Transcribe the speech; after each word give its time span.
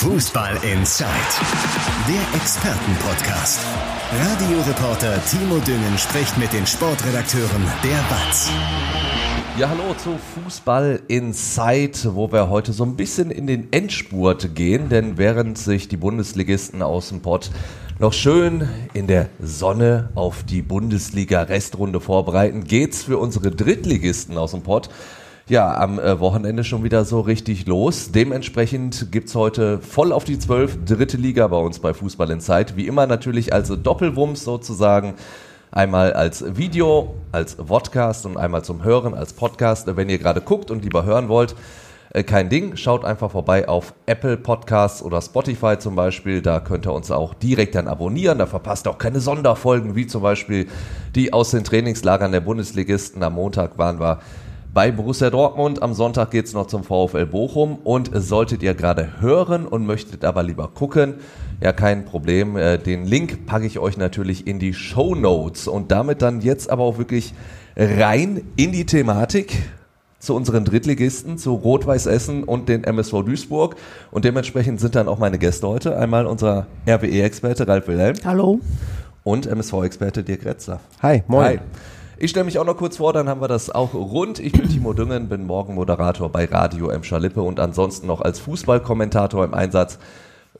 Fußball 0.00 0.54
Inside, 0.62 1.10
der 2.08 2.40
Expertenpodcast. 2.40 3.60
Radioreporter 4.10 5.22
Timo 5.26 5.58
Düngen 5.58 5.98
spricht 5.98 6.38
mit 6.38 6.50
den 6.54 6.66
Sportredakteuren 6.66 7.66
der 7.84 7.98
BATS. 8.08 8.50
Ja, 9.58 9.68
hallo 9.68 9.92
zu 10.02 10.18
Fußball 10.42 11.02
Inside, 11.08 12.14
wo 12.14 12.32
wir 12.32 12.48
heute 12.48 12.72
so 12.72 12.84
ein 12.84 12.96
bisschen 12.96 13.30
in 13.30 13.46
den 13.46 13.70
Endspurt 13.74 14.54
gehen, 14.54 14.88
denn 14.88 15.18
während 15.18 15.58
sich 15.58 15.86
die 15.88 15.98
Bundesligisten 15.98 16.80
aus 16.80 17.10
dem 17.10 17.20
Pott 17.20 17.50
noch 17.98 18.14
schön 18.14 18.66
in 18.94 19.06
der 19.06 19.28
Sonne 19.38 20.08
auf 20.14 20.44
die 20.44 20.62
Bundesliga-Restrunde 20.62 22.00
vorbereiten, 22.00 22.64
geht's 22.64 23.02
für 23.02 23.18
unsere 23.18 23.50
Drittligisten 23.50 24.38
aus 24.38 24.52
dem 24.52 24.62
Pott 24.62 24.88
ja, 25.48 25.76
am 25.76 25.98
äh, 25.98 26.20
Wochenende 26.20 26.64
schon 26.64 26.84
wieder 26.84 27.04
so 27.04 27.20
richtig 27.20 27.66
los. 27.66 28.12
Dementsprechend 28.12 29.10
gibt's 29.10 29.34
heute 29.34 29.80
voll 29.80 30.12
auf 30.12 30.24
die 30.24 30.38
zwölf 30.38 30.78
dritte 30.84 31.16
Liga 31.16 31.46
bei 31.48 31.56
uns 31.56 31.78
bei 31.78 31.92
Fußball 31.92 32.30
in 32.30 32.40
Zeit. 32.40 32.76
Wie 32.76 32.86
immer 32.86 33.06
natürlich 33.06 33.52
als 33.52 33.68
Doppelwumms 33.68 34.44
sozusagen. 34.44 35.14
Einmal 35.72 36.12
als 36.12 36.56
Video, 36.56 37.14
als 37.30 37.54
Podcast 37.54 38.26
und 38.26 38.36
einmal 38.36 38.64
zum 38.64 38.82
Hören 38.82 39.14
als 39.14 39.32
Podcast. 39.32 39.88
Wenn 39.96 40.08
ihr 40.08 40.18
gerade 40.18 40.40
guckt 40.40 40.70
und 40.70 40.84
lieber 40.84 41.04
hören 41.04 41.28
wollt, 41.28 41.54
äh, 42.12 42.24
kein 42.24 42.48
Ding. 42.48 42.76
Schaut 42.76 43.04
einfach 43.04 43.30
vorbei 43.30 43.68
auf 43.68 43.94
Apple 44.06 44.36
Podcasts 44.36 45.02
oder 45.02 45.22
Spotify 45.22 45.78
zum 45.78 45.94
Beispiel. 45.94 46.42
Da 46.42 46.60
könnt 46.60 46.86
ihr 46.86 46.92
uns 46.92 47.10
auch 47.10 47.34
direkt 47.34 47.76
dann 47.76 47.86
abonnieren. 47.86 48.38
Da 48.38 48.46
verpasst 48.46 48.86
ihr 48.86 48.90
auch 48.90 48.98
keine 48.98 49.20
Sonderfolgen, 49.20 49.94
wie 49.94 50.06
zum 50.06 50.22
Beispiel 50.22 50.66
die 51.14 51.32
aus 51.32 51.52
den 51.52 51.62
Trainingslagern 51.62 52.32
der 52.32 52.40
Bundesligisten. 52.40 53.22
Am 53.22 53.34
Montag 53.34 53.78
waren 53.78 54.00
wir 54.00 54.20
bei 54.72 54.90
Borussia 54.90 55.30
Dortmund. 55.30 55.82
Am 55.82 55.94
Sonntag 55.94 56.30
geht's 56.30 56.52
noch 56.52 56.66
zum 56.66 56.84
VfL 56.84 57.26
Bochum. 57.26 57.78
Und 57.82 58.10
solltet 58.14 58.62
ihr 58.62 58.74
gerade 58.74 59.20
hören 59.20 59.66
und 59.66 59.86
möchtet 59.86 60.24
aber 60.24 60.42
lieber 60.42 60.68
gucken, 60.68 61.14
ja, 61.60 61.72
kein 61.72 62.04
Problem. 62.04 62.56
Äh, 62.56 62.78
den 62.78 63.04
Link 63.04 63.46
packe 63.46 63.66
ich 63.66 63.78
euch 63.78 63.96
natürlich 63.96 64.46
in 64.46 64.58
die 64.58 64.74
Show 64.74 65.14
Notes. 65.14 65.68
Und 65.68 65.90
damit 65.90 66.22
dann 66.22 66.40
jetzt 66.40 66.70
aber 66.70 66.84
auch 66.84 66.98
wirklich 66.98 67.34
rein 67.76 68.42
in 68.56 68.72
die 68.72 68.86
Thematik 68.86 69.56
zu 70.18 70.34
unseren 70.34 70.66
Drittligisten, 70.66 71.38
zu 71.38 71.54
Rot-Weiß 71.54 72.06
Essen 72.06 72.44
und 72.44 72.68
den 72.68 72.84
MSV 72.84 73.22
Duisburg. 73.24 73.76
Und 74.10 74.24
dementsprechend 74.24 74.78
sind 74.78 74.94
dann 74.94 75.08
auch 75.08 75.18
meine 75.18 75.38
Gäste 75.38 75.66
heute. 75.66 75.96
Einmal 75.96 76.26
unser 76.26 76.66
RWE-Experte 76.86 77.66
Ralf 77.66 77.88
Wilhelm. 77.88 78.16
Hallo. 78.24 78.60
Und 79.24 79.46
MSV-Experte 79.46 80.22
Dirk 80.22 80.44
Retzer. 80.44 80.80
Hi, 81.02 81.22
moin. 81.26 81.44
Hi. 81.44 81.60
Ich 82.22 82.32
stelle 82.32 82.44
mich 82.44 82.58
auch 82.58 82.66
noch 82.66 82.76
kurz 82.76 82.98
vor, 82.98 83.14
dann 83.14 83.30
haben 83.30 83.40
wir 83.40 83.48
das 83.48 83.70
auch 83.70 83.94
rund. 83.94 84.40
Ich 84.40 84.52
bin 84.52 84.68
Timo 84.68 84.92
Düngen, 84.92 85.30
bin 85.30 85.46
Morgenmoderator 85.46 86.28
bei 86.28 86.44
Radio 86.44 86.90
M. 86.90 87.02
Schalippe 87.02 87.40
und 87.40 87.58
ansonsten 87.58 88.06
noch 88.06 88.20
als 88.20 88.38
Fußballkommentator 88.40 89.42
im 89.42 89.54
Einsatz 89.54 89.98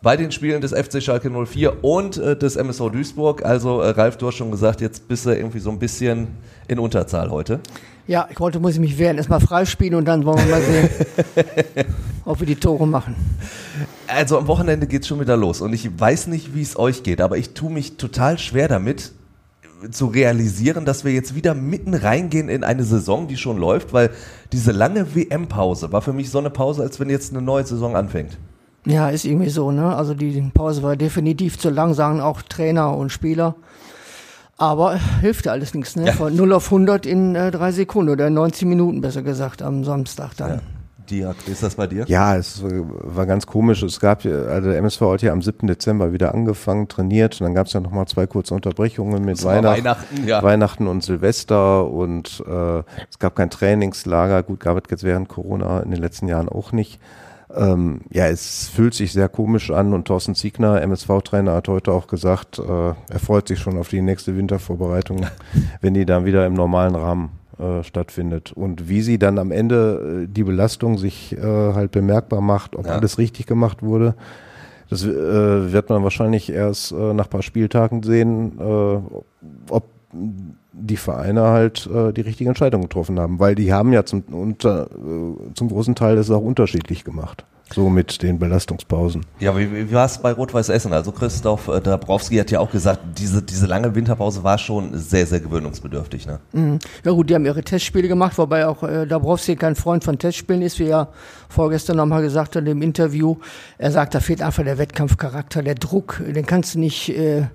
bei 0.00 0.16
den 0.16 0.32
Spielen 0.32 0.62
des 0.62 0.72
FC 0.72 1.02
Schalke 1.02 1.28
04 1.28 1.84
und 1.84 2.16
äh, 2.16 2.34
des 2.34 2.56
MSV 2.56 2.88
Duisburg. 2.90 3.44
Also 3.44 3.82
äh, 3.82 3.90
Ralf, 3.90 4.16
du 4.16 4.28
hast 4.28 4.36
schon 4.36 4.50
gesagt, 4.50 4.80
jetzt 4.80 5.06
bist 5.06 5.26
du 5.26 5.36
irgendwie 5.36 5.58
so 5.58 5.68
ein 5.68 5.78
bisschen 5.78 6.28
in 6.66 6.78
Unterzahl 6.78 7.30
heute. 7.30 7.60
Ja, 8.06 8.26
ich 8.30 8.40
wollte, 8.40 8.58
muss 8.58 8.72
ich 8.72 8.80
mich 8.80 8.96
wehren, 8.96 9.18
erstmal 9.18 9.40
freispielen 9.40 9.96
und 9.96 10.06
dann 10.06 10.24
wollen 10.24 10.38
wir 10.38 10.46
mal 10.46 10.62
sehen, 10.62 10.88
ob 12.24 12.40
wir 12.40 12.46
die 12.46 12.56
Tore 12.56 12.88
machen. 12.88 13.14
Also 14.06 14.38
am 14.38 14.46
Wochenende 14.46 14.86
geht 14.86 15.02
es 15.02 15.08
schon 15.08 15.20
wieder 15.20 15.36
los 15.36 15.60
und 15.60 15.74
ich 15.74 16.00
weiß 16.00 16.28
nicht, 16.28 16.54
wie 16.54 16.62
es 16.62 16.78
euch 16.78 17.02
geht, 17.02 17.20
aber 17.20 17.36
ich 17.36 17.52
tue 17.52 17.70
mich 17.70 17.98
total 17.98 18.38
schwer 18.38 18.66
damit, 18.66 19.12
zu 19.90 20.06
realisieren, 20.06 20.84
dass 20.84 21.04
wir 21.04 21.12
jetzt 21.12 21.34
wieder 21.34 21.54
mitten 21.54 21.94
reingehen 21.94 22.48
in 22.48 22.64
eine 22.64 22.84
Saison, 22.84 23.28
die 23.28 23.36
schon 23.36 23.58
läuft, 23.58 23.92
weil 23.92 24.10
diese 24.52 24.72
lange 24.72 25.14
WM-Pause 25.14 25.92
war 25.92 26.02
für 26.02 26.12
mich 26.12 26.30
so 26.30 26.38
eine 26.38 26.50
Pause, 26.50 26.82
als 26.82 27.00
wenn 27.00 27.10
jetzt 27.10 27.32
eine 27.32 27.42
neue 27.42 27.64
Saison 27.64 27.96
anfängt. 27.96 28.38
Ja, 28.86 29.10
ist 29.10 29.24
irgendwie 29.24 29.50
so, 29.50 29.70
ne? 29.70 29.94
Also 29.94 30.14
die 30.14 30.40
Pause 30.54 30.82
war 30.82 30.96
definitiv 30.96 31.58
zu 31.58 31.70
lang, 31.70 31.94
sagen 31.94 32.20
auch 32.20 32.42
Trainer 32.42 32.96
und 32.96 33.10
Spieler. 33.10 33.54
Aber 34.56 34.96
hilft 35.20 35.46
ja 35.46 35.52
alles 35.52 35.74
nichts, 35.74 35.96
ne? 35.96 36.06
Ja. 36.06 36.12
Von 36.12 36.34
0 36.34 36.52
auf 36.52 36.66
100 36.66 37.06
in 37.06 37.34
äh, 37.34 37.50
drei 37.50 37.72
Sekunden 37.72 38.10
oder 38.10 38.28
90 38.28 38.68
Minuten, 38.68 39.00
besser 39.00 39.22
gesagt, 39.22 39.62
am 39.62 39.84
Samstag 39.84 40.34
dann. 40.36 40.50
Ja. 40.50 40.60
Dirk, 41.10 41.36
wie 41.46 41.52
ist 41.52 41.62
das 41.62 41.74
bei 41.74 41.86
dir? 41.86 42.04
Ja, 42.06 42.36
es 42.36 42.62
war 42.62 43.26
ganz 43.26 43.46
komisch. 43.46 43.82
Es 43.82 44.00
gab, 44.00 44.24
also 44.24 44.68
der 44.68 44.78
MSV 44.78 45.00
hat 45.00 45.22
ja 45.22 45.32
am 45.32 45.42
7. 45.42 45.66
Dezember 45.66 46.12
wieder 46.12 46.34
angefangen, 46.34 46.88
trainiert 46.88 47.40
und 47.40 47.46
dann 47.46 47.54
gab 47.54 47.66
es 47.66 47.72
ja 47.72 47.80
nochmal 47.80 48.06
zwei 48.06 48.26
kurze 48.26 48.54
Unterbrechungen 48.54 49.24
mit 49.24 49.42
Weihnacht, 49.44 49.78
Weihnachten, 49.78 50.26
ja. 50.26 50.42
Weihnachten 50.42 50.86
und 50.86 51.02
Silvester 51.02 51.86
und 51.88 52.42
äh, 52.46 52.78
es 53.10 53.18
gab 53.18 53.36
kein 53.36 53.50
Trainingslager. 53.50 54.42
Gut, 54.42 54.60
gab 54.60 54.76
es 54.78 54.90
jetzt 54.90 55.04
während 55.04 55.28
Corona 55.28 55.80
in 55.80 55.90
den 55.90 56.00
letzten 56.00 56.28
Jahren 56.28 56.48
auch 56.48 56.72
nicht. 56.72 57.00
Ähm, 57.54 58.02
ja, 58.10 58.26
es 58.26 58.68
fühlt 58.68 58.94
sich 58.94 59.12
sehr 59.12 59.28
komisch 59.28 59.70
an 59.70 59.92
und 59.92 60.06
Thorsten 60.06 60.34
Ziegner, 60.36 60.80
MSV-Trainer, 60.82 61.54
hat 61.54 61.68
heute 61.68 61.92
auch 61.92 62.06
gesagt, 62.06 62.60
äh, 62.60 62.62
er 62.62 63.18
freut 63.18 63.48
sich 63.48 63.58
schon 63.58 63.76
auf 63.76 63.88
die 63.88 64.02
nächste 64.02 64.36
Wintervorbereitung, 64.36 65.26
wenn 65.80 65.94
die 65.94 66.06
dann 66.06 66.24
wieder 66.24 66.46
im 66.46 66.54
normalen 66.54 66.94
Rahmen 66.94 67.39
äh, 67.60 67.84
stattfindet. 67.84 68.52
Und 68.52 68.88
wie 68.88 69.02
sie 69.02 69.18
dann 69.18 69.38
am 69.38 69.50
Ende 69.50 70.24
äh, 70.24 70.26
die 70.28 70.44
Belastung 70.44 70.98
sich 70.98 71.36
äh, 71.36 71.40
halt 71.42 71.92
bemerkbar 71.92 72.40
macht, 72.40 72.76
ob 72.76 72.86
ja. 72.86 72.92
alles 72.92 73.18
richtig 73.18 73.46
gemacht 73.46 73.82
wurde, 73.82 74.14
das 74.88 75.04
äh, 75.04 75.72
wird 75.72 75.88
man 75.88 76.02
wahrscheinlich 76.02 76.50
erst 76.50 76.92
äh, 76.92 77.14
nach 77.14 77.30
paar 77.30 77.42
Spieltagen 77.42 78.02
sehen, 78.02 78.58
ob 79.68 79.84
die 80.72 80.96
Vereine 80.96 81.42
halt 81.42 81.88
äh, 81.92 82.12
die 82.12 82.20
richtige 82.22 82.48
Entscheidung 82.48 82.82
getroffen 82.82 83.18
haben, 83.18 83.38
weil 83.38 83.54
die 83.54 83.72
haben 83.72 83.92
ja 83.92 84.04
zum, 84.04 84.22
unter, 84.32 84.86
äh, 84.86 85.54
zum 85.54 85.68
großen 85.68 85.94
Teil 85.94 86.16
das 86.16 86.30
auch 86.30 86.42
unterschiedlich 86.42 87.04
gemacht. 87.04 87.44
So 87.72 87.88
mit 87.88 88.22
den 88.22 88.38
Belastungspausen. 88.38 89.24
Ja, 89.38 89.56
wie, 89.56 89.72
wie 89.72 89.92
war 89.92 90.06
es 90.06 90.18
bei 90.18 90.32
Rot-Weiß 90.32 90.70
Essen? 90.70 90.92
Also 90.92 91.12
Christoph 91.12 91.68
äh, 91.68 91.80
Dabrowski 91.80 92.36
hat 92.36 92.50
ja 92.50 92.58
auch 92.58 92.70
gesagt, 92.70 93.00
diese, 93.18 93.42
diese 93.42 93.66
lange 93.66 93.94
Winterpause 93.94 94.42
war 94.42 94.58
schon 94.58 94.98
sehr, 94.98 95.26
sehr 95.26 95.40
gewöhnungsbedürftig. 95.40 96.26
Ne? 96.26 96.40
Mhm. 96.52 96.78
Ja 97.04 97.12
gut, 97.12 97.30
die 97.30 97.34
haben 97.34 97.46
ihre 97.46 97.62
Testspiele 97.62 98.08
gemacht, 98.08 98.38
wobei 98.38 98.66
auch 98.66 98.82
äh, 98.82 99.06
Dabrowski 99.06 99.54
kein 99.54 99.76
Freund 99.76 100.02
von 100.02 100.18
Testspielen 100.18 100.62
ist, 100.62 100.80
wie 100.80 100.88
er 100.88 101.08
vorgestern 101.48 101.96
nochmal 101.96 102.22
gesagt 102.22 102.56
hat 102.56 102.66
im 102.66 102.82
Interview. 102.82 103.36
Er 103.78 103.92
sagt, 103.92 104.14
da 104.14 104.20
fehlt 104.20 104.42
einfach 104.42 104.64
der 104.64 104.78
Wettkampfcharakter, 104.78 105.62
der 105.62 105.76
Druck, 105.76 106.20
den 106.26 106.46
kannst 106.46 106.74
du 106.74 106.80
nicht... 106.80 107.16
Äh, 107.16 107.46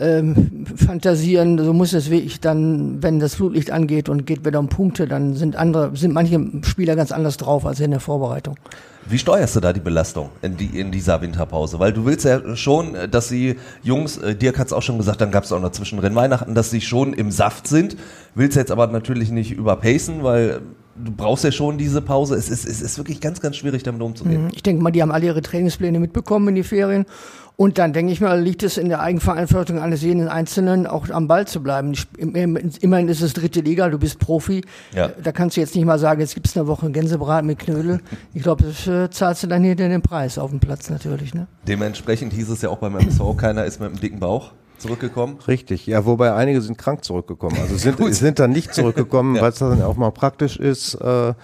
ähm, 0.00 0.64
fantasieren, 0.76 1.58
so 1.58 1.72
muss 1.72 1.92
es 1.92 2.10
wirklich 2.10 2.40
dann, 2.40 3.02
wenn 3.02 3.18
das 3.18 3.34
Flutlicht 3.34 3.70
angeht 3.70 4.08
und 4.08 4.26
geht 4.26 4.44
wieder 4.46 4.60
um 4.60 4.68
Punkte, 4.68 5.08
dann 5.08 5.34
sind 5.34 5.56
andere, 5.56 5.96
sind 5.96 6.14
manche 6.14 6.40
Spieler 6.62 6.94
ganz 6.94 7.10
anders 7.10 7.36
drauf 7.36 7.66
als 7.66 7.80
in 7.80 7.90
der 7.90 8.00
Vorbereitung. 8.00 8.56
Wie 9.10 9.18
steuerst 9.18 9.56
du 9.56 9.60
da 9.60 9.72
die 9.72 9.80
Belastung 9.80 10.28
in, 10.42 10.56
die, 10.56 10.78
in 10.78 10.92
dieser 10.92 11.20
Winterpause? 11.20 11.80
Weil 11.80 11.92
du 11.92 12.04
willst 12.04 12.26
ja 12.26 12.56
schon, 12.56 12.94
dass 13.10 13.28
die 13.28 13.56
Jungs, 13.82 14.18
äh, 14.18 14.36
Dirk 14.36 14.58
hat 14.58 14.68
es 14.68 14.72
auch 14.72 14.82
schon 14.82 14.98
gesagt, 14.98 15.20
dann 15.20 15.30
gab 15.30 15.44
es 15.44 15.52
auch 15.52 15.60
noch 15.60 15.72
zwischendrin 15.72 16.14
Weihnachten, 16.14 16.54
dass 16.54 16.70
sie 16.70 16.80
schon 16.80 17.14
im 17.14 17.30
Saft 17.30 17.66
sind. 17.66 17.96
Willst 18.34 18.56
jetzt 18.56 18.70
aber 18.70 18.86
natürlich 18.88 19.30
nicht 19.30 19.50
überpacen, 19.50 20.22
weil 20.22 20.60
du 20.94 21.10
brauchst 21.10 21.42
ja 21.44 21.52
schon 21.52 21.78
diese 21.78 22.02
Pause. 22.02 22.34
Es 22.34 22.50
ist, 22.50 22.66
es 22.66 22.82
ist 22.82 22.98
wirklich 22.98 23.20
ganz, 23.20 23.40
ganz 23.40 23.56
schwierig, 23.56 23.82
damit 23.82 24.02
umzugehen. 24.02 24.44
Mhm. 24.44 24.50
Ich 24.54 24.62
denke 24.62 24.82
mal, 24.82 24.90
die 24.90 25.00
haben 25.00 25.10
alle 25.10 25.26
ihre 25.26 25.42
Trainingspläne 25.42 25.98
mitbekommen 25.98 26.48
in 26.48 26.54
die 26.56 26.62
Ferien 26.62 27.06
und 27.60 27.76
dann 27.78 27.92
denke 27.92 28.12
ich 28.12 28.20
mal, 28.20 28.40
liegt 28.40 28.62
es 28.62 28.78
in 28.78 28.88
der 28.88 29.00
Eigenverantwortung 29.00 29.80
eines 29.80 30.02
jeden 30.02 30.28
Einzelnen, 30.28 30.86
auch 30.86 31.10
am 31.10 31.26
Ball 31.26 31.48
zu 31.48 31.60
bleiben. 31.60 31.92
Immerhin 32.16 33.08
ist 33.08 33.20
es 33.20 33.32
dritte 33.32 33.62
Liga, 33.62 33.88
du 33.88 33.98
bist 33.98 34.20
Profi. 34.20 34.62
Ja. 34.94 35.08
Da 35.08 35.32
kannst 35.32 35.56
du 35.56 35.60
jetzt 35.60 35.74
nicht 35.74 35.84
mal 35.84 35.98
sagen, 35.98 36.20
jetzt 36.20 36.34
gibt's 36.34 36.56
eine 36.56 36.68
Woche 36.68 36.88
Gänsebraten 36.92 37.48
mit 37.48 37.58
Knödel. 37.58 37.98
Ich 38.32 38.44
glaube, 38.44 38.62
das 38.62 38.86
äh, 38.86 39.10
zahlst 39.10 39.42
du 39.42 39.48
dann 39.48 39.64
hier 39.64 39.74
den 39.74 40.00
Preis 40.02 40.38
auf 40.38 40.50
dem 40.50 40.60
Platz 40.60 40.88
natürlich. 40.88 41.34
Ne? 41.34 41.48
Dementsprechend 41.66 42.32
hieß 42.32 42.48
es 42.48 42.62
ja 42.62 42.68
auch 42.68 42.78
beim 42.78 42.94
MSV, 42.94 43.22
keiner 43.36 43.64
ist 43.64 43.80
mit 43.80 43.88
einem 43.88 43.98
dicken 43.98 44.20
Bauch 44.20 44.52
zurückgekommen. 44.78 45.38
Richtig, 45.48 45.84
ja, 45.88 46.06
wobei 46.06 46.32
einige 46.34 46.60
sind 46.60 46.78
krank 46.78 47.02
zurückgekommen. 47.02 47.56
Also 47.60 47.76
sind, 47.76 47.98
sind 48.14 48.38
dann 48.38 48.52
nicht 48.52 48.72
zurückgekommen, 48.72 49.34
ja. 49.34 49.42
weil 49.42 49.50
es 49.50 49.58
dann 49.58 49.82
auch 49.82 49.96
mal 49.96 50.12
praktisch 50.12 50.58
ist. 50.58 50.94
Äh, 50.94 51.34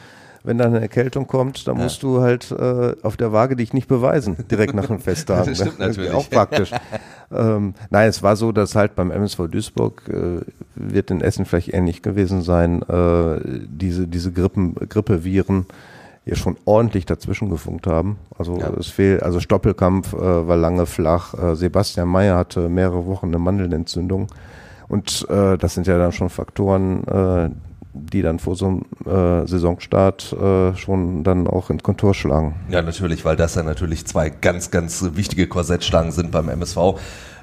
wenn 0.45 0.59
dann 0.59 0.69
eine 0.69 0.81
Erkältung 0.81 1.27
kommt, 1.27 1.67
dann 1.67 1.79
ja. 1.79 1.85
musst 1.85 2.03
du 2.03 2.21
halt 2.21 2.51
äh, 2.53 2.95
auf 3.03 3.17
der 3.17 3.33
Waage 3.33 3.57
dich 3.57 3.73
nicht 3.73 3.89
beweisen, 3.89 4.37
direkt 4.51 4.75
nach 4.75 4.87
dem 4.87 5.01
Festtagen. 5.01 5.47
das 5.49 5.59
stimmt 5.59 5.79
natürlich. 5.79 6.13
Auch 6.13 6.29
praktisch. 6.29 6.71
ähm, 7.33 7.75
nein, 7.91 8.09
es 8.11 8.23
war 8.23 8.37
so, 8.37 8.53
dass 8.53 8.75
halt 8.75 8.95
beim 8.95 9.11
MSV 9.11 9.49
Duisburg 9.51 10.03
äh, 10.09 10.43
wird 10.75 11.11
in 11.11 11.23
Essen 11.23 11.47
vielleicht 11.47 11.73
ähnlich 11.73 12.03
gewesen 12.03 12.43
sein, 12.43 12.83
äh, 12.83 13.41
diese, 13.67 14.07
diese 14.07 14.33
Grippen, 14.33 14.75
Grippeviren 14.75 15.67
hier 16.25 16.37
schon 16.37 16.57
ordentlich 16.67 17.07
dazwischen 17.07 17.51
gefunkt 17.51 17.87
haben. 17.87 18.19
Also 18.39 18.59
ja. 18.59 18.71
es 18.79 18.89
fehlt, 18.89 19.23
also 19.23 19.41
Stoppelkampf 19.41 20.13
äh, 20.13 20.49
war 20.49 20.57
lange 20.57 20.87
flach. 20.87 21.35
Äh, 21.35 21.55
Sebastian 21.55 22.09
Mayer 22.09 22.37
hatte 22.37 22.69
mehrere 22.69 23.07
Wochen 23.07 23.27
eine 23.27 23.39
Mandelentzündung. 23.39 24.29
Und 24.89 25.27
äh, 25.31 25.57
das 25.57 25.75
sind 25.75 25.87
ja 25.87 25.99
dann 25.99 26.13
schon 26.13 26.29
Faktoren, 26.29 27.05
äh, 27.07 27.51
die 27.95 28.23
dann 28.23 28.39
vor 28.39 28.57
so 28.57 28.67
einem 28.67 28.83
äh, 29.07 29.47
Saisonstart 29.47 30.33
äh, 30.33 30.77
schon 30.77 31.25
dann 31.25 31.47
auch 31.47 31.71
ins 31.71 31.83
Kontor 31.83 32.15
schlagen. 32.15 32.55
Ja, 32.69 32.83
natürlich, 32.83 33.25
weil 33.25 33.37
das 33.37 33.55
ja 33.55 33.63
natürlich 33.63 34.05
zwei 34.05 34.31
ganz, 34.31 34.71
ganz 34.71 35.05
wichtige 35.15 35.47
Korsettschlangen 35.47 36.13
sind 36.13 36.31
beim 36.33 36.49
MSV. 36.49 36.99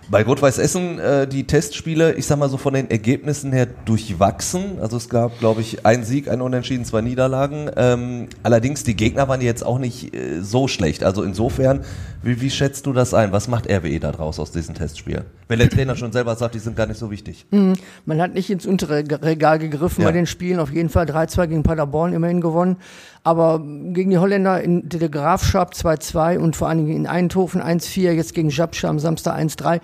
Bei 0.10 0.24
Rot-Weiß 0.24 0.58
Essen 0.58 1.00
äh, 1.00 1.26
die 1.26 1.46
Testspiele, 1.46 2.16
ich 2.16 2.26
sag 2.26 2.38
mal 2.38 2.50
so 2.50 2.58
von 2.58 2.74
den 2.74 2.90
Ergebnissen 2.90 3.54
her 3.54 3.66
durchwachsen. 3.86 4.80
Also 4.82 4.98
es 4.98 5.08
gab, 5.08 5.40
glaube 5.40 5.62
ich, 5.62 5.86
einen 5.86 6.04
Sieg, 6.04 6.28
ein 6.28 6.42
Unentschieden, 6.42 6.84
zwei 6.84 7.00
Niederlagen. 7.00 7.70
Ähm, 7.78 8.28
allerdings 8.44 8.84
die 8.84 8.96
Gegner 8.96 9.30
waren 9.30 9.40
jetzt 9.40 9.66
auch 9.66 9.80
nicht 9.80 10.14
äh, 10.14 10.42
so 10.42 10.68
schlecht. 10.68 11.06
Also 11.06 11.24
insofern, 11.24 11.86
wie, 12.24 12.42
wie 12.42 12.50
schätzt 12.50 12.88
du 12.88 12.94
das 12.94 13.14
ein? 13.14 13.32
Was 13.32 13.48
macht 13.48 13.72
RWE 13.72 14.02
da 14.02 14.12
draus 14.12 14.38
aus 14.38 14.52
diesen 14.52 14.76
Testspielen? 14.76 15.24
Wenn 15.52 15.60
der 15.60 15.70
Trainer 15.70 15.98
schon 15.98 16.14
selber 16.14 16.34
sagt, 16.38 16.56
die 16.56 16.60
sind 16.60 16.78
gar 16.78 16.88
nicht 16.88 16.98
so 16.98 17.12
wichtig. 17.12 17.46
Mhm. 17.52 17.74
Man 18.06 18.22
hat 18.22 18.34
nicht 18.34 18.50
ins 18.50 18.66
untere 18.66 19.04
Regal 19.22 19.60
gegriffen 19.60 20.00
ja. 20.00 20.08
bei 20.08 20.14
den 20.14 20.26
Spielen. 20.26 20.62
Auf 20.62 20.72
jeden 20.72 20.88
Fall 20.88 21.06
3-2 21.06 21.48
gegen 21.48 21.64
Paderborn 21.64 22.14
immerhin 22.14 22.40
gewonnen. 22.40 22.78
Aber 23.24 23.60
gegen 23.60 24.12
die 24.12 24.18
Holländer 24.18 24.62
in 24.62 24.88
der 24.88 25.10
Grafschap 25.10 25.74
2-2 25.74 26.38
und 26.38 26.56
vor 26.56 26.70
allen 26.70 26.86
Dingen 26.86 26.96
in 26.96 27.06
Eindhoven 27.06 27.62
1-4, 27.62 28.12
jetzt 28.12 28.34
gegen 28.34 28.48
Japscha 28.48 28.88
am 28.88 28.98
Samstag 28.98 29.38
1-3 29.38 29.82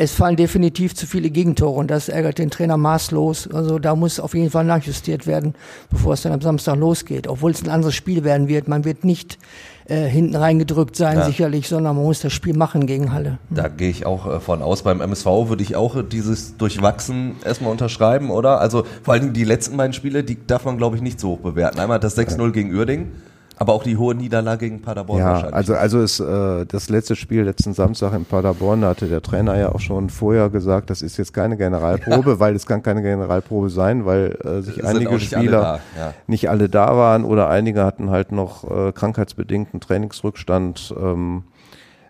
es 0.00 0.12
fallen 0.12 0.36
definitiv 0.36 0.94
zu 0.94 1.06
viele 1.06 1.28
Gegentore 1.28 1.78
und 1.78 1.90
das 1.90 2.08
ärgert 2.08 2.38
den 2.38 2.50
Trainer 2.50 2.78
maßlos. 2.78 3.50
Also 3.52 3.78
da 3.78 3.94
muss 3.94 4.18
auf 4.18 4.32
jeden 4.32 4.50
Fall 4.50 4.64
nachjustiert 4.64 5.26
werden, 5.26 5.54
bevor 5.90 6.14
es 6.14 6.22
dann 6.22 6.32
am 6.32 6.40
Samstag 6.40 6.76
losgeht. 6.76 7.28
Obwohl 7.28 7.50
es 7.50 7.62
ein 7.62 7.68
anderes 7.68 7.94
Spiel 7.94 8.24
werden 8.24 8.48
wird. 8.48 8.66
Man 8.66 8.86
wird 8.86 9.04
nicht 9.04 9.36
äh, 9.84 10.08
hinten 10.08 10.36
reingedrückt 10.36 10.96
sein, 10.96 11.18
ja. 11.18 11.26
sicherlich, 11.26 11.68
sondern 11.68 11.96
man 11.96 12.06
muss 12.06 12.20
das 12.20 12.32
Spiel 12.32 12.56
machen 12.56 12.86
gegen 12.86 13.12
Halle. 13.12 13.36
Da 13.50 13.68
gehe 13.68 13.90
ich 13.90 14.06
auch 14.06 14.26
äh, 14.26 14.40
von 14.40 14.62
aus. 14.62 14.84
Beim 14.84 15.02
MSV 15.02 15.26
würde 15.26 15.62
ich 15.62 15.76
auch 15.76 16.02
dieses 16.02 16.56
Durchwachsen 16.56 17.34
erstmal 17.44 17.70
unterschreiben, 17.70 18.30
oder? 18.30 18.58
Also 18.58 18.86
vor 19.02 19.12
allen 19.12 19.24
Dingen 19.24 19.34
die 19.34 19.44
letzten 19.44 19.76
beiden 19.76 19.92
Spiele, 19.92 20.24
die 20.24 20.38
darf 20.46 20.64
man, 20.64 20.78
glaube 20.78 20.96
ich, 20.96 21.02
nicht 21.02 21.20
so 21.20 21.32
hoch 21.32 21.40
bewerten. 21.40 21.78
Einmal 21.78 22.00
das 22.00 22.16
6-0 22.16 22.42
ja. 22.42 22.48
gegen 22.48 22.74
Uerdingen 22.74 23.12
aber 23.60 23.74
auch 23.74 23.82
die 23.82 23.98
hohe 23.98 24.14
Niederlage 24.14 24.70
gegen 24.70 24.80
Paderborn 24.80 25.18
ja, 25.18 25.26
wahrscheinlich. 25.26 25.54
Also, 25.54 25.74
also 25.74 26.00
ist 26.00 26.18
äh, 26.18 26.64
das 26.64 26.88
letzte 26.88 27.14
Spiel 27.14 27.42
letzten 27.42 27.74
Samstag 27.74 28.14
in 28.14 28.24
Paderborn, 28.24 28.80
da 28.80 28.88
hatte 28.88 29.06
der 29.06 29.20
Trainer 29.20 29.58
ja 29.58 29.70
auch 29.70 29.80
schon 29.80 30.08
vorher 30.08 30.48
gesagt, 30.48 30.88
das 30.88 31.02
ist 31.02 31.18
jetzt 31.18 31.34
keine 31.34 31.58
Generalprobe, 31.58 32.30
ja. 32.30 32.38
weil 32.40 32.56
es 32.56 32.66
kann 32.66 32.82
keine 32.82 33.02
Generalprobe 33.02 33.68
sein, 33.68 34.06
weil 34.06 34.38
äh, 34.42 34.62
sich 34.62 34.82
einige 34.82 35.12
nicht 35.12 35.26
Spieler 35.26 35.72
alle 35.72 35.80
ja. 35.98 36.14
nicht 36.26 36.48
alle 36.48 36.70
da 36.70 36.96
waren 36.96 37.22
oder 37.22 37.50
einige 37.50 37.84
hatten 37.84 38.08
halt 38.08 38.32
noch 38.32 38.64
äh, 38.64 38.92
krankheitsbedingten 38.92 39.78
Trainingsrückstand. 39.78 40.94
Ähm, 40.98 41.44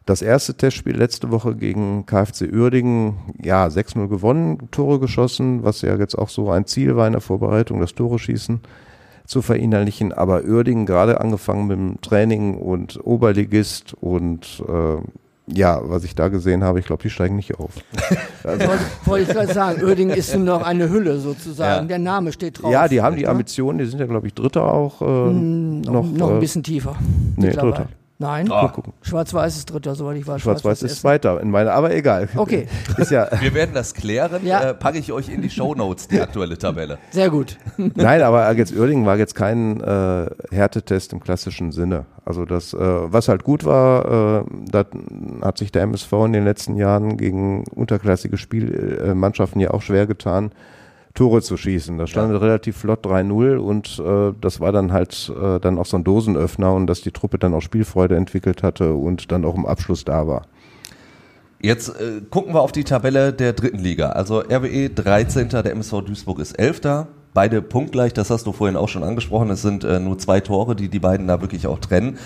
das 0.06 0.22
erste 0.22 0.54
Testspiel 0.54 0.96
letzte 0.96 1.32
Woche 1.32 1.56
gegen 1.56 2.06
KfC 2.06 2.48
Uerdingen, 2.52 3.16
ja, 3.42 3.66
6-0 3.66 4.06
gewonnen, 4.06 4.68
Tore 4.70 5.00
geschossen, 5.00 5.64
was 5.64 5.82
ja 5.82 5.96
jetzt 5.96 6.16
auch 6.16 6.28
so 6.28 6.48
ein 6.48 6.66
Ziel 6.66 6.94
war 6.94 7.08
in 7.08 7.12
der 7.12 7.20
Vorbereitung, 7.20 7.80
das 7.80 7.94
Tore 7.96 8.20
schießen 8.20 8.60
zu 9.30 9.42
verinnerlichen. 9.42 10.12
Aber 10.12 10.42
Uerdingen 10.44 10.86
gerade 10.86 11.20
angefangen 11.20 11.68
mit 11.68 11.78
dem 11.78 12.00
Training 12.00 12.56
und 12.56 12.98
Oberligist 13.04 13.94
und 14.00 14.62
äh, 14.68 14.96
ja, 15.46 15.80
was 15.82 16.04
ich 16.04 16.14
da 16.14 16.28
gesehen 16.28 16.64
habe, 16.64 16.80
ich 16.80 16.86
glaube, 16.86 17.02
die 17.02 17.10
steigen 17.10 17.36
nicht 17.36 17.58
auf. 17.58 17.74
Also, 18.42 18.68
Wollte 19.04 19.30
ich 19.30 19.36
gerade 19.36 19.52
sagen, 19.52 19.84
Uerdingen 19.84 20.16
ist 20.16 20.34
nur 20.34 20.46
noch 20.46 20.62
eine 20.62 20.88
Hülle 20.88 21.18
sozusagen. 21.18 21.82
Ja. 21.82 21.88
Der 21.88 21.98
Name 21.98 22.32
steht 22.32 22.62
drauf. 22.62 22.72
Ja, 22.72 22.88
die 22.88 23.02
haben 23.02 23.14
die 23.16 23.28
Ambitionen, 23.28 23.78
die 23.78 23.84
sind 23.84 23.98
ja, 23.98 24.06
glaube 24.06 24.28
ich, 24.28 24.32
Dritter 24.32 24.64
auch. 24.64 25.02
Äh, 25.02 25.04
mm, 25.04 25.82
noch, 25.82 26.10
noch 26.10 26.30
ein 26.30 26.36
äh, 26.38 26.40
bisschen 26.40 26.62
tiefer. 26.62 26.96
Nee, 27.36 27.50
Dritter. 27.50 27.88
Nein, 28.20 28.50
oh. 28.52 28.68
Schwarz-Weiß 29.00 29.56
ist 29.56 29.72
Dritter, 29.72 29.94
soweit 29.94 30.18
ich 30.18 30.26
weiß. 30.26 30.42
Schwarz-Weiß 30.42 30.82
ist 30.82 31.00
Zweiter 31.00 31.40
in 31.40 31.50
meiner, 31.50 31.72
aber 31.72 31.94
egal. 31.94 32.28
Okay. 32.36 32.66
Ist 32.98 33.10
ja 33.10 33.26
Wir 33.40 33.54
werden 33.54 33.70
das 33.72 33.94
klären. 33.94 34.44
Ja. 34.44 34.60
Äh, 34.60 34.74
packe 34.74 34.98
ich 34.98 35.10
euch 35.10 35.30
in 35.30 35.40
die 35.40 35.48
Show 35.48 35.74
Notes 35.74 36.06
die 36.06 36.20
aktuelle 36.20 36.58
Tabelle. 36.58 36.98
Sehr 37.12 37.30
gut. 37.30 37.56
Nein, 37.78 38.20
aber 38.20 38.52
jetzt 38.52 38.76
Uerdingen 38.76 39.06
war 39.06 39.16
jetzt 39.16 39.34
kein 39.34 39.80
äh, 39.80 40.26
Härtetest 40.50 41.14
im 41.14 41.20
klassischen 41.20 41.72
Sinne. 41.72 42.04
Also 42.26 42.44
das, 42.44 42.74
äh, 42.74 42.78
was 42.78 43.28
halt 43.28 43.42
gut 43.42 43.64
war, 43.64 44.42
äh, 44.42 44.44
da 44.70 44.84
hat 45.40 45.56
sich 45.56 45.72
der 45.72 45.80
MSV 45.84 46.12
in 46.26 46.34
den 46.34 46.44
letzten 46.44 46.76
Jahren 46.76 47.16
gegen 47.16 47.64
unterklassige 47.74 48.36
Spielmannschaften 48.36 49.62
ja 49.62 49.70
auch 49.70 49.80
schwer 49.80 50.06
getan 50.06 50.52
Tore 51.14 51.42
zu 51.42 51.56
schießen. 51.56 51.98
Da 51.98 52.06
stand 52.06 52.32
ja. 52.32 52.38
relativ 52.38 52.76
flott 52.76 53.04
3-0 53.04 53.56
und 53.56 53.98
äh, 53.98 54.34
das 54.40 54.60
war 54.60 54.72
dann 54.72 54.92
halt 54.92 55.32
äh, 55.40 55.58
dann 55.58 55.78
auch 55.78 55.86
so 55.86 55.96
ein 55.96 56.04
Dosenöffner 56.04 56.72
und 56.72 56.86
dass 56.86 57.00
die 57.00 57.10
Truppe 57.10 57.38
dann 57.38 57.54
auch 57.54 57.62
Spielfreude 57.62 58.16
entwickelt 58.16 58.62
hatte 58.62 58.94
und 58.94 59.32
dann 59.32 59.44
auch 59.44 59.56
im 59.56 59.66
Abschluss 59.66 60.04
da 60.04 60.26
war. 60.26 60.46
Jetzt 61.62 61.90
äh, 62.00 62.22
gucken 62.30 62.54
wir 62.54 62.62
auf 62.62 62.72
die 62.72 62.84
Tabelle 62.84 63.32
der 63.32 63.52
dritten 63.52 63.80
Liga. 63.80 64.10
Also 64.10 64.40
RWE 64.40 64.88
13. 64.88 65.48
Der 65.50 65.72
MSV 65.72 66.02
Duisburg 66.02 66.38
ist 66.38 66.52
11. 66.52 67.06
Beide 67.34 67.62
punktgleich, 67.62 68.12
das 68.12 68.30
hast 68.30 68.46
du 68.46 68.52
vorhin 68.52 68.76
auch 68.76 68.88
schon 68.88 69.04
angesprochen. 69.04 69.50
Es 69.50 69.62
sind 69.62 69.84
äh, 69.84 70.00
nur 70.00 70.18
zwei 70.18 70.40
Tore, 70.40 70.74
die 70.74 70.88
die 70.88 70.98
beiden 70.98 71.28
da 71.28 71.40
wirklich 71.40 71.66
auch 71.66 71.78
trennen. 71.78 72.18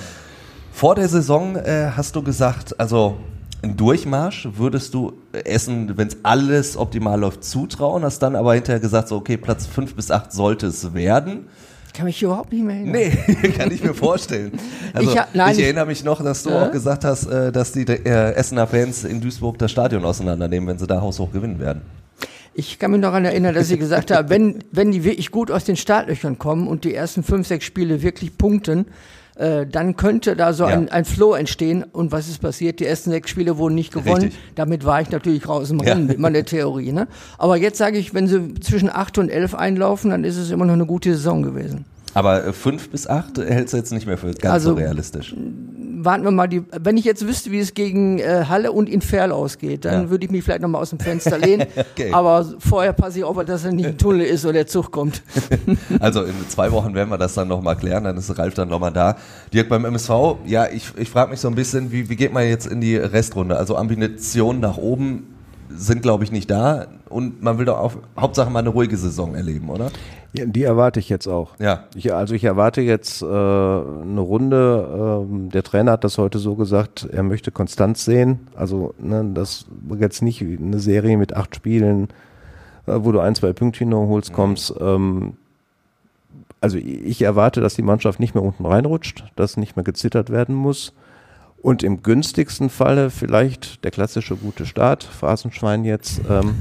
Vor 0.73 0.95
der 0.95 1.09
Saison 1.09 1.57
äh, 1.57 1.91
hast 1.97 2.17
du 2.17 2.23
gesagt, 2.23 2.79
also 2.79 3.17
einen 3.65 3.77
Durchmarsch 3.77 4.49
würdest 4.57 4.95
du 4.95 5.15
Essen, 5.33 5.97
wenn 5.97 6.09
es 6.09 6.19
alles 6.23 6.77
optimal 6.77 7.19
läuft, 7.19 7.45
zutrauen, 7.45 8.05
hast 8.05 8.21
dann 8.21 8.37
aber 8.37 8.55
hinterher 8.55 8.81
gesagt, 8.81 9.09
so 9.09 9.17
okay, 9.17 9.37
Platz 9.37 9.67
5 9.67 9.95
bis 9.95 10.11
8 10.11 10.33
sollte 10.33 10.67
es 10.69 10.95
werden. 10.95 11.47
Kann 11.93 12.07
mich 12.07 12.21
überhaupt 12.23 12.53
nicht 12.53 12.65
mehr 12.65 12.77
erinnern. 12.77 12.93
Nee, 12.93 13.49
kann 13.57 13.71
ich 13.71 13.83
mir 13.83 13.95
vorstellen. 13.95 14.53
Also, 14.93 15.13
ich, 15.13 15.21
nein, 15.33 15.55
ich, 15.55 15.63
erinnere 15.63 15.87
mich 15.87 16.03
noch, 16.03 16.23
dass 16.23 16.43
du 16.43 16.51
äh? 16.51 16.55
auch 16.55 16.71
gesagt 16.71 17.05
hast, 17.05 17.27
äh, 17.27 17.53
dass 17.53 17.73
die 17.73 17.83
äh, 17.83 18.35
Essener 18.35 18.67
Fans 18.67 19.05
in 19.05 19.21
Duisburg 19.21 19.59
das 19.59 19.71
Stadion 19.71 20.05
auseinandernehmen, 20.05 20.69
wenn 20.69 20.79
sie 20.79 20.89
da 20.89 21.01
haushoch 21.01 21.31
gewinnen 21.33 21.61
werden. 21.61 21.83
Ich 22.55 22.79
kann 22.79 22.93
mich 22.93 23.01
noch 23.01 23.09
daran 23.09 23.25
erinnern, 23.25 23.55
dass 23.55 23.69
sie 23.69 23.79
gesagt 23.79 24.13
haben, 24.13 24.31
wenn, 24.31 24.61
wenn 24.71 24.93
die 24.93 25.03
wirklich 25.03 25.31
gut 25.31 25.51
aus 25.51 25.65
den 25.65 25.77
Startlöchern 25.77 26.39
kommen 26.39 26.69
und 26.69 26.85
die 26.85 26.95
ersten 26.95 27.23
fünf, 27.23 27.49
sechs 27.49 27.65
Spiele 27.65 28.03
wirklich 28.03 28.39
punkten, 28.39 28.87
äh, 29.37 29.67
dann 29.67 29.97
könnte 29.97 30.37
da 30.37 30.53
so 30.53 30.65
ja. 30.65 30.71
ein, 30.71 30.89
ein 30.89 31.05
Flow 31.05 31.35
entstehen. 31.35 31.83
Und 31.83 32.13
was 32.13 32.29
ist 32.29 32.41
passiert? 32.41 32.79
Die 32.79 32.87
ersten 32.87 33.11
sechs 33.11 33.31
Spiele 33.31 33.59
wurden 33.59 33.75
nicht 33.75 33.93
gewonnen. 33.93 34.25
Richtig. 34.25 34.41
Damit 34.55 34.85
war 34.85 35.01
ich 35.01 35.11
natürlich 35.11 35.49
raus 35.49 35.71
im 35.71 35.81
Rennen 35.81 36.03
ja. 36.03 36.07
mit 36.13 36.19
meiner 36.21 36.45
Theorie. 36.45 36.93
Ne? 36.93 37.09
Aber 37.39 37.57
jetzt 37.57 37.79
sage 37.79 37.99
ich, 37.99 38.15
wenn 38.15 38.29
sie 38.29 38.55
zwischen 38.61 38.89
acht 38.89 39.19
und 39.19 39.31
elf 39.31 39.55
einlaufen, 39.55 40.11
dann 40.11 40.23
ist 40.23 40.37
es 40.37 40.51
immer 40.53 40.65
noch 40.65 40.75
eine 40.75 40.87
gute 40.87 41.13
Saison 41.15 41.43
gewesen. 41.43 41.85
Aber 42.15 42.53
fünf 42.53 42.91
bis 42.91 43.07
acht 43.07 43.39
hältst 43.39 43.75
du 43.75 43.77
jetzt 43.77 43.93
nicht 43.93 44.07
mehr 44.07 44.19
für 44.19 44.33
ganz 44.33 44.55
also, 44.55 44.71
so 44.71 44.77
realistisch 44.77 45.35
warten 46.05 46.25
wir 46.25 46.31
mal 46.31 46.47
die, 46.47 46.63
wenn 46.81 46.97
ich 46.97 47.05
jetzt 47.05 47.27
wüsste, 47.27 47.51
wie 47.51 47.59
es 47.59 47.75
gegen 47.75 48.19
äh, 48.19 48.45
Halle 48.49 48.73
und 48.73 48.89
Inferl 48.89 49.33
ausgeht, 49.33 49.85
dann 49.85 50.05
ja. 50.05 50.11
würde 50.11 50.25
ich 50.27 50.31
mich 50.31 50.45
vielleicht 50.45 50.63
nochmal 50.63 50.83
aus 50.83 50.91
dem 50.91 51.01
Fenster 51.01 51.39
lehnen. 51.39 51.67
okay. 51.77 52.13
Aber 52.13 52.47
vorher 52.59 52.93
passe 52.93 53.19
ich 53.19 53.25
auf, 53.25 53.43
dass 53.45 53.65
er 53.65 53.73
nicht 53.73 53.87
ein 53.87 53.99
Tunnel 53.99 54.23
ist 54.23 54.45
oder 54.45 54.55
der 54.55 54.67
Zug 54.67 54.91
kommt. 54.91 55.23
also 56.01 56.23
in 56.23 56.35
zwei 56.49 56.71
Wochen 56.73 56.95
werden 56.95 57.11
wir 57.11 57.19
das 57.19 57.35
dann 57.35 57.49
nochmal 57.49 57.77
klären, 57.77 58.05
dann 58.05 58.17
ist 58.17 58.39
Ralf 58.39 58.55
dann 58.55 58.69
nochmal 58.69 58.93
da. 58.93 59.17
Dirk 59.53 59.69
beim 59.69 59.85
MSV, 59.85 60.11
ja, 60.47 60.69
ich, 60.69 60.93
ich 60.97 61.11
frage 61.11 61.31
mich 61.31 61.41
so 61.41 61.49
ein 61.49 61.55
bisschen, 61.55 61.91
wie, 61.93 62.09
wie 62.09 62.17
geht 62.17 62.33
man 62.33 62.47
jetzt 62.47 62.67
in 62.67 62.81
die 62.81 62.97
Restrunde? 62.97 63.57
Also 63.57 63.77
Ambitionen 63.77 64.61
nach 64.61 64.77
oben 64.77 65.34
sind, 65.77 66.03
glaube 66.03 66.25
ich, 66.25 66.33
nicht 66.33 66.51
da 66.51 66.87
und 67.09 67.43
man 67.43 67.59
will 67.59 67.65
doch 67.65 67.79
auch 67.79 67.93
Hauptsache 68.19 68.51
mal 68.51 68.61
eine 68.61 68.71
ruhige 68.71 68.97
Saison 68.97 69.35
erleben, 69.35 69.69
oder? 69.69 69.91
Ja, 70.37 70.47
die 70.47 70.65
erwarte 70.65 70.99
ich 70.99 71.09
jetzt 71.09 71.29
auch. 71.29 71.53
Ja. 71.61 71.85
Ich, 71.95 72.13
also 72.13 72.35
ich 72.35 72.43
erwarte 72.43 72.81
jetzt 72.81 73.23
äh, 73.23 73.27
eine 73.27 74.21
Runde. 74.21 75.23
Ähm, 75.31 75.51
der 75.51 75.63
Trainer 75.63 75.93
hat 75.93 76.03
das 76.03 76.19
heute 76.19 76.39
so 76.39 76.57
gesagt, 76.57 77.09
er 77.13 77.23
möchte 77.23 77.53
Konstanz 77.53 78.05
sehen. 78.05 78.49
Also 78.57 78.95
ne, 78.99 79.25
das 79.33 79.67
jetzt 79.99 80.23
nicht 80.23 80.43
eine 80.43 80.81
Serie 80.81 81.17
mit 81.17 81.35
acht 81.35 81.55
Spielen, 81.55 82.09
äh, 82.87 82.95
wo 82.97 83.13
du 83.13 83.21
ein, 83.21 83.37
zwei 83.37 83.53
Pünktchen 83.53 83.91
noch 83.91 84.09
holst, 84.09 84.31
mhm. 84.31 84.35
kommst. 84.35 84.75
Ähm, 84.81 85.35
also 86.61 86.79
ich 86.79 87.23
erwarte, 87.23 87.61
dass 87.61 87.75
die 87.75 87.83
Mannschaft 87.83 88.19
nicht 88.19 88.35
mehr 88.35 88.43
unten 88.43 88.67
reinrutscht, 88.67 89.25
dass 89.37 89.57
nicht 89.57 89.77
mehr 89.77 89.85
gezittert 89.85 90.31
werden 90.31 90.55
muss. 90.57 90.95
Und 91.65 91.83
im 91.83 92.03
günstigsten 92.03 92.69
Falle 92.69 93.09
vielleicht 93.09 93.85
der 93.85 93.91
klassische 93.91 94.37
gute 94.37 94.67
Start, 94.67 95.03
Phrasenschwein 95.03 95.87
jetzt. 95.87 96.21
Ähm, 96.29 96.57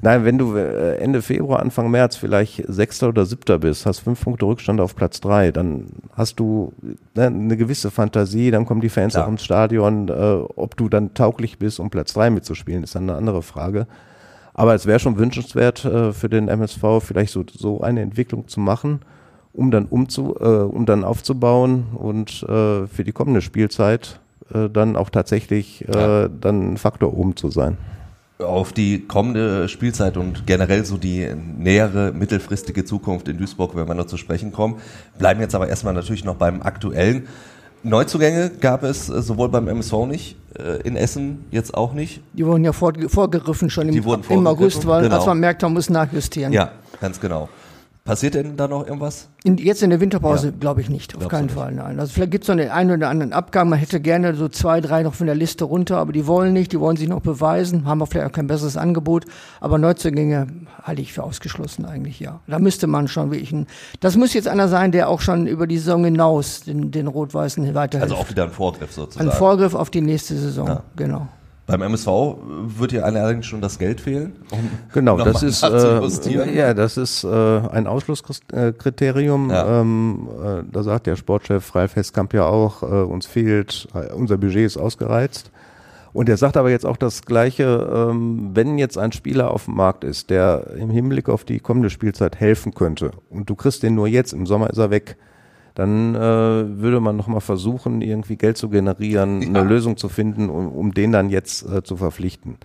nein, 0.00 0.24
wenn 0.24 0.38
du 0.38 0.56
äh, 0.56 0.96
Ende 0.96 1.20
Februar, 1.20 1.60
Anfang 1.60 1.90
März 1.90 2.16
vielleicht 2.16 2.64
Sechster 2.66 3.10
oder 3.10 3.26
Siebter 3.26 3.58
bist, 3.58 3.84
hast 3.84 3.98
fünf 3.98 4.24
Punkte 4.24 4.46
Rückstand 4.46 4.80
auf 4.80 4.96
Platz 4.96 5.20
drei, 5.20 5.52
dann 5.52 5.88
hast 6.14 6.40
du 6.40 6.72
ne, 7.14 7.26
eine 7.26 7.58
gewisse 7.58 7.90
Fantasie, 7.90 8.50
dann 8.50 8.64
kommen 8.64 8.80
die 8.80 8.88
Fans 8.88 9.12
Klar. 9.12 9.26
auch 9.26 9.30
ins 9.30 9.44
Stadion. 9.44 10.08
Äh, 10.08 10.12
ob 10.12 10.74
du 10.78 10.88
dann 10.88 11.12
tauglich 11.12 11.58
bist, 11.58 11.78
um 11.78 11.90
Platz 11.90 12.14
drei 12.14 12.30
mitzuspielen, 12.30 12.82
ist 12.82 12.94
dann 12.94 13.10
eine 13.10 13.18
andere 13.18 13.42
Frage. 13.42 13.86
Aber 14.54 14.74
es 14.74 14.86
wäre 14.86 15.00
schon 15.00 15.18
wünschenswert 15.18 15.84
äh, 15.84 16.14
für 16.14 16.30
den 16.30 16.48
MSV, 16.48 16.82
vielleicht 17.00 17.34
so, 17.34 17.44
so 17.52 17.82
eine 17.82 18.00
Entwicklung 18.00 18.48
zu 18.48 18.60
machen 18.60 19.00
um 19.52 19.70
dann 19.70 19.86
umzu, 19.86 20.36
äh, 20.38 20.44
um 20.44 20.84
dann 20.84 21.02
aufzubauen 21.02 21.86
und 21.94 22.42
äh, 22.42 22.86
für 22.86 23.04
die 23.04 23.12
kommende 23.12 23.40
Spielzeit 23.40 24.20
äh, 24.52 24.68
dann 24.68 24.96
auch 24.96 25.10
tatsächlich 25.10 25.86
äh, 25.88 25.96
ja. 25.96 26.28
dann 26.28 26.74
ein 26.74 26.76
Faktor 26.76 27.16
oben 27.16 27.36
zu 27.36 27.50
sein. 27.50 27.76
Auf 28.38 28.72
die 28.72 29.06
kommende 29.06 29.68
Spielzeit 29.68 30.16
und 30.16 30.46
generell 30.46 30.84
so 30.84 30.98
die 30.98 31.26
nähere 31.34 32.12
mittelfristige 32.12 32.84
Zukunft 32.84 33.28
in 33.28 33.38
Duisburg, 33.38 33.74
wenn 33.74 33.88
wir 33.88 33.94
noch 33.94 34.06
zu 34.06 34.18
sprechen 34.18 34.52
kommen, 34.52 34.76
bleiben 35.18 35.40
jetzt 35.40 35.54
aber 35.54 35.68
erstmal 35.68 35.94
natürlich 35.94 36.24
noch 36.24 36.36
beim 36.36 36.62
aktuellen. 36.62 37.26
Neuzugänge 37.82 38.50
gab 38.60 38.82
es 38.82 39.08
äh, 39.08 39.22
sowohl 39.22 39.48
beim 39.48 39.68
MSV 39.68 39.92
nicht, 40.06 40.36
äh, 40.58 40.82
in 40.82 40.96
Essen 40.96 41.44
jetzt 41.50 41.74
auch 41.74 41.92
nicht. 41.92 42.20
Die 42.32 42.44
wurden 42.44 42.64
ja 42.64 42.72
vor, 42.72 42.92
vorgegriffen 43.08 43.70
schon 43.70 43.88
im, 43.88 44.04
im 44.28 44.46
August, 44.46 44.86
weil 44.86 45.04
genau. 45.04 45.16
als 45.16 45.26
man 45.26 45.38
merkt, 45.38 45.62
man 45.62 45.72
muss 45.72 45.88
nachjustieren. 45.88 46.52
Ja, 46.52 46.72
ganz 47.00 47.20
genau. 47.20 47.48
Passiert 48.06 48.34
denn 48.36 48.56
da 48.56 48.68
noch 48.68 48.86
irgendwas? 48.86 49.28
In, 49.42 49.58
jetzt 49.58 49.82
in 49.82 49.90
der 49.90 50.00
Winterpause 50.00 50.46
ja. 50.46 50.52
glaube 50.58 50.80
ich 50.80 50.88
nicht, 50.88 51.14
auf 51.14 51.18
Glaubst 51.18 51.30
keinen 51.36 51.50
Fall, 51.50 51.72
nein. 51.72 51.98
Also 51.98 52.12
vielleicht 52.12 52.30
gibt 52.30 52.44
es 52.44 52.48
noch 52.48 52.54
den 52.54 52.70
einen 52.70 52.92
oder 52.92 53.08
anderen 53.08 53.32
Abgang, 53.32 53.68
man 53.68 53.80
hätte 53.80 54.00
gerne 54.00 54.36
so 54.36 54.48
zwei, 54.48 54.80
drei 54.80 55.02
noch 55.02 55.14
von 55.14 55.26
der 55.26 55.34
Liste 55.34 55.64
runter, 55.64 55.98
aber 55.98 56.12
die 56.12 56.28
wollen 56.28 56.52
nicht, 56.52 56.70
die 56.70 56.78
wollen 56.78 56.96
sich 56.96 57.08
noch 57.08 57.20
beweisen, 57.20 57.84
haben 57.84 58.00
auch 58.00 58.06
vielleicht 58.06 58.28
auch 58.28 58.32
kein 58.32 58.46
besseres 58.46 58.76
Angebot, 58.76 59.24
aber 59.60 59.78
Neuzugänge 59.78 60.46
halte 60.84 61.02
ich 61.02 61.12
für 61.12 61.24
ausgeschlossen 61.24 61.84
eigentlich, 61.84 62.20
ja. 62.20 62.38
Da 62.46 62.60
müsste 62.60 62.86
man 62.86 63.08
schon 63.08 63.32
wirklich 63.32 63.50
ein, 63.50 63.66
das 63.98 64.16
muss 64.16 64.34
jetzt 64.34 64.46
einer 64.46 64.68
sein, 64.68 64.92
der 64.92 65.08
auch 65.08 65.20
schon 65.20 65.48
über 65.48 65.66
die 65.66 65.78
Saison 65.78 66.04
hinaus 66.04 66.60
den, 66.60 66.92
den 66.92 67.08
Rot-Weißen 67.08 67.74
weiterhilft. 67.74 68.12
Also 68.12 68.22
auch 68.22 68.30
wieder 68.30 68.44
ein 68.44 68.52
Vorgriff 68.52 68.92
sozusagen. 68.92 69.28
Ein 69.28 69.36
Vorgriff 69.36 69.74
auf 69.74 69.90
die 69.90 70.00
nächste 70.00 70.36
Saison, 70.36 70.68
ja. 70.68 70.82
genau. 70.94 71.26
Beim 71.66 71.82
MSV 71.82 72.06
wird 72.78 72.92
ja 72.92 73.02
allerdings 73.02 73.46
schon 73.46 73.60
das 73.60 73.78
Geld 73.78 74.00
fehlen. 74.00 74.36
Um 74.50 74.70
genau, 74.92 75.18
das 75.18 75.42
ist, 75.42 75.62
äh, 75.64 76.54
ja, 76.54 76.74
das 76.74 76.96
ist 76.96 77.24
äh, 77.24 77.28
ein 77.28 77.88
Ausschlusskriterium. 77.88 79.50
Ja. 79.50 79.80
Ähm, 79.80 80.28
äh, 80.44 80.62
da 80.70 80.84
sagt 80.84 81.08
der 81.08 81.16
Sportchef 81.16 81.74
Ralf 81.74 81.96
Heskamp 81.96 82.34
ja 82.34 82.46
auch, 82.46 82.82
äh, 82.82 82.86
uns 82.86 83.26
fehlt, 83.26 83.88
äh, 83.94 84.12
unser 84.12 84.38
Budget 84.38 84.64
ist 84.64 84.76
ausgereizt. 84.76 85.50
Und 86.12 86.28
er 86.28 86.36
sagt 86.38 86.56
aber 86.56 86.70
jetzt 86.70 86.86
auch 86.86 86.96
das 86.96 87.22
Gleiche, 87.22 88.08
ähm, 88.10 88.52
wenn 88.54 88.78
jetzt 88.78 88.96
ein 88.96 89.12
Spieler 89.12 89.50
auf 89.50 89.66
dem 89.66 89.74
Markt 89.74 90.02
ist, 90.02 90.30
der 90.30 90.68
im 90.78 90.88
Hinblick 90.88 91.28
auf 91.28 91.44
die 91.44 91.60
kommende 91.60 91.90
Spielzeit 91.90 92.36
helfen 92.36 92.74
könnte 92.74 93.10
und 93.28 93.50
du 93.50 93.54
kriegst 93.54 93.82
den 93.82 93.94
nur 93.96 94.06
jetzt, 94.06 94.32
im 94.32 94.46
Sommer 94.46 94.70
ist 94.70 94.78
er 94.78 94.90
weg, 94.90 95.16
dann 95.76 96.14
äh, 96.14 96.18
würde 96.18 97.00
man 97.00 97.16
nochmal 97.16 97.42
versuchen, 97.42 98.00
irgendwie 98.00 98.36
Geld 98.36 98.56
zu 98.56 98.70
generieren, 98.70 99.42
ja. 99.42 99.48
eine 99.48 99.62
Lösung 99.62 99.98
zu 99.98 100.08
finden, 100.08 100.48
um, 100.48 100.72
um 100.72 100.94
den 100.94 101.12
dann 101.12 101.28
jetzt 101.28 101.68
äh, 101.70 101.82
zu 101.82 101.98
verpflichten. 101.98 102.56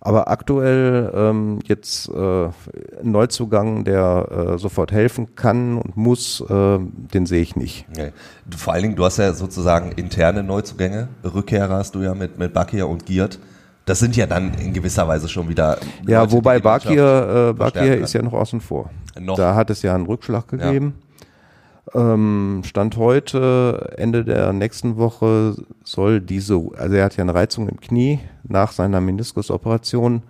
Aber 0.00 0.28
aktuell 0.28 1.10
ähm, 1.14 1.60
jetzt 1.64 2.08
äh, 2.10 2.48
Neuzugang, 3.02 3.84
der 3.84 4.52
äh, 4.54 4.58
sofort 4.58 4.92
helfen 4.92 5.34
kann 5.34 5.78
und 5.78 5.96
muss, 5.96 6.42
äh, 6.42 6.78
den 6.78 7.24
sehe 7.26 7.40
ich 7.40 7.56
nicht. 7.56 7.86
Okay. 7.90 8.12
Vor 8.54 8.74
allen 8.74 8.82
Dingen, 8.82 8.96
du 8.96 9.04
hast 9.04 9.16
ja 9.16 9.32
sozusagen 9.32 9.92
interne 9.92 10.42
Neuzugänge. 10.42 11.08
Rückkehrer 11.24 11.74
hast 11.74 11.94
du 11.94 12.02
ja 12.02 12.14
mit, 12.14 12.38
mit 12.38 12.52
Bakir 12.52 12.86
und 12.86 13.06
Giert. 13.06 13.40
Das 13.86 13.98
sind 13.98 14.14
ja 14.14 14.26
dann 14.26 14.52
in 14.54 14.74
gewisser 14.74 15.08
Weise 15.08 15.28
schon 15.28 15.48
wieder. 15.48 15.78
Ja, 16.06 16.20
Leute, 16.20 16.32
wobei 16.32 16.60
Bakir, 16.60 17.50
äh, 17.50 17.52
Bakir 17.54 17.96
ist 17.96 18.12
ja 18.12 18.22
noch 18.22 18.34
außen 18.34 18.60
vor. 18.60 18.90
Noch. 19.18 19.36
Da 19.36 19.54
hat 19.54 19.70
es 19.70 19.80
ja 19.80 19.94
einen 19.94 20.06
Rückschlag 20.06 20.46
gegeben. 20.46 20.94
Ja. 21.00 21.07
Ähm, 21.94 22.62
Stand 22.64 22.96
heute, 22.96 23.94
Ende 23.96 24.24
der 24.24 24.52
nächsten 24.52 24.96
Woche, 24.96 25.56
soll 25.84 26.20
diese, 26.20 26.60
also 26.76 26.94
er 26.94 27.04
hat 27.04 27.16
ja 27.16 27.22
eine 27.22 27.34
Reizung 27.34 27.68
im 27.68 27.80
Knie 27.80 28.20
nach 28.42 28.72
seiner 28.72 29.00
Meniskusoperation 29.00 30.22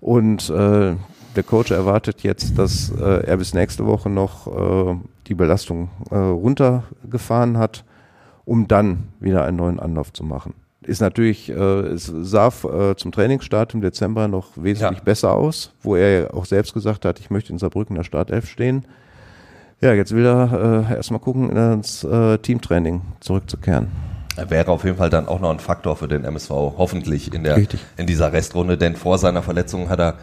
und 0.00 0.48
äh, 0.50 0.94
der 1.36 1.42
Coach 1.44 1.70
erwartet 1.70 2.22
jetzt, 2.22 2.58
dass 2.58 2.90
äh, 2.90 3.26
er 3.26 3.36
bis 3.36 3.54
nächste 3.54 3.86
Woche 3.86 4.08
noch 4.10 4.46
äh, 4.46 4.96
die 5.26 5.34
Belastung 5.34 5.90
äh, 6.10 6.16
runtergefahren 6.16 7.58
hat, 7.58 7.84
um 8.44 8.66
dann 8.66 9.08
wieder 9.20 9.44
einen 9.44 9.58
neuen 9.58 9.80
Anlauf 9.80 10.12
zu 10.12 10.24
machen. 10.24 10.54
Ist 10.82 11.00
natürlich, 11.00 11.50
äh, 11.50 11.54
es 11.54 12.06
sah 12.06 12.48
äh, 12.48 12.94
zum 12.96 13.12
Trainingsstart 13.12 13.74
im 13.74 13.82
Dezember 13.82 14.26
noch 14.26 14.52
wesentlich 14.56 14.98
ja. 14.98 15.04
besser 15.04 15.34
aus, 15.34 15.74
wo 15.82 15.96
er 15.96 16.34
auch 16.34 16.46
selbst 16.46 16.72
gesagt 16.72 17.04
hat, 17.04 17.20
ich 17.20 17.30
möchte 17.30 17.52
in 17.52 17.58
Saarbrücken 17.58 17.96
der 17.96 18.04
Startelf 18.04 18.48
stehen. 18.48 18.86
Ja, 19.80 19.92
jetzt 19.92 20.12
will 20.12 20.26
er 20.26 20.86
äh, 20.90 20.94
erstmal 20.96 21.20
gucken, 21.20 21.50
ins 21.50 22.02
äh, 22.04 22.38
Teamtraining 22.38 23.02
zurückzukehren. 23.20 23.88
Er 24.36 24.50
wäre 24.50 24.70
auf 24.70 24.84
jeden 24.84 24.96
Fall 24.96 25.10
dann 25.10 25.26
auch 25.26 25.40
noch 25.40 25.50
ein 25.50 25.60
Faktor 25.60 25.96
für 25.96 26.08
den 26.08 26.24
MSV, 26.24 26.50
hoffentlich 26.50 27.32
in, 27.34 27.44
der, 27.44 27.58
in 27.96 28.06
dieser 28.06 28.32
Restrunde, 28.32 28.78
denn 28.78 28.96
vor 28.96 29.18
seiner 29.18 29.42
Verletzung 29.42 29.88
hat 29.88 30.00
er 30.00 30.14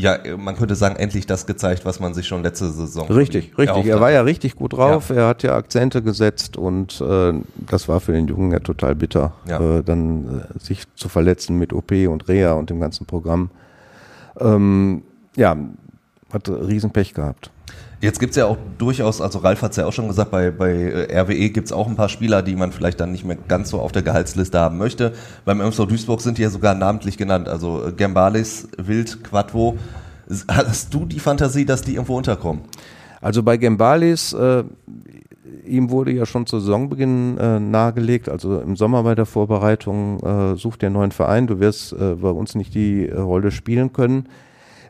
ja, 0.00 0.18
man 0.38 0.56
könnte 0.56 0.74
sagen, 0.74 0.96
endlich 0.96 1.26
das 1.26 1.46
gezeigt, 1.46 1.84
was 1.84 2.00
man 2.00 2.14
sich 2.14 2.26
schon 2.26 2.42
letzte 2.42 2.70
Saison. 2.70 3.06
Richtig, 3.08 3.56
richtig. 3.58 3.86
Er 3.86 4.00
war 4.00 4.10
ja 4.10 4.22
richtig 4.22 4.56
gut 4.56 4.72
drauf. 4.72 5.10
Ja. 5.10 5.16
Er 5.16 5.26
hat 5.28 5.42
ja 5.42 5.54
Akzente 5.54 6.02
gesetzt 6.02 6.56
und 6.56 7.00
äh, 7.00 7.34
das 7.56 7.86
war 7.88 8.00
für 8.00 8.12
den 8.12 8.26
Jungen 8.26 8.50
ja 8.50 8.60
total 8.60 8.94
bitter, 8.94 9.32
ja. 9.46 9.78
Äh, 9.78 9.82
dann 9.82 10.46
äh, 10.54 10.58
sich 10.58 10.84
zu 10.94 11.08
verletzen 11.08 11.58
mit 11.58 11.72
OP 11.72 11.92
und 11.92 12.28
Reha 12.28 12.54
und 12.54 12.70
dem 12.70 12.80
ganzen 12.80 13.06
Programm. 13.06 13.50
Ähm, 14.38 15.02
ja, 15.36 15.56
hat 16.32 16.48
Riesenpech 16.48 17.12
gehabt. 17.12 17.50
Jetzt 18.00 18.18
gibt's 18.18 18.36
ja 18.36 18.46
auch 18.46 18.56
durchaus, 18.78 19.20
also 19.20 19.40
Ralf 19.40 19.60
hat's 19.60 19.76
ja 19.76 19.84
auch 19.84 19.92
schon 19.92 20.08
gesagt, 20.08 20.30
bei, 20.30 20.50
bei 20.50 20.72
äh, 20.72 21.20
RWE 21.20 21.50
gibt's 21.50 21.70
auch 21.70 21.86
ein 21.86 21.96
paar 21.96 22.08
Spieler, 22.08 22.40
die 22.40 22.56
man 22.56 22.72
vielleicht 22.72 22.98
dann 22.98 23.12
nicht 23.12 23.26
mehr 23.26 23.36
ganz 23.36 23.68
so 23.68 23.78
auf 23.78 23.92
der 23.92 24.00
Gehaltsliste 24.00 24.58
haben 24.58 24.78
möchte. 24.78 25.12
Beim 25.44 25.60
MSV 25.60 25.86
Duisburg 25.86 26.22
sind 26.22 26.38
die 26.38 26.42
ja 26.42 26.48
sogar 26.48 26.74
namentlich 26.74 27.18
genannt, 27.18 27.46
also 27.46 27.86
äh, 27.86 27.92
Gembalis, 27.92 28.68
Wild, 28.78 29.22
Quattro. 29.22 29.76
Hast 30.48 30.94
du 30.94 31.04
die 31.04 31.18
Fantasie, 31.18 31.66
dass 31.66 31.82
die 31.82 31.94
irgendwo 31.94 32.16
unterkommen? 32.16 32.62
Also 33.20 33.42
bei 33.42 33.58
Gembalis, 33.58 34.32
äh, 34.32 34.64
ihm 35.66 35.90
wurde 35.90 36.12
ja 36.12 36.24
schon 36.24 36.46
zu 36.46 36.58
Saisonbeginn 36.58 37.36
äh, 37.36 37.60
nahegelegt, 37.60 38.30
also 38.30 38.60
im 38.60 38.76
Sommer 38.76 39.02
bei 39.02 39.14
der 39.14 39.26
Vorbereitung, 39.26 40.20
äh, 40.20 40.56
sucht 40.56 40.80
der 40.80 40.88
neuen 40.88 41.12
Verein, 41.12 41.46
du 41.46 41.60
wirst 41.60 41.92
äh, 41.92 42.14
bei 42.14 42.30
uns 42.30 42.54
nicht 42.54 42.74
die 42.74 43.10
Rolle 43.10 43.50
spielen 43.50 43.92
können. 43.92 44.26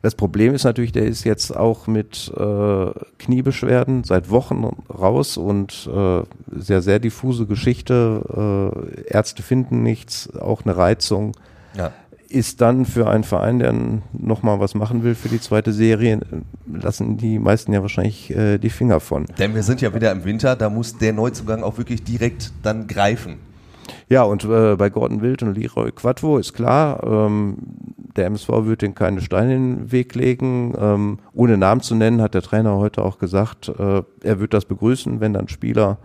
Das 0.03 0.15
Problem 0.15 0.55
ist 0.55 0.65
natürlich, 0.65 0.93
der 0.93 1.05
ist 1.05 1.25
jetzt 1.25 1.55
auch 1.55 1.87
mit 1.87 2.33
äh, 2.35 2.87
Kniebeschwerden 3.19 4.05
seit 4.05 4.31
Wochen 4.31 4.65
raus 4.89 5.37
und 5.37 5.89
äh, 5.93 6.23
sehr, 6.57 6.81
sehr 6.81 6.99
diffuse 6.99 7.47
Geschichte. 7.47 8.73
Äh, 9.07 9.13
Ärzte 9.13 9.43
finden 9.43 9.83
nichts, 9.83 10.35
auch 10.37 10.65
eine 10.65 10.77
Reizung. 10.77 11.33
Ja. 11.77 11.93
Ist 12.29 12.61
dann 12.61 12.87
für 12.87 13.11
einen 13.11 13.25
Verein, 13.25 13.59
der 13.59 13.75
nochmal 14.13 14.61
was 14.61 14.75
machen 14.75 15.03
will 15.03 15.15
für 15.15 15.29
die 15.29 15.41
zweite 15.41 15.73
Serie, 15.73 16.21
lassen 16.73 17.19
die 17.19 17.39
meisten 17.39 17.73
ja 17.73 17.83
wahrscheinlich 17.83 18.31
äh, 18.31 18.57
die 18.59 18.71
Finger 18.71 19.01
von. 19.01 19.27
Denn 19.39 19.55
wir 19.55 19.65
sind 19.65 19.83
ja 19.83 19.93
wieder 19.95 20.13
im 20.13 20.25
Winter, 20.25 20.57
da 20.57 20.71
muss 20.71 20.97
der 20.97 21.13
Neuzugang 21.13 21.63
auch 21.63 21.77
wirklich 21.77 22.05
direkt 22.05 22.53
dann 22.63 22.87
greifen. 22.87 23.50
Ja, 24.09 24.23
und 24.23 24.45
äh, 24.45 24.77
bei 24.77 24.91
Gordon 24.91 25.23
Wild 25.23 25.43
und 25.43 25.57
Leroy 25.57 25.93
Quattro 25.93 26.39
ist 26.39 26.53
klar, 26.53 27.03
ähm, 27.05 27.57
der 28.17 28.27
MSV 28.27 28.49
wird 28.65 28.83
den 28.83 28.95
keine 28.95 29.21
Steine 29.21 29.55
in 29.55 29.77
den 29.77 29.93
Weg 29.93 30.15
legen. 30.15 30.75
Ähm, 30.79 31.19
ohne 31.33 31.57
Namen 31.57 31.81
zu 31.81 31.95
nennen, 31.95 32.21
hat 32.21 32.35
der 32.35 32.43
Trainer 32.43 32.77
heute 32.77 33.05
auch 33.05 33.19
gesagt, 33.19 33.69
äh, 33.69 34.03
er 34.23 34.41
wird 34.41 34.55
das 34.55 34.65
begrüßen, 34.65 35.21
wenn 35.21 35.33
dann 35.33 35.49
Spieler 35.49 35.99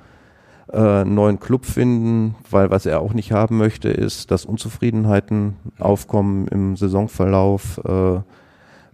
äh, 0.71 0.77
einen 0.77 1.15
neuen 1.15 1.39
Club 1.39 1.65
finden, 1.65 2.35
weil 2.49 2.69
was 2.69 2.85
er 2.85 3.01
auch 3.01 3.13
nicht 3.13 3.31
haben 3.31 3.57
möchte, 3.57 3.89
ist, 3.89 4.31
dass 4.31 4.45
Unzufriedenheiten 4.45 5.55
aufkommen 5.79 6.47
im 6.47 6.75
Saisonverlauf. 6.75 7.79
Äh, 7.85 8.21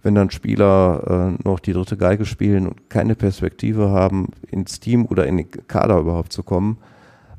wenn 0.02 0.14
dann 0.16 0.30
Spieler 0.30 1.36
äh, 1.38 1.48
noch 1.48 1.60
die 1.60 1.72
dritte 1.72 1.96
Geige 1.96 2.24
spielen 2.24 2.66
und 2.66 2.90
keine 2.90 3.14
Perspektive 3.14 3.90
haben, 3.90 4.28
ins 4.50 4.80
Team 4.80 5.06
oder 5.06 5.26
in 5.26 5.36
den 5.36 5.50
Kader 5.68 5.98
überhaupt 5.98 6.32
zu 6.32 6.42
kommen, 6.42 6.78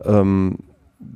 ähm, 0.05 0.60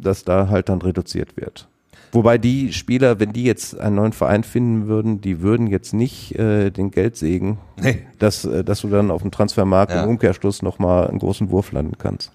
dass 0.02 0.24
da 0.24 0.50
halt 0.50 0.70
dann 0.70 0.82
reduziert 0.82 1.38
wird. 1.38 1.68
Wobei 2.12 2.38
die 2.38 2.72
Spieler, 2.74 3.20
wenn 3.20 3.34
die 3.34 3.44
jetzt 3.44 3.80
einen 3.80 3.98
neuen 3.98 4.14
Verein 4.14 4.44
finden 4.44 4.88
würden, 4.88 5.20
die 5.22 5.42
würden 5.42 5.68
jetzt 5.68 5.94
nicht 5.94 6.36
äh, 6.36 6.72
den 6.72 6.92
Geldsegen, 6.92 7.58
nee. 7.82 8.00
dass, 8.20 8.46
äh, 8.46 8.64
dass 8.64 8.82
du 8.82 8.88
dann 8.88 9.12
auf 9.12 9.22
dem 9.22 9.32
Transfermarkt 9.32 9.92
ja. 9.92 10.04
im 10.04 10.10
Umkehrschluss 10.10 10.62
nochmal 10.62 11.08
einen 11.08 11.20
großen 11.20 11.50
Wurf 11.50 11.72
landen 11.74 11.98
kannst. 11.98 12.32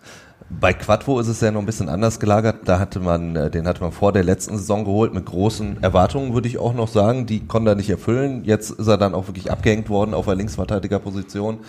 Bei 0.60 0.74
Quattro 0.74 1.18
ist 1.18 1.28
es 1.28 1.40
ja 1.40 1.50
noch 1.50 1.60
ein 1.60 1.66
bisschen 1.66 1.88
anders 1.88 2.20
gelagert. 2.20 2.60
Da 2.66 2.78
hatte 2.78 3.00
man, 3.00 3.34
äh, 3.34 3.50
den 3.50 3.66
hatte 3.66 3.80
man 3.80 3.92
vor 3.92 4.12
der 4.12 4.22
letzten 4.22 4.58
Saison 4.58 4.84
geholt 4.84 5.14
mit 5.14 5.24
großen 5.24 5.82
Erwartungen, 5.82 6.34
würde 6.34 6.48
ich 6.48 6.58
auch 6.58 6.74
noch 6.74 6.88
sagen. 6.88 7.24
Die 7.24 7.46
konnte 7.46 7.70
er 7.70 7.74
nicht 7.74 7.88
erfüllen. 7.88 8.44
Jetzt 8.44 8.70
ist 8.70 8.86
er 8.86 8.98
dann 8.98 9.14
auch 9.14 9.28
wirklich 9.28 9.50
abgehängt 9.50 9.88
worden 9.88 10.12
auf 10.12 10.26
der 10.26 10.34
Linksverteidigerposition. 10.34 11.60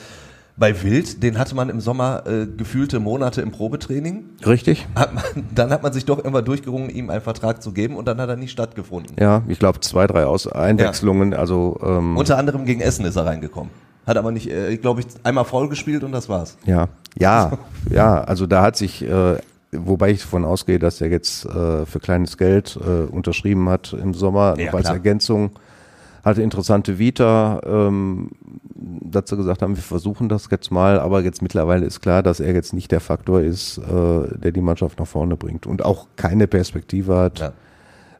Bei 0.55 0.83
Wild, 0.83 1.23
den 1.23 1.39
hatte 1.39 1.55
man 1.55 1.69
im 1.69 1.81
Sommer 1.81 2.23
äh, 2.27 2.45
gefühlte 2.45 2.99
Monate 2.99 3.41
im 3.41 3.51
Probetraining. 3.51 4.25
Richtig. 4.45 4.87
Hat 4.95 5.13
man, 5.13 5.23
dann 5.55 5.71
hat 5.71 5.81
man 5.81 5.93
sich 5.93 6.05
doch 6.05 6.19
immer 6.19 6.43
durchgerungen, 6.43 6.89
ihm 6.89 7.09
einen 7.09 7.21
Vertrag 7.21 7.63
zu 7.63 7.71
geben 7.71 7.95
und 7.95 8.07
dann 8.07 8.21
hat 8.21 8.29
er 8.29 8.35
nie 8.35 8.47
stattgefunden. 8.47 9.15
Ja, 9.19 9.41
ich 9.47 9.57
glaube 9.57 9.79
zwei, 9.79 10.05
drei 10.05 10.25
Aus 10.25 10.47
Einwechslungen. 10.47 11.31
Ja. 11.31 11.39
Also 11.39 11.79
ähm 11.83 12.17
unter 12.17 12.37
anderem 12.37 12.65
gegen 12.65 12.81
Essen 12.81 13.05
ist 13.05 13.15
er 13.15 13.25
reingekommen. 13.25 13.71
Hat 14.05 14.17
aber 14.17 14.31
nicht, 14.31 14.49
äh, 14.49 14.77
glaube 14.77 15.01
ich, 15.01 15.07
einmal 15.23 15.45
faul 15.45 15.69
gespielt 15.69 16.03
und 16.03 16.11
das 16.11 16.29
war's. 16.29 16.57
Ja, 16.65 16.87
ja, 17.17 17.57
ja. 17.89 18.21
Also 18.21 18.45
da 18.45 18.61
hat 18.61 18.75
sich, 18.75 19.01
äh, 19.01 19.37
wobei 19.71 20.11
ich 20.11 20.21
davon 20.21 20.45
ausgehe, 20.45 20.77
dass 20.77 21.01
er 21.01 21.09
jetzt 21.09 21.45
äh, 21.45 21.85
für 21.87 21.99
kleines 21.99 22.37
Geld 22.37 22.77
äh, 22.79 23.09
unterschrieben 23.11 23.69
hat 23.69 23.93
im 23.93 24.13
Sommer 24.13 24.59
ja, 24.59 24.71
als 24.71 24.83
klar. 24.83 24.93
Ergänzung 24.93 25.51
hatte 26.23 26.41
interessante 26.41 26.97
Vita, 26.99 27.59
ähm, 27.65 28.31
dazu 28.73 29.35
gesagt 29.35 29.61
haben, 29.61 29.75
wir 29.75 29.83
versuchen 29.83 30.29
das 30.29 30.47
jetzt 30.49 30.71
mal, 30.71 30.99
aber 30.99 31.21
jetzt 31.21 31.41
mittlerweile 31.41 31.85
ist 31.85 32.01
klar, 32.01 32.23
dass 32.23 32.39
er 32.39 32.53
jetzt 32.53 32.73
nicht 32.73 32.91
der 32.91 33.01
Faktor 33.01 33.41
ist, 33.41 33.77
äh, 33.77 34.37
der 34.37 34.51
die 34.51 34.61
Mannschaft 34.61 34.99
nach 34.99 35.07
vorne 35.07 35.35
bringt 35.35 35.67
und 35.67 35.83
auch 35.83 36.07
keine 36.15 36.47
Perspektive 36.47 37.17
hat 37.17 37.39
ja. 37.39 37.53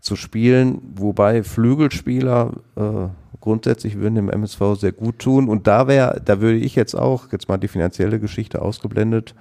zu 0.02 0.18
spielen, 0.18 0.82
wobei 0.96 1.44
Flügelspieler 1.44 2.52
äh, 2.76 3.08
grundsätzlich 3.40 3.98
würden 3.98 4.16
dem 4.16 4.30
MSV 4.30 4.76
sehr 4.78 4.92
gut 4.92 5.20
tun 5.20 5.48
und 5.48 5.68
da 5.68 5.88
wäre, 5.88 6.22
da 6.24 6.42
würde 6.42 6.58
ich 6.58 6.76
jetzt 6.76 6.96
auch, 6.96 7.32
jetzt 7.32 7.48
mal 7.48 7.58
die 7.58 7.70
finanzielle 7.70 8.20
Geschichte 8.20 8.62
ausgeblendet, 8.62 9.34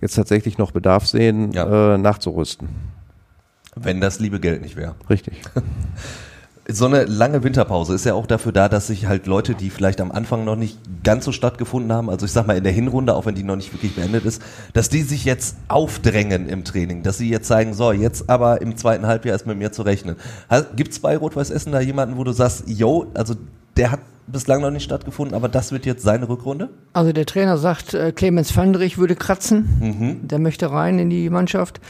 jetzt 0.00 0.14
tatsächlich 0.14 0.58
noch 0.58 0.70
Bedarf 0.70 1.06
sehen, 1.06 1.50
ja. 1.52 1.94
äh, 1.94 1.98
nachzurüsten. 1.98 2.68
Wenn 3.74 4.00
das 4.00 4.20
liebe 4.20 4.40
Geld 4.40 4.62
nicht 4.62 4.76
wäre. 4.76 4.94
Richtig. 5.10 5.42
so 6.68 6.86
eine 6.86 7.04
lange 7.04 7.44
Winterpause 7.44 7.94
ist 7.94 8.04
ja 8.06 8.14
auch 8.14 8.26
dafür 8.26 8.50
da, 8.50 8.68
dass 8.68 8.88
sich 8.88 9.06
halt 9.06 9.26
Leute, 9.26 9.54
die 9.54 9.70
vielleicht 9.70 10.00
am 10.00 10.10
Anfang 10.10 10.44
noch 10.44 10.56
nicht 10.56 10.78
ganz 11.04 11.24
so 11.24 11.30
stattgefunden 11.30 11.92
haben, 11.92 12.10
also 12.10 12.26
ich 12.26 12.32
sag 12.32 12.46
mal 12.46 12.56
in 12.56 12.64
der 12.64 12.72
Hinrunde, 12.72 13.14
auch 13.14 13.26
wenn 13.26 13.36
die 13.36 13.44
noch 13.44 13.54
nicht 13.54 13.72
wirklich 13.72 13.94
beendet 13.94 14.24
ist, 14.24 14.42
dass 14.72 14.88
die 14.88 15.02
sich 15.02 15.24
jetzt 15.24 15.56
aufdrängen 15.68 16.48
im 16.48 16.64
Training, 16.64 17.04
dass 17.04 17.18
sie 17.18 17.30
jetzt 17.30 17.46
zeigen, 17.46 17.72
so, 17.72 17.92
jetzt 17.92 18.28
aber 18.28 18.60
im 18.62 18.76
zweiten 18.76 19.06
Halbjahr 19.06 19.36
ist 19.36 19.46
mit 19.46 19.58
mir 19.58 19.70
zu 19.70 19.82
rechnen. 19.82 20.16
Gibt 20.74 20.92
es 20.92 20.98
bei 20.98 21.16
Rot-Weiß 21.16 21.50
Essen 21.50 21.70
da 21.70 21.80
jemanden, 21.80 22.16
wo 22.16 22.24
du 22.24 22.32
sagst, 22.32 22.64
yo, 22.66 23.06
also 23.14 23.34
der 23.76 23.92
hat 23.92 24.00
bislang 24.26 24.60
noch 24.60 24.70
nicht 24.70 24.82
stattgefunden, 24.82 25.34
aber 25.34 25.48
das 25.48 25.72
wird 25.72 25.86
jetzt 25.86 26.02
seine 26.02 26.28
Rückrunde? 26.28 26.70
Also 26.92 27.12
der 27.12 27.26
Trainer 27.26 27.58
sagt, 27.58 27.94
äh, 27.94 28.12
Clemens 28.12 28.50
Fandrich 28.50 28.98
würde 28.98 29.14
kratzen. 29.14 29.78
Mhm. 29.80 30.28
Der 30.28 30.38
möchte 30.38 30.70
rein 30.70 30.98
in 30.98 31.10
die 31.10 31.30
Mannschaft. 31.30 31.80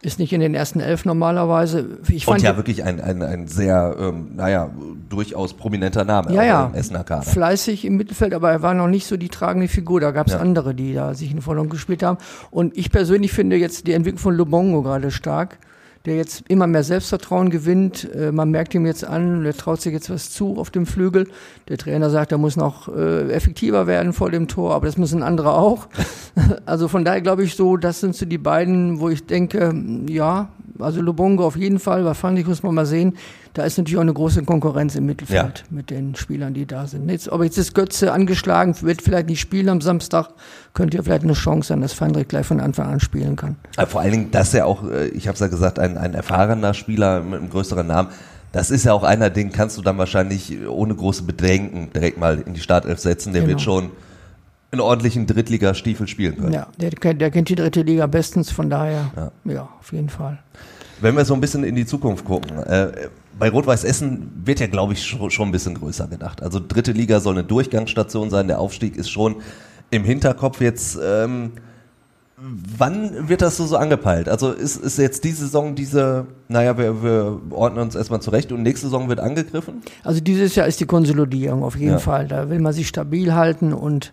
Ist 0.00 0.18
nicht 0.18 0.32
in 0.32 0.40
den 0.40 0.54
ersten 0.54 0.80
elf 0.80 1.04
normalerweise. 1.04 1.98
Ich 2.08 2.24
fand 2.24 2.38
Und 2.38 2.44
ja 2.44 2.56
wirklich 2.56 2.84
ein, 2.84 3.00
ein, 3.00 3.22
ein 3.22 3.48
sehr, 3.48 3.96
ähm, 3.98 4.30
naja, 4.36 4.70
durchaus 5.08 5.54
prominenter 5.54 6.04
Name 6.04 6.32
ja, 6.32 6.44
ja. 6.44 6.66
im 6.66 6.74
Essener 6.74 7.04
Kader. 7.04 7.22
Fleißig 7.22 7.84
im 7.84 7.96
Mittelfeld, 7.96 8.32
aber 8.34 8.50
er 8.50 8.62
war 8.62 8.74
noch 8.74 8.88
nicht 8.88 9.06
so 9.06 9.16
die 9.16 9.28
tragende 9.28 9.68
Figur. 9.68 10.00
Da 10.00 10.10
gab 10.10 10.26
es 10.26 10.32
ja. 10.32 10.38
andere, 10.38 10.74
die 10.74 10.94
da 10.94 11.14
sich 11.14 11.30
in 11.30 11.42
Vordergrund 11.42 11.70
gespielt 11.70 12.02
haben. 12.02 12.18
Und 12.50 12.76
ich 12.76 12.90
persönlich 12.90 13.32
finde 13.32 13.56
jetzt 13.56 13.86
die 13.86 13.92
Entwicklung 13.92 14.20
von 14.20 14.34
Lubongo 14.34 14.82
gerade 14.82 15.10
stark 15.10 15.58
der 16.06 16.16
jetzt 16.16 16.44
immer 16.48 16.66
mehr 16.66 16.84
Selbstvertrauen 16.84 17.50
gewinnt. 17.50 18.08
Äh, 18.14 18.30
man 18.30 18.50
merkt 18.50 18.74
ihm 18.74 18.84
jetzt 18.86 19.04
an, 19.04 19.44
er 19.44 19.54
traut 19.54 19.80
sich 19.80 19.92
jetzt 19.92 20.10
was 20.10 20.30
zu 20.30 20.58
auf 20.58 20.70
dem 20.70 20.86
Flügel. 20.86 21.28
Der 21.68 21.78
Trainer 21.78 22.10
sagt, 22.10 22.32
er 22.32 22.38
muss 22.38 22.56
noch 22.56 22.88
äh, 22.94 23.32
effektiver 23.32 23.86
werden 23.86 24.12
vor 24.12 24.30
dem 24.30 24.48
Tor, 24.48 24.74
aber 24.74 24.86
das 24.86 24.98
müssen 24.98 25.22
andere 25.22 25.54
auch. 25.54 25.88
also 26.66 26.88
von 26.88 27.04
daher 27.04 27.22
glaube 27.22 27.44
ich 27.44 27.56
so, 27.56 27.76
das 27.76 28.00
sind 28.00 28.14
so 28.14 28.26
die 28.26 28.38
beiden, 28.38 29.00
wo 29.00 29.08
ich 29.08 29.24
denke, 29.26 29.74
ja, 30.08 30.50
also 30.78 31.00
Lubongo 31.00 31.46
auf 31.46 31.56
jeden 31.56 31.78
Fall, 31.78 32.04
bei 32.04 32.14
Fandich 32.14 32.46
muss 32.46 32.62
man 32.62 32.74
mal 32.74 32.86
sehen, 32.86 33.16
da 33.54 33.64
ist 33.64 33.78
natürlich 33.78 33.96
auch 33.96 34.02
eine 34.02 34.12
große 34.12 34.42
Konkurrenz 34.42 34.96
im 34.96 35.06
Mittelfeld 35.06 35.58
ja. 35.58 35.64
mit 35.70 35.90
den 35.90 36.14
Spielern, 36.14 36.54
die 36.54 36.66
da 36.66 36.86
sind. 36.86 37.08
Jetzt, 37.08 37.28
ob 37.28 37.42
jetzt 37.42 37.58
ist 37.58 37.74
Götze 37.74 38.12
angeschlagen, 38.12 38.74
wird 38.82 39.02
vielleicht 39.02 39.28
nicht 39.28 39.40
spielen 39.40 39.68
am 39.68 39.80
Samstag, 39.80 40.30
könnte 40.72 40.96
ja 40.96 41.02
vielleicht 41.02 41.22
eine 41.22 41.34
Chance 41.34 41.68
sein, 41.68 41.80
dass 41.80 41.92
Fandrich 41.92 42.28
gleich 42.28 42.46
von 42.46 42.60
Anfang 42.60 42.88
an 42.88 43.00
spielen 43.00 43.36
kann. 43.36 43.56
Aber 43.76 43.86
vor 43.86 44.00
allen 44.00 44.12
Dingen, 44.12 44.30
dass 44.30 44.54
er 44.54 44.66
auch, 44.66 44.88
äh, 44.88 45.08
ich 45.08 45.28
habe 45.28 45.34
es 45.34 45.40
ja 45.40 45.46
gesagt, 45.46 45.78
ein, 45.78 45.96
ein 45.96 46.14
erfahrener 46.14 46.74
Spieler 46.74 47.22
mit 47.22 47.40
einem 47.40 47.50
größeren 47.50 47.86
Namen, 47.86 48.08
das 48.52 48.70
ist 48.70 48.84
ja 48.84 48.92
auch 48.92 49.02
einer, 49.02 49.30
den 49.30 49.50
kannst 49.50 49.76
du 49.76 49.82
dann 49.82 49.98
wahrscheinlich 49.98 50.56
ohne 50.68 50.94
große 50.94 51.24
Bedenken 51.24 51.90
direkt 51.92 52.18
mal 52.18 52.40
in 52.40 52.54
die 52.54 52.60
Startelf 52.60 53.00
setzen. 53.00 53.32
Der 53.32 53.42
genau. 53.42 53.50
wird 53.50 53.62
schon 53.62 53.90
einen 54.74 54.80
ordentlichen 54.80 55.26
Drittligastiefel 55.26 56.06
spielen 56.06 56.36
können. 56.36 56.52
Ja, 56.52 56.68
der, 56.78 57.14
der, 57.14 57.30
kennt 57.30 57.48
die 57.48 57.54
dritte 57.54 57.82
Liga 57.82 58.06
bestens, 58.06 58.50
von 58.50 58.70
daher, 58.70 59.10
ja, 59.16 59.32
ja 59.44 59.68
auf 59.80 59.92
jeden 59.92 60.08
Fall. 60.08 60.38
Wenn 61.00 61.16
wir 61.16 61.24
so 61.24 61.34
ein 61.34 61.40
bisschen 61.40 61.64
in 61.64 61.74
die 61.74 61.86
Zukunft 61.86 62.24
gucken, 62.24 62.58
äh, 62.58 63.08
bei 63.38 63.50
Rot-Weiß 63.50 63.84
Essen 63.84 64.30
wird 64.44 64.60
ja, 64.60 64.66
glaube 64.66 64.92
ich, 64.92 65.04
schon, 65.04 65.48
ein 65.48 65.52
bisschen 65.52 65.74
größer 65.74 66.06
gedacht. 66.06 66.42
Also 66.42 66.60
dritte 66.60 66.92
Liga 66.92 67.20
soll 67.20 67.34
eine 67.34 67.44
Durchgangsstation 67.44 68.30
sein, 68.30 68.46
der 68.46 68.60
Aufstieg 68.60 68.96
ist 68.96 69.10
schon 69.10 69.36
im 69.90 70.04
Hinterkopf 70.04 70.60
jetzt. 70.60 70.98
Ähm, 71.02 71.52
wann 72.36 73.28
wird 73.28 73.42
das 73.42 73.56
so, 73.56 73.66
so 73.66 73.76
angepeilt? 73.76 74.28
Also 74.28 74.52
ist, 74.52 74.76
ist 74.76 74.98
jetzt 74.98 75.24
die 75.24 75.32
Saison 75.32 75.74
diese, 75.74 76.26
naja, 76.48 76.76
wir, 76.78 77.02
wir 77.02 77.40
ordnen 77.50 77.82
uns 77.82 77.94
erstmal 77.94 78.20
zurecht 78.20 78.52
und 78.52 78.62
nächste 78.62 78.86
Saison 78.86 79.08
wird 79.08 79.20
angegriffen? 79.20 79.82
Also 80.02 80.20
dieses 80.20 80.54
Jahr 80.54 80.66
ist 80.66 80.80
die 80.80 80.86
Konsolidierung 80.86 81.62
auf 81.62 81.76
jeden 81.76 81.92
ja. 81.92 81.98
Fall. 81.98 82.28
Da 82.28 82.50
will 82.50 82.60
man 82.60 82.72
sich 82.72 82.88
stabil 82.88 83.34
halten 83.34 83.72
und 83.72 84.12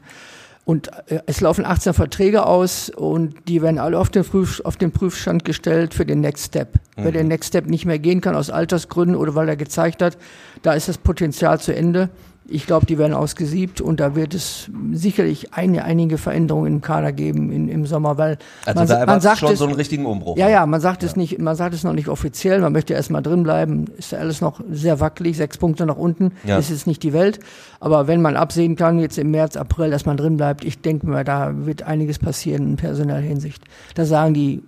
und 0.71 0.87
äh, 1.07 1.19
es 1.25 1.41
laufen 1.41 1.65
18 1.65 1.93
Verträge 1.93 2.45
aus 2.45 2.89
und 2.89 3.35
die 3.49 3.61
werden 3.61 3.77
alle 3.77 3.99
auf 3.99 4.09
den, 4.09 4.23
Prüf, 4.23 4.61
auf 4.63 4.77
den 4.77 4.91
Prüfstand 4.93 5.43
gestellt 5.43 5.93
für 5.93 6.05
den 6.05 6.21
Next 6.21 6.45
Step. 6.45 6.75
Mhm. 6.95 7.03
Wer 7.03 7.11
den 7.11 7.27
Next 7.27 7.49
Step 7.49 7.65
nicht 7.67 7.85
mehr 7.85 7.99
gehen 7.99 8.21
kann 8.21 8.35
aus 8.35 8.49
Altersgründen 8.49 9.17
oder 9.17 9.35
weil 9.35 9.49
er 9.49 9.57
gezeigt 9.57 10.01
hat, 10.01 10.17
da 10.61 10.71
ist 10.71 10.87
das 10.87 10.97
Potenzial 10.97 11.59
zu 11.59 11.75
Ende, 11.75 12.09
ich 12.47 12.65
glaube, 12.65 12.85
die 12.85 12.97
werden 12.97 13.13
ausgesiebt 13.13 13.81
und 13.81 13.99
da 13.99 14.15
wird 14.15 14.33
es 14.33 14.69
sicherlich 14.91 15.53
eine, 15.53 15.83
einige 15.83 16.17
Veränderungen 16.17 16.73
im 16.73 16.81
Kader 16.81 17.11
geben 17.11 17.51
in, 17.51 17.67
im 17.69 17.85
Sommer, 17.85 18.17
weil 18.17 18.37
also 18.65 18.79
man, 18.79 18.87
da 18.87 19.05
man 19.05 19.21
sagt 19.21 19.39
schon 19.39 19.53
es, 19.53 19.59
so 19.59 19.65
einen 19.65 19.75
richtigen 19.75 20.05
Umbruch. 20.05 20.37
Ja, 20.37 20.49
ja, 20.49 20.65
man 20.65 20.81
sagt 20.81 21.03
ja. 21.03 21.09
es 21.09 21.15
nicht, 21.15 21.39
man 21.39 21.55
sagt 21.55 21.73
es 21.73 21.83
noch 21.83 21.93
nicht 21.93 22.07
offiziell, 22.07 22.59
man 22.59 22.73
möchte 22.73 22.93
erstmal 22.93 23.21
drin 23.21 23.43
bleiben, 23.43 23.85
ist 23.97 24.11
ja 24.11 24.19
alles 24.19 24.41
noch 24.41 24.59
sehr 24.69 24.99
wackelig, 24.99 25.37
sechs 25.37 25.57
Punkte 25.57 25.85
nach 25.85 25.97
unten, 25.97 26.33
ja. 26.43 26.57
ist 26.57 26.69
jetzt 26.69 26.87
nicht 26.87 27.03
die 27.03 27.13
Welt, 27.13 27.39
aber 27.79 28.07
wenn 28.07 28.21
man 28.21 28.35
absehen 28.35 28.75
kann, 28.75 28.99
jetzt 28.99 29.17
im 29.17 29.31
März, 29.31 29.55
April, 29.55 29.91
dass 29.91 30.05
man 30.05 30.17
drin 30.17 30.37
bleibt, 30.37 30.63
ich 30.63 30.81
denke 30.81 31.07
mal, 31.07 31.23
da 31.23 31.65
wird 31.65 31.83
einiges 31.83 32.19
passieren 32.19 32.71
in 32.71 32.75
personeller 32.75 33.19
Hinsicht. 33.19 33.63
Da 33.95 34.05
sagen 34.05 34.33
die 34.33 34.63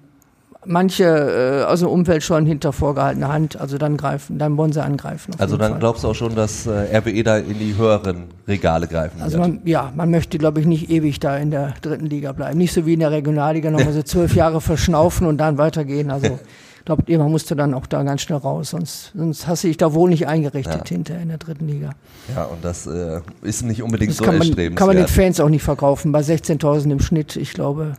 manche 0.65 1.03
äh, 1.03 1.63
aus 1.63 1.79
dem 1.79 1.89
Umfeld 1.89 2.24
schon 2.24 2.46
hinter 2.46 2.74
vorgehaltener 2.74 3.32
Hand, 3.32 3.60
also 3.60 3.77
dann 3.77 3.98
greifen, 3.98 4.38
dann 4.38 4.58
wollen 4.58 4.72
sie 4.72 4.84
angreifen. 4.84 5.34
Also 5.38 5.58
dann 5.58 5.71
Fall. 5.71 5.80
glaubst 5.80 6.04
du 6.04 6.10
auch 6.10 6.15
schon, 6.15 6.36
dass 6.36 6.65
äh, 6.67 6.97
RWE 6.97 7.23
da 7.23 7.38
in 7.38 7.60
die 7.60 7.76
höheren 7.76 8.26
Regale 8.47 8.88
greifen 8.88 9.21
also 9.21 9.38
wird? 9.38 9.47
Also 9.47 9.60
ja, 9.65 9.91
man 9.95 10.12
möchte, 10.12 10.38
glaube 10.38 10.60
ich, 10.60 10.65
nicht 10.65 10.89
ewig 10.89 11.19
da 11.19 11.38
in 11.38 11.52
der 11.52 11.73
dritten 11.82 12.06
Liga 12.06 12.32
bleiben. 12.32 12.58
Nicht 12.58 12.73
so 12.73 12.86
wie 12.86 12.93
in 12.93 12.99
der 12.99 13.12
Regionalliga 13.12 13.71
nochmal 13.71 13.93
so 13.93 14.04
zwölf 14.04 14.36
Jahre 14.36 14.62
verschnaufen 14.62 15.28
und 15.28 15.38
dann 15.38 15.58
weitergehen. 15.58 16.12
Also 16.12 16.28
ich 16.80 16.86
glaube, 16.86 17.17
man 17.17 17.32
musste 17.32 17.56
dann 17.56 17.73
auch 17.73 17.88
da 17.88 18.04
ganz 18.04 18.21
schnell 18.21 18.39
raus, 18.39 18.71
sonst, 18.71 19.13
sonst 19.15 19.47
hast 19.47 19.63
du 19.63 19.69
dich 19.69 19.78
da 19.78 19.93
wohl 19.93 20.10
nicht 20.10 20.28
eingerichtet 20.28 20.89
ja. 20.89 20.95
hinter 20.95 21.17
in 21.17 21.30
der 21.30 21.38
dritten 21.38 21.67
Liga. 21.67 21.91
Ja, 22.36 22.43
und 22.43 22.63
das 22.63 22.88
äh, 22.88 23.21
ist 23.41 23.63
nicht 23.63 23.82
unbedingt 23.82 24.12
das 24.12 24.17
so 24.17 24.26
kann 24.26 24.38
man, 24.38 24.76
kann 24.76 24.88
man 24.88 24.97
den 24.97 25.08
Fans 25.08 25.39
auch 25.39 25.49
nicht 25.49 25.63
verkaufen. 25.63 26.12
Bei 26.12 26.19
16.000 26.19 26.91
im 26.91 26.99
Schnitt, 26.99 27.38
ich 27.38 27.54
glaube, 27.54 27.93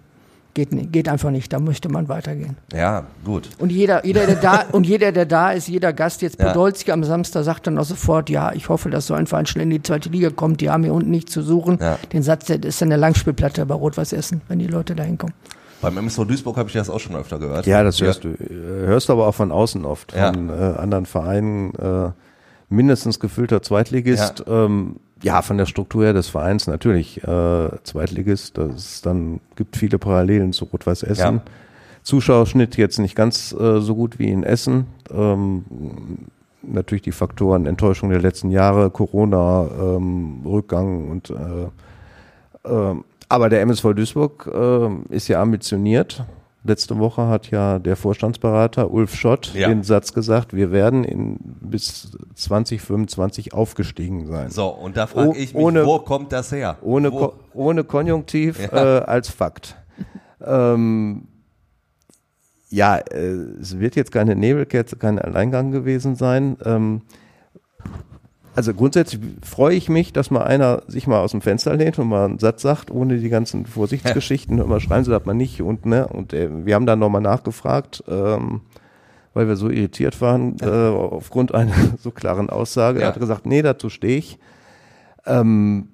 Geht, 0.55 0.93
geht 0.93 1.09
einfach 1.09 1.31
nicht, 1.31 1.53
da 1.53 1.59
möchte 1.59 1.88
man 1.88 2.09
weitergehen. 2.09 2.57
Ja, 2.73 3.07
gut. 3.25 3.49
Und 3.59 3.73
jeder, 3.73 4.07
jeder, 4.07 4.25
der 4.25 4.37
da, 4.37 4.64
und 4.73 4.87
jeder, 4.87 5.11
der 5.11 5.27
da 5.27 5.51
ist, 5.51 5.69
jeder 5.69 5.93
Gast 5.93 6.23
jetzt 6.23 6.38
ja. 6.38 6.47
Podolski 6.47 6.93
am 6.93 7.03
Samstag 7.03 7.43
sagt 7.43 7.67
dann 7.67 7.77
auch 7.77 7.85
sofort, 7.85 8.31
ja, 8.31 8.53
ich 8.53 8.69
hoffe, 8.69 8.88
dass 8.88 9.09
so 9.09 9.14
ein 9.14 9.27
Verein 9.27 9.47
schnell 9.47 9.64
in 9.64 9.71
die 9.71 9.83
zweite 9.83 10.11
Liga 10.11 10.31
kommt, 10.31 10.61
die 10.61 10.71
haben 10.71 10.85
hier 10.85 10.95
unten 10.95 11.11
nichts 11.11 11.33
zu 11.33 11.43
suchen. 11.43 11.79
Ja. 11.81 11.99
Den 12.12 12.23
Satz, 12.23 12.47
der 12.47 12.62
ist 12.62 12.81
dann 12.81 12.88
der 12.88 12.99
Langspielplatte 12.99 13.67
bei 13.67 13.75
Rot-Weiß 13.75 14.12
Essen, 14.12 14.43
wenn 14.47 14.61
die 14.61 14.69
Leute 14.69 14.95
da 14.95 15.03
hinkommen. 15.03 15.35
Beim 15.81 15.99
MSV 15.99 16.25
Duisburg 16.25 16.57
habe 16.57 16.69
ich 16.69 16.75
das 16.75 16.88
auch 16.88 17.01
schon 17.01 17.17
öfter 17.17 17.38
gehört. 17.38 17.67
Ja, 17.67 17.83
das 17.83 18.01
hörst 18.01 18.25
ja. 18.25 18.31
du. 18.31 18.43
Äh, 18.43 18.87
hörst 18.87 19.11
aber 19.11 19.27
auch 19.27 19.35
von 19.35 19.53
außen 19.53 19.85
oft, 19.85 20.12
von 20.12 20.49
äh, 20.49 20.53
anderen 20.53 21.05
Vereinen, 21.05 21.75
äh, 21.75 22.11
mindestens 22.69 23.21
gefüllter 23.21 23.61
Zweitligist. 23.61 24.45
Ähm, 24.47 24.97
ja, 25.25 25.41
von 25.41 25.57
der 25.57 25.67
Struktur 25.67 26.05
her 26.05 26.13
des 26.13 26.29
Vereins 26.29 26.67
natürlich. 26.67 27.23
Äh, 27.25 27.69
Zweitligist, 27.83 28.59
das 28.59 29.01
dann 29.01 29.41
gibt 29.57 29.77
viele 29.77 29.99
Parallelen 29.99 30.53
zu 30.53 30.67
Rot-Weiß 30.67 31.03
Essen. 31.03 31.37
Ja. 31.37 31.43
Zuschauerschnitt 32.03 32.77
jetzt 32.77 32.99
nicht 32.99 33.15
ganz 33.15 33.53
äh, 33.59 33.81
so 33.81 33.95
gut 33.95 34.19
wie 34.19 34.31
in 34.31 34.45
Essen. 34.45 34.87
Ähm, 35.11 35.65
natürlich 36.63 37.03
die 37.03 37.13
Faktoren 37.13 37.65
Enttäuschung 37.65 38.11
der 38.11 38.21
letzten 38.21 38.51
Jahre, 38.51 38.91
Corona, 38.91 39.67
ähm, 39.81 40.43
Rückgang 40.45 41.11
und 41.11 41.31
äh, 41.31 42.69
äh, 42.69 42.95
aber 43.29 43.49
der 43.49 43.63
MSV 43.63 43.95
Duisburg 43.95 44.51
äh, 44.53 45.15
ist 45.15 45.29
ja 45.29 45.41
ambitioniert 45.41 46.25
Letzte 46.66 46.98
Woche 46.98 47.29
hat 47.29 47.50
ja 47.50 47.79
der 47.79 47.94
Vorstandsberater 47.94 48.90
Ulf 48.90 49.14
Schott 49.14 49.53
ja. 49.55 49.68
den 49.68 49.83
Satz 49.83 50.14
gesagt, 50.14 50.55
wir 50.55 50.72
werden 50.72 51.05
in, 51.05 51.37
bis 51.61 52.16
2025 52.35 53.53
aufgestiegen 53.53 54.27
sein. 54.27 54.50
So, 54.50 54.68
und 54.68 54.96
da 54.96 55.07
frage 55.07 55.37
ich 55.37 55.53
mich, 55.53 55.62
ohne, 55.62 55.85
wo 55.85 55.98
kommt 55.98 56.33
das 56.33 56.53
her? 56.53 56.79
Ohne, 56.81 57.11
Ko 57.11 57.35
ohne 57.53 57.85
Konjunktiv 57.85 58.59
ja. 58.59 59.00
äh, 59.00 59.03
als 59.03 59.29
Fakt. 59.29 59.77
ähm, 60.42 61.29
ja, 62.70 62.96
äh, 62.96 63.35
es 63.61 63.79
wird 63.79 63.94
jetzt 63.94 64.11
keine 64.11 64.35
Nebelkerze, 64.35 64.96
kein 64.96 65.18
Alleingang 65.18 65.70
gewesen 65.70 66.16
sein. 66.16 66.57
Ähm, 66.64 67.03
also 68.55 68.73
grundsätzlich 68.73 69.21
freue 69.43 69.75
ich 69.75 69.88
mich, 69.88 70.12
dass 70.12 70.31
mal 70.31 70.45
einer 70.45 70.83
sich 70.87 71.07
mal 71.07 71.19
aus 71.19 71.33
dem 71.33 71.40
Fenster 71.40 71.75
lehnt 71.77 71.99
und 71.99 72.09
mal 72.09 72.27
einen 72.27 72.38
Satz 72.38 72.62
sagt, 72.62 72.90
ohne 72.90 73.19
die 73.19 73.29
ganzen 73.29 73.67
Vorsichtsgeschichten. 73.67 74.59
Immer 74.59 74.79
schreiben 74.81 75.05
sie 75.05 75.11
das 75.11 75.25
mal 75.25 75.35
nicht 75.35 75.61
und 75.61 75.87
ne. 75.87 76.07
Und 76.07 76.33
äh, 76.33 76.49
wir 76.64 76.77
haben 76.77 76.87
dann 76.87 77.01
nochmal 77.01 77.21
nachgefragt, 77.21 78.05
ähm, 78.07 78.61
weil 79.33 79.49
wir 79.49 79.57
so 79.57 79.71
irritiert 79.71 80.21
waren 80.21 80.57
äh, 80.61 80.67
aufgrund 80.67 81.53
einer 81.53 81.75
so 81.99 82.12
klaren 82.12 82.49
Aussage. 82.49 83.01
Ja. 83.01 83.07
Er 83.07 83.09
hat 83.09 83.21
gesagt, 83.21 83.45
nee, 83.45 83.61
dazu 83.61 83.88
stehe 83.88 84.19
ich. 84.19 84.38
Ähm, 85.27 85.88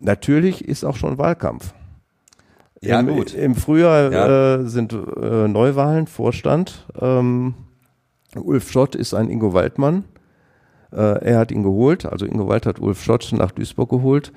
natürlich 0.00 0.66
ist 0.66 0.84
auch 0.84 0.96
schon 0.96 1.18
Wahlkampf. 1.18 1.72
Ja, 2.80 2.98
Im, 2.98 3.06
gut. 3.06 3.32
Im 3.32 3.54
Frühjahr 3.54 4.12
ja. 4.12 4.54
äh, 4.56 4.68
sind 4.68 4.92
äh, 4.92 5.46
Neuwahlen, 5.46 6.08
Vorstand. 6.08 6.86
Ähm, 7.00 7.54
Ulf 8.34 8.70
Schott 8.72 8.96
ist 8.96 9.14
ein 9.14 9.30
Ingo 9.30 9.54
Waldmann 9.54 10.04
er 10.90 11.38
hat 11.38 11.50
ihn 11.50 11.62
geholt, 11.62 12.06
also 12.06 12.26
Ingo 12.26 12.48
Wald 12.48 12.64
hat 12.64 12.78
Ulf 12.78 13.02
Schott 13.02 13.32
nach 13.32 13.50
Duisburg 13.50 13.90
geholt. 13.90 14.32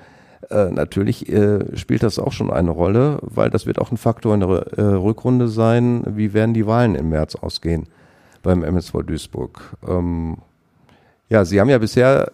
Äh, 0.48 0.70
natürlich 0.70 1.28
äh, 1.28 1.76
spielt 1.76 2.02
das 2.02 2.18
auch 2.18 2.32
schon 2.32 2.50
eine 2.50 2.70
Rolle, 2.70 3.18
weil 3.22 3.50
das 3.50 3.66
wird 3.66 3.78
auch 3.78 3.90
ein 3.90 3.98
Faktor 3.98 4.34
in 4.34 4.40
der 4.40 4.78
äh, 4.78 4.82
Rückrunde 4.82 5.48
sein. 5.48 6.02
Wie 6.06 6.32
werden 6.32 6.54
die 6.54 6.66
Wahlen 6.66 6.94
im 6.94 7.10
März 7.10 7.34
ausgehen 7.34 7.86
beim 8.42 8.64
MSV 8.64 9.02
Duisburg? 9.06 9.76
Ähm, 9.86 10.38
ja, 11.28 11.44
sie 11.44 11.60
haben 11.60 11.68
ja 11.68 11.78
bisher 11.78 12.32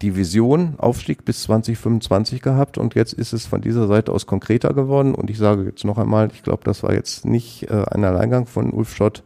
die 0.00 0.16
Vision 0.16 0.74
Aufstieg 0.78 1.24
bis 1.24 1.42
2025 1.44 2.42
gehabt 2.42 2.76
und 2.76 2.94
jetzt 2.94 3.12
ist 3.12 3.32
es 3.32 3.46
von 3.46 3.60
dieser 3.60 3.86
Seite 3.86 4.10
aus 4.10 4.26
konkreter 4.26 4.74
geworden 4.74 5.14
und 5.14 5.30
ich 5.30 5.38
sage 5.38 5.64
jetzt 5.64 5.84
noch 5.84 5.98
einmal, 5.98 6.30
ich 6.32 6.42
glaube, 6.42 6.64
das 6.64 6.82
war 6.82 6.92
jetzt 6.92 7.24
nicht 7.24 7.70
äh, 7.70 7.84
ein 7.90 8.04
Alleingang 8.04 8.46
von 8.46 8.72
Ulf 8.72 8.96
Schott. 8.96 9.22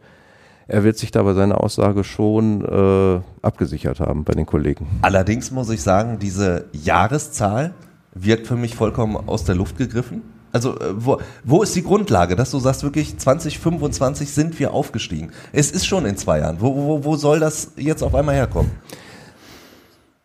Er 0.67 0.83
wird 0.83 0.97
sich 0.97 1.11
da 1.11 1.23
bei 1.23 1.33
seiner 1.33 1.63
Aussage 1.63 2.03
schon 2.03 2.63
äh, 2.63 3.21
abgesichert 3.41 3.99
haben 3.99 4.23
bei 4.23 4.33
den 4.33 4.45
Kollegen. 4.45 4.87
Allerdings 5.01 5.51
muss 5.51 5.69
ich 5.69 5.81
sagen, 5.81 6.19
diese 6.19 6.65
Jahreszahl 6.73 7.73
wirkt 8.13 8.47
für 8.47 8.57
mich 8.57 8.75
vollkommen 8.75 9.15
aus 9.15 9.45
der 9.45 9.55
Luft 9.55 9.77
gegriffen. 9.77 10.21
Also 10.51 10.77
äh, 10.79 10.93
wo, 10.95 11.19
wo 11.43 11.63
ist 11.63 11.75
die 11.75 11.83
Grundlage, 11.83 12.35
dass 12.35 12.51
du 12.51 12.59
sagst 12.59 12.83
wirklich 12.83 13.17
2025 13.17 14.29
sind 14.29 14.59
wir 14.59 14.73
aufgestiegen? 14.73 15.31
Es 15.53 15.71
ist 15.71 15.85
schon 15.85 16.05
in 16.05 16.17
zwei 16.17 16.39
Jahren. 16.39 16.57
Wo, 16.59 16.75
wo, 16.75 17.03
wo 17.05 17.15
soll 17.15 17.39
das 17.39 17.73
jetzt 17.77 18.03
auf 18.03 18.13
einmal 18.13 18.35
herkommen? 18.35 18.71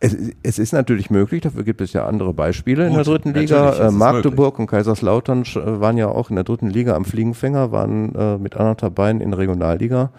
Es, 0.01 0.17
es, 0.43 0.59
ist 0.59 0.73
natürlich 0.73 1.11
möglich, 1.11 1.43
dafür 1.43 1.63
gibt 1.63 1.81
es 1.81 1.93
ja 1.93 2.07
andere 2.07 2.35
Beispiele 2.35 2.89
Gut, 2.89 2.91
in 2.91 2.95
der 2.97 3.05
dritten 3.05 3.35
Liga. 3.35 3.89
Äh, 3.89 3.91
Magdeburg 3.93 4.59
und 4.59 4.67
Kaiserslautern 4.67 5.45
waren 5.55 5.97
ja 5.97 6.09
auch 6.09 6.31
in 6.31 6.35
der 6.35 6.45
dritten 6.45 6.71
Liga 6.71 6.97
am 6.97 7.05
Fliegenfänger, 7.05 7.71
waren 7.71 8.13
äh, 8.17 8.37
mit 8.37 8.57
anderthalb 8.57 8.97
Beinen 8.97 9.21
in 9.21 9.31
der 9.31 9.39
Regionalliga 9.39 10.11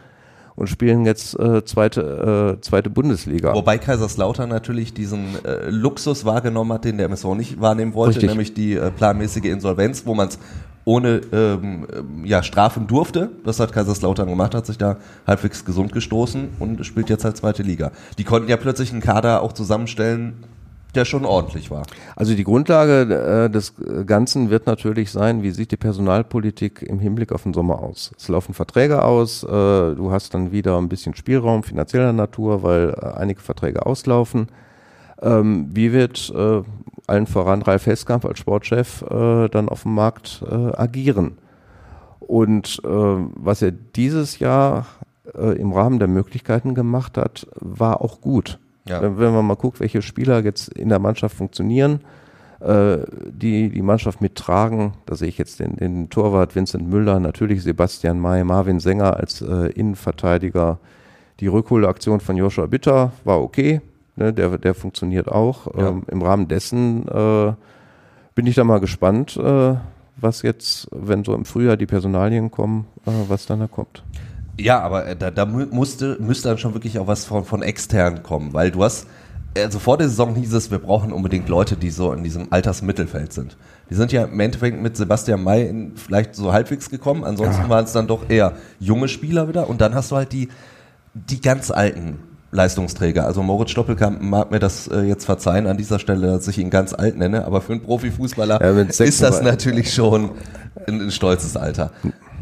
und 0.56 0.68
spielen 0.68 1.06
jetzt 1.06 1.38
äh, 1.40 1.64
zweite, 1.66 2.58
äh, 2.58 2.62
zweite 2.62 2.90
Bundesliga. 2.90 3.54
Wobei 3.54 3.78
Kaiserslautern 3.78 4.50
natürlich 4.50 4.94
diesen 4.94 5.44
äh, 5.44 5.70
Luxus 5.70 6.26
wahrgenommen 6.26 6.74
hat, 6.74 6.86
den 6.86 6.98
der 6.98 7.08
MSV 7.08 7.26
nicht 7.36 7.62
wahrnehmen 7.62 7.94
wollte, 7.94 8.16
Richtig. 8.16 8.30
nämlich 8.30 8.54
die 8.54 8.76
äh, 8.76 8.92
planmäßige 8.92 9.46
Insolvenz, 9.46 10.06
wo 10.06 10.14
man 10.14 10.28
es 10.28 10.40
ohne 10.86 11.22
ähm, 11.32 11.88
ja, 12.26 12.44
Strafen 12.44 12.88
durfte. 12.88 13.32
Das 13.46 13.60
hat 13.60 13.72
Kaiserslautern 13.72 14.28
gemacht, 14.28 14.54
hat 14.54 14.66
sich 14.66 14.78
da 14.78 14.98
halbwegs 15.26 15.64
gesund 15.66 15.94
gestoßen 15.94 16.50
und 16.60 16.86
spielt 16.86 17.10
jetzt 17.10 17.24
halt 17.24 17.38
zweite 17.38 17.64
Liga. 17.64 17.92
Die 18.18 18.24
konnten 18.24 18.50
ja 18.50 18.58
plötzlich 18.58 18.92
einen 18.92 19.02
Kader 19.02 19.42
auch 19.42 19.54
zusammenstellen, 19.54 20.44
der 20.96 21.06
schon 21.06 21.26
ordentlich 21.26 21.72
war. 21.72 21.84
Also 22.16 22.36
die 22.36 22.44
Grundlage 22.44 23.46
äh, 23.46 23.50
des 23.50 23.74
Ganzen 24.06 24.50
wird 24.50 24.68
natürlich 24.68 25.12
sein, 25.12 25.44
wie 25.44 25.52
sieht 25.52 25.72
die 25.72 25.78
Personalpolitik 25.78 26.82
im 26.82 27.00
Hinblick 27.00 27.32
auf 27.32 27.44
den 27.44 27.54
Sommer 27.54 27.80
aus. 27.82 28.12
Es 28.18 28.28
laufen 28.28 28.54
Verträge 28.54 29.04
aus, 29.04 29.44
äh, 29.44 29.48
du 29.48 30.12
hast 30.12 30.34
dann 30.34 30.52
wieder 30.52 30.78
ein 30.78 30.90
bisschen 30.90 31.16
Spielraum 31.16 31.64
finanzieller 31.64 32.14
Natur, 32.14 32.64
weil 32.64 32.90
äh, 32.90 33.18
einige 33.18 33.42
Verträge 33.42 33.86
auslaufen. 33.86 34.48
Ähm, 35.22 35.70
wie 35.72 35.94
wird 35.94 36.32
äh, 36.36 36.62
allen 37.08 37.28
voran 37.28 37.62
Ralf 37.62 37.86
Heskamp 37.86 38.26
als 38.26 38.40
Sportchef 38.40 39.04
äh, 39.04 39.48
dann 39.50 39.70
auf 39.70 39.84
dem 39.84 39.96
Markt 39.96 40.44
äh, 40.50 40.54
agieren? 40.76 41.38
Und 42.20 42.82
was 42.84 43.62
er 43.62 43.72
dieses 43.72 44.40
Jahr 44.40 44.86
im 45.36 45.74
Rahmen 45.74 46.00
der 46.00 46.08
Möglichkeiten 46.08 46.74
gemacht 46.74 47.18
hat, 47.18 47.48
war 47.60 48.00
auch 48.00 48.22
gut. 48.22 48.60
Ja. 48.88 49.02
Wenn, 49.02 49.18
wenn 49.18 49.34
man 49.34 49.46
mal 49.46 49.56
guckt, 49.56 49.80
welche 49.80 50.02
Spieler 50.02 50.44
jetzt 50.44 50.68
in 50.70 50.90
der 50.90 51.00
Mannschaft 51.00 51.38
funktionieren, 51.38 52.02
äh, 52.60 52.98
die 53.30 53.70
die 53.70 53.82
Mannschaft 53.82 54.22
mittragen, 54.22 54.94
da 55.06 55.16
sehe 55.16 55.28
ich 55.28 55.38
jetzt 55.38 55.60
den, 55.60 55.76
den 55.78 56.10
Torwart 56.10 56.56
Vincent 56.56 56.88
Müller, 56.90 57.20
natürlich 57.20 57.64
Sebastian 57.64 58.20
May, 58.20 58.44
Marvin 58.44 58.80
Sänger 58.80 59.18
als 59.18 59.42
äh, 59.42 59.72
Innenverteidiger. 59.72 60.80
Die 61.40 61.48
Rückholaktion 61.48 62.20
von 62.20 62.38
Joshua 62.38 62.68
Bitter 62.68 63.12
war 63.24 63.42
okay, 63.42 63.82
ne, 64.16 64.34
der, 64.34 64.58
der 64.58 64.74
funktioniert 64.74 65.28
auch. 65.28 65.68
Ja. 65.76 65.90
Ähm, 65.90 66.04
Im 66.08 66.22
Rahmen 66.22 66.48
dessen 66.48 67.08
äh, 67.08 67.54
bin 68.36 68.48
ich 68.48 68.56
da 68.56 68.64
mal 68.64 68.80
gespannt, 68.80 69.38
äh, 69.38 69.76
was 70.16 70.42
jetzt, 70.42 70.88
wenn 70.92 71.24
so 71.24 71.34
im 71.34 71.46
Frühjahr 71.46 71.78
die 71.78 71.86
Personalien 71.86 72.52
kommen, 72.52 72.86
äh, 73.06 73.12
was 73.28 73.46
dann 73.46 73.60
da 73.60 73.68
kommt. 73.68 74.04
Ja, 74.60 74.82
aber 74.82 75.08
äh, 75.08 75.16
da, 75.16 75.32
da 75.32 75.46
musste, 75.46 76.18
müsste 76.20 76.50
dann 76.50 76.58
schon 76.58 76.74
wirklich 76.74 77.00
auch 77.00 77.08
was 77.08 77.26
von, 77.26 77.44
von 77.44 77.62
extern 77.64 78.24
kommen, 78.24 78.54
weil 78.54 78.72
du 78.72 78.84
hast, 78.84 79.08
also 79.58 79.80
vor 79.80 79.98
der 79.98 80.10
Saison 80.10 80.36
hieß 80.36 80.54
es, 80.54 80.72
wir 80.72 80.80
brauchen 80.80 81.12
unbedingt 81.12 81.50
Leute, 81.50 81.76
die 81.76 81.90
so 81.90 82.14
in 82.14 82.24
diesem 82.24 82.48
Altersmittelfeld 82.52 83.34
sind. 83.34 83.58
Die 83.90 83.96
sind 83.96 84.12
ja 84.12 84.24
im 84.26 84.40
Endeffekt 84.40 84.82
mit 84.82 84.96
Sebastian 84.96 85.44
May 85.44 85.68
in, 85.68 85.96
vielleicht 85.96 86.36
so 86.36 86.54
halbwegs 86.54 86.90
gekommen, 86.90 87.24
ansonsten 87.24 87.64
ja. 87.64 87.70
waren 87.70 87.86
es 87.86 87.94
dann 87.94 88.08
doch 88.08 88.30
eher 88.30 88.54
junge 88.80 89.08
Spieler 89.08 89.48
wieder 89.48 89.70
und 89.70 89.82
dann 89.82 89.96
hast 89.96 90.12
du 90.12 90.16
halt 90.16 90.32
die, 90.32 90.50
die 91.14 91.42
ganz 91.42 91.72
alten 91.72 92.20
Leistungsträger. 92.52 93.26
Also 93.26 93.42
Moritz 93.42 93.72
Stoppelkamp 93.72 94.22
mag 94.22 94.52
mir 94.52 94.60
das 94.60 94.88
äh, 94.88 95.02
jetzt 95.02 95.26
verzeihen 95.26 95.66
an 95.66 95.78
dieser 95.78 95.98
Stelle, 95.98 96.28
dass 96.28 96.48
ich 96.48 96.60
ihn 96.60 96.70
ganz 96.70 96.94
alt 96.94 97.18
nenne, 97.18 97.46
aber 97.46 97.62
für 97.62 97.74
einen 97.74 97.82
Profifußballer 97.82 98.62
ja, 98.62 98.82
ist 98.82 99.24
das 99.24 99.42
natürlich 99.42 99.94
schon 99.94 100.32
ein, 100.88 101.02
ein 101.02 101.12
stolzes 101.12 101.58
Alter. 101.58 101.92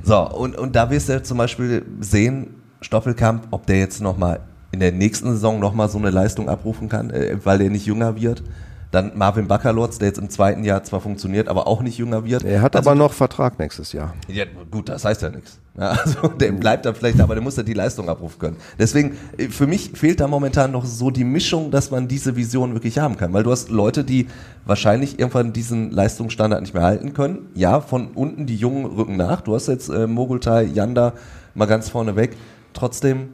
So, 0.03 0.29
und, 0.29 0.57
und 0.57 0.75
da 0.75 0.89
wirst 0.89 1.09
du 1.09 1.21
zum 1.23 1.37
Beispiel 1.37 1.85
sehen, 1.99 2.55
Stoppelkamp, 2.81 3.47
ob 3.51 3.67
der 3.67 3.79
jetzt 3.79 4.01
nochmal 4.01 4.39
in 4.71 4.79
der 4.79 4.91
nächsten 4.91 5.31
Saison 5.31 5.59
nochmal 5.59 5.89
so 5.89 5.97
eine 5.97 6.09
Leistung 6.09 6.49
abrufen 6.49 6.89
kann, 6.89 7.09
äh, 7.11 7.37
weil 7.43 7.61
er 7.61 7.69
nicht 7.69 7.85
jünger 7.85 8.19
wird. 8.19 8.43
Dann 8.91 9.13
Marvin 9.15 9.47
Bakalotz, 9.47 9.99
der 9.99 10.09
jetzt 10.09 10.19
im 10.19 10.29
zweiten 10.29 10.65
Jahr 10.65 10.83
zwar 10.83 10.99
funktioniert, 10.99 11.47
aber 11.47 11.65
auch 11.65 11.81
nicht 11.81 11.97
jünger 11.97 12.25
wird. 12.25 12.43
Er 12.43 12.61
hat 12.61 12.75
also, 12.75 12.89
aber 12.89 12.99
noch 12.99 13.13
Vertrag 13.13 13.57
nächstes 13.57 13.93
Jahr. 13.93 14.13
Ja, 14.27 14.43
gut, 14.69 14.89
das 14.89 15.05
heißt 15.05 15.21
ja 15.21 15.29
nichts. 15.29 15.59
Ja, 15.77 15.91
also 15.91 16.27
der 16.39 16.51
bleibt 16.51 16.85
da 16.85 16.93
vielleicht, 16.93 17.21
aber 17.21 17.33
der 17.33 17.41
muss 17.41 17.55
ja 17.55 17.63
die 17.63 17.73
Leistung 17.73 18.09
abrufen 18.09 18.39
können. 18.39 18.57
Deswegen, 18.77 19.17
äh, 19.37 19.47
für 19.47 19.65
mich 19.65 19.91
fehlt 19.93 20.19
da 20.19 20.27
momentan 20.27 20.71
noch 20.71 20.85
so 20.85 21.09
die 21.09 21.23
Mischung, 21.23 21.71
dass 21.71 21.89
man 21.89 22.09
diese 22.09 22.35
Vision 22.35 22.73
wirklich 22.73 22.99
haben 22.99 23.15
kann. 23.15 23.31
Weil 23.31 23.43
du 23.43 23.51
hast 23.51 23.69
Leute, 23.69 24.03
die 24.03 24.27
wahrscheinlich 24.65 25.19
irgendwann 25.19 25.53
diesen 25.53 25.91
Leistungsstandard 25.91 26.61
nicht 26.61 26.73
mehr 26.73 26.83
halten 26.83 27.13
können. 27.13 27.49
Ja, 27.55 27.79
von 27.79 28.09
unten 28.09 28.45
die 28.45 28.57
Jungen 28.57 28.85
rücken 28.85 29.15
nach. 29.15 29.39
Du 29.39 29.55
hast 29.55 29.67
jetzt 29.67 29.87
äh, 29.87 30.07
Mogultai, 30.07 30.63
Yanda 30.63 31.13
mal 31.55 31.65
ganz 31.65 31.89
vorne 31.89 32.17
weg. 32.17 32.35
Trotzdem 32.73 33.29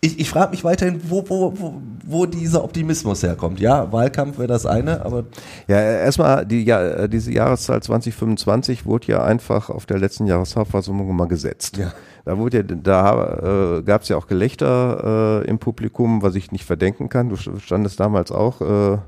ich, 0.00 0.20
ich 0.20 0.28
frage 0.28 0.50
mich 0.50 0.62
weiterhin, 0.64 1.00
wo, 1.08 1.24
wo, 1.28 1.52
wo, 1.56 1.82
wo 2.04 2.26
dieser 2.26 2.62
Optimismus 2.62 3.22
herkommt. 3.22 3.60
Ja, 3.60 3.90
Wahlkampf 3.92 4.38
wäre 4.38 4.48
das 4.48 4.66
eine, 4.66 5.04
aber. 5.04 5.24
Ja, 5.68 5.80
erstmal, 5.80 6.44
die, 6.44 6.64
ja, 6.64 7.08
diese 7.08 7.32
Jahreszahl 7.32 7.82
2025 7.82 8.86
wurde 8.86 9.08
ja 9.08 9.24
einfach 9.24 9.70
auf 9.70 9.86
der 9.86 9.98
letzten 9.98 10.26
Jahreshauptversammlung 10.26 11.14
mal 11.16 11.28
gesetzt. 11.28 11.78
Ja. 11.78 11.92
Da 12.24 12.38
wurde 12.38 12.58
ja, 12.58 12.62
da 12.62 13.78
äh, 13.78 13.82
gab 13.82 14.02
es 14.02 14.08
ja 14.08 14.16
auch 14.16 14.26
Gelächter 14.26 15.42
äh, 15.44 15.48
im 15.48 15.58
Publikum, 15.58 16.22
was 16.22 16.34
ich 16.34 16.52
nicht 16.52 16.64
verdenken 16.64 17.08
kann. 17.08 17.28
Du 17.28 17.36
standest 17.36 17.98
damals 18.00 18.32
auch 18.32 18.60
äh, 18.60 18.98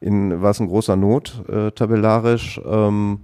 in, 0.00 0.40
war 0.40 0.50
es 0.50 0.60
ein 0.60 0.68
großer 0.68 0.96
Not, 0.96 1.42
äh, 1.48 1.70
tabellarisch. 1.72 2.60
Ähm, 2.64 3.20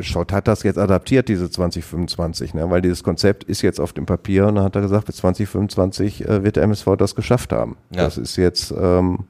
Schott 0.00 0.32
hat 0.32 0.48
das 0.48 0.62
jetzt 0.62 0.78
adaptiert, 0.78 1.28
diese 1.28 1.50
2025, 1.50 2.54
ne? 2.54 2.68
weil 2.70 2.82
dieses 2.82 3.02
Konzept 3.02 3.44
ist 3.44 3.62
jetzt 3.62 3.80
auf 3.80 3.92
dem 3.92 4.06
Papier 4.06 4.46
und 4.46 4.56
dann 4.56 4.64
hat 4.64 4.74
er 4.74 4.82
gesagt, 4.82 5.06
bis 5.06 5.16
2025 5.16 6.26
äh, 6.26 6.44
wird 6.44 6.56
der 6.56 6.64
MSV 6.64 6.96
das 6.98 7.14
geschafft 7.14 7.52
haben. 7.52 7.76
Ja. 7.90 8.04
Das 8.04 8.18
ist 8.18 8.36
jetzt, 8.36 8.72
ähm, 8.76 9.20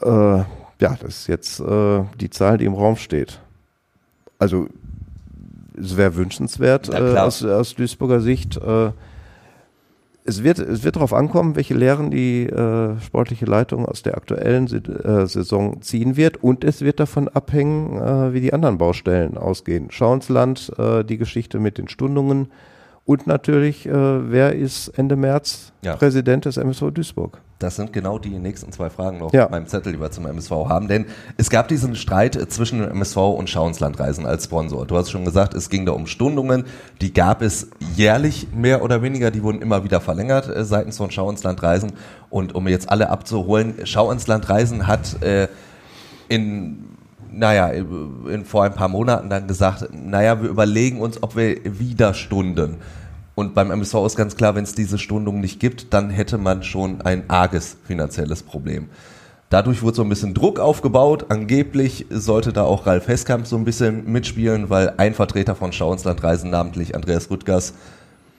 äh, 0.00 0.08
ja, 0.08 0.46
das 0.78 1.20
ist 1.20 1.26
jetzt 1.28 1.60
äh, 1.60 2.04
die 2.20 2.30
Zahl, 2.30 2.58
die 2.58 2.64
im 2.64 2.74
Raum 2.74 2.96
steht. 2.96 3.40
Also 4.38 4.66
es 5.78 5.96
wäre 5.96 6.16
wünschenswert 6.16 6.88
äh, 6.88 7.16
aus, 7.16 7.44
aus 7.44 7.74
Duisburger 7.74 8.20
Sicht. 8.20 8.56
Äh, 8.56 8.90
es 10.24 10.44
wird, 10.44 10.58
es 10.58 10.84
wird 10.84 10.96
darauf 10.96 11.12
ankommen, 11.12 11.56
welche 11.56 11.74
Lehren 11.74 12.10
die 12.10 12.46
äh, 12.46 13.00
sportliche 13.00 13.44
Leitung 13.44 13.86
aus 13.86 14.02
der 14.02 14.16
aktuellen 14.16 14.66
äh, 14.66 15.26
Saison 15.26 15.82
ziehen 15.82 16.16
wird. 16.16 16.42
Und 16.42 16.64
es 16.64 16.82
wird 16.82 17.00
davon 17.00 17.28
abhängen, 17.28 18.00
äh, 18.00 18.32
wie 18.32 18.40
die 18.40 18.52
anderen 18.52 18.78
Baustellen 18.78 19.36
ausgehen. 19.36 19.90
Schauensland, 19.90 20.72
äh, 20.78 21.04
die 21.04 21.18
Geschichte 21.18 21.58
mit 21.58 21.78
den 21.78 21.88
Stundungen 21.88 22.52
und 23.04 23.26
natürlich, 23.26 23.86
äh, 23.86 23.92
wer 23.92 24.54
ist 24.54 24.88
Ende 24.96 25.16
März 25.16 25.72
ja. 25.82 25.96
Präsident 25.96 26.44
des 26.44 26.56
MSV 26.56 26.90
Duisburg? 26.92 27.40
Das 27.58 27.76
sind 27.76 27.92
genau 27.92 28.18
die 28.18 28.38
nächsten 28.38 28.72
zwei 28.72 28.90
Fragen 28.90 29.18
noch 29.18 29.32
ja. 29.32 29.44
auf 29.44 29.50
meinem 29.50 29.66
Zettel, 29.66 29.92
die 29.92 30.00
wir 30.00 30.10
zum 30.10 30.26
MSV 30.26 30.50
haben. 30.50 30.88
Denn 30.88 31.06
es 31.36 31.48
gab 31.48 31.68
diesen 31.68 31.94
Streit 31.94 32.34
zwischen 32.50 32.82
MSV 32.82 33.16
und 33.16 33.48
Schauenslandreisen 33.48 34.26
als 34.26 34.44
Sponsor. 34.44 34.84
Du 34.84 34.96
hast 34.96 35.10
schon 35.10 35.24
gesagt, 35.24 35.54
es 35.54 35.70
ging 35.70 35.86
da 35.86 35.92
um 35.92 36.06
Stundungen. 36.06 36.64
Die 37.00 37.12
gab 37.12 37.40
es 37.40 37.70
jährlich 37.94 38.48
mehr 38.52 38.82
oder 38.82 39.02
weniger. 39.02 39.30
Die 39.30 39.44
wurden 39.44 39.62
immer 39.62 39.84
wieder 39.84 40.00
verlängert 40.00 40.48
äh, 40.48 40.64
seitens 40.64 40.96
von 40.96 41.10
Schauenslandreisen. 41.10 41.92
Und 42.30 42.54
um 42.54 42.66
jetzt 42.66 42.90
alle 42.90 43.10
abzuholen, 43.10 43.86
Schauenslandreisen 43.86 44.88
hat 44.88 45.22
äh, 45.22 45.46
in 46.28 46.91
naja, 47.32 47.68
in, 47.68 48.44
vor 48.44 48.64
ein 48.64 48.74
paar 48.74 48.88
Monaten 48.88 49.30
dann 49.30 49.46
gesagt, 49.46 49.88
naja, 49.92 50.42
wir 50.42 50.50
überlegen 50.50 51.00
uns, 51.00 51.22
ob 51.22 51.36
wir 51.36 51.56
wieder 51.78 52.14
stunden. 52.14 52.76
Und 53.34 53.54
beim 53.54 53.70
MSV 53.70 53.94
ist 54.06 54.16
ganz 54.16 54.36
klar, 54.36 54.54
wenn 54.54 54.64
es 54.64 54.74
diese 54.74 54.98
Stundung 54.98 55.40
nicht 55.40 55.58
gibt, 55.58 55.94
dann 55.94 56.10
hätte 56.10 56.38
man 56.38 56.62
schon 56.62 57.00
ein 57.00 57.28
arges 57.28 57.76
finanzielles 57.84 58.42
Problem. 58.42 58.88
Dadurch 59.48 59.82
wurde 59.82 59.96
so 59.96 60.02
ein 60.02 60.08
bisschen 60.08 60.32
Druck 60.32 60.58
aufgebaut. 60.60 61.26
Angeblich 61.28 62.06
sollte 62.08 62.52
da 62.52 62.64
auch 62.64 62.86
Ralf 62.86 63.08
Heskamp 63.08 63.46
so 63.46 63.56
ein 63.56 63.64
bisschen 63.64 64.10
mitspielen, 64.10 64.70
weil 64.70 64.94
ein 64.96 65.14
Vertreter 65.14 65.54
von 65.54 65.72
Schauenslandreisen, 65.72 66.50
namentlich 66.50 66.94
Andreas 66.94 67.30
Rüttgers, 67.30 67.74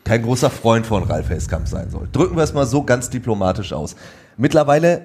kein 0.03 0.23
großer 0.23 0.49
Freund 0.49 0.86
von 0.86 1.03
Ralf 1.03 1.29
Heskamp 1.29 1.67
sein 1.67 1.89
soll. 1.89 2.08
Drücken 2.12 2.36
wir 2.36 2.43
es 2.43 2.53
mal 2.53 2.65
so 2.65 2.84
ganz 2.84 3.10
diplomatisch 3.10 3.73
aus. 3.73 3.95
Mittlerweile 4.38 5.03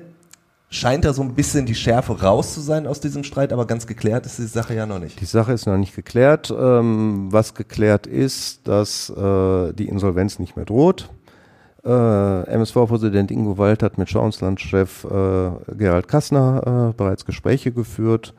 scheint 0.70 1.04
da 1.04 1.12
so 1.12 1.22
ein 1.22 1.35
bisschen 1.35 1.66
die 1.66 1.74
Schärfe 1.74 2.20
raus 2.20 2.54
zu 2.54 2.61
sein 2.61 2.87
aus 2.87 3.00
diesem 3.00 3.24
Streit, 3.24 3.52
aber 3.52 3.66
ganz 3.66 3.87
geklärt 3.87 4.26
ist 4.26 4.38
die 4.38 4.44
Sache 4.44 4.74
ja 4.74 4.87
noch 4.87 4.98
nicht. 4.98 5.20
Die 5.20 5.24
Sache 5.24 5.52
ist 5.52 5.66
noch 5.66 5.78
nicht 5.78 5.96
geklärt. 5.96 6.50
Ähm, 6.57 7.28
was 7.31 7.54
geklärt 7.54 8.07
ist, 8.07 8.68
dass 8.68 9.11
äh, 9.11 9.72
die 9.72 9.88
Insolvenz 9.88 10.38
nicht 10.38 10.57
mehr 10.57 10.66
droht. 10.66 11.09
Äh, 11.85 12.42
MSV-Präsident 12.50 13.31
Ingo 13.31 13.57
Wald 13.57 13.83
hat 13.83 13.98
mit 13.98 14.11
Schauenslandchef 14.11 15.04
äh, 15.04 15.74
Gerald 15.76 16.09
Kassner 16.09 16.90
äh, 16.90 16.96
bereits 16.96 17.24
Gespräche 17.24 17.72
geführt 17.72 18.35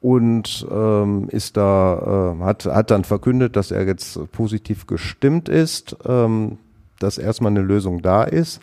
und 0.00 0.64
ähm, 0.70 1.28
ist 1.30 1.56
da, 1.56 2.36
äh, 2.38 2.44
hat, 2.44 2.66
hat 2.66 2.90
dann 2.92 3.02
verkündet, 3.02 3.56
dass 3.56 3.72
er 3.72 3.84
jetzt 3.84 4.20
positiv 4.30 4.86
gestimmt 4.86 5.48
ist, 5.48 5.96
ähm, 6.06 6.58
dass 7.00 7.18
erstmal 7.18 7.50
eine 7.50 7.62
Lösung 7.62 8.00
da 8.00 8.22
ist. 8.22 8.60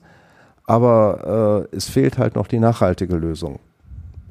Aber 0.67 1.67
äh, 1.71 1.75
es 1.75 1.85
fehlt 1.89 2.17
halt 2.17 2.35
noch 2.35 2.47
die 2.47 2.59
nachhaltige 2.59 3.15
Lösung. 3.15 3.59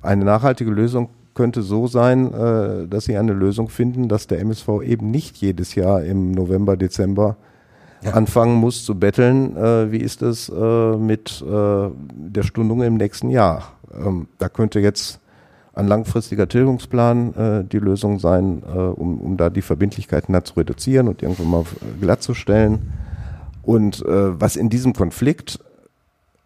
Eine 0.03 0.25
nachhaltige 0.25 0.71
Lösung 0.71 1.11
könnte 1.35 1.63
so 1.63 1.87
sein, 1.87 2.33
äh, 2.33 2.89
dass 2.89 3.05
sie 3.05 3.17
eine 3.17 3.33
Lösung 3.33 3.69
finden, 3.69 4.09
dass 4.09 4.27
der 4.27 4.41
MSV 4.41 4.83
eben 4.83 5.11
nicht 5.11 5.37
jedes 5.37 5.75
Jahr 5.75 6.03
im 6.03 6.33
November, 6.33 6.77
Dezember 6.77 7.37
ja. 8.03 8.13
anfangen 8.13 8.57
muss 8.57 8.85
zu 8.85 8.99
betteln, 8.99 9.57
äh, 9.57 9.91
wie 9.91 9.99
ist 9.99 10.23
es 10.23 10.49
äh, 10.49 10.97
mit 10.97 11.43
äh, 11.43 11.91
der 12.15 12.43
Stundung 12.43 12.83
im 12.83 12.97
nächsten 12.97 13.31
Jahr. 13.31 13.73
Ähm, 13.95 14.29
da 14.39 14.49
könnte 14.49 14.81
jetzt 14.81 15.21
ein 15.75 15.89
langfristiger 15.89 16.49
Tilgungsplan 16.49 17.35
äh, 17.35 17.65
die 17.65 17.79
Lösung 17.79 18.19
sein, 18.21 18.63
äh, 18.63 18.79
um, 18.79 19.21
um 19.21 19.37
da 19.37 19.51
die 19.51 19.63
Verbindlichkeiten 19.63 20.33
da 20.33 20.45
zu 20.45 20.55
reduzieren 20.55 21.09
und 21.09 21.23
irgendwo 21.23 21.45
mal 21.45 21.65
glatt 22.01 22.23
zu 22.23 22.35
stellen. 22.35 22.93
Und 23.63 24.05
äh, 24.05 24.41
was 24.41 24.57
in 24.57 24.69
diesem 24.69 24.93
Konflikt, 24.93 25.59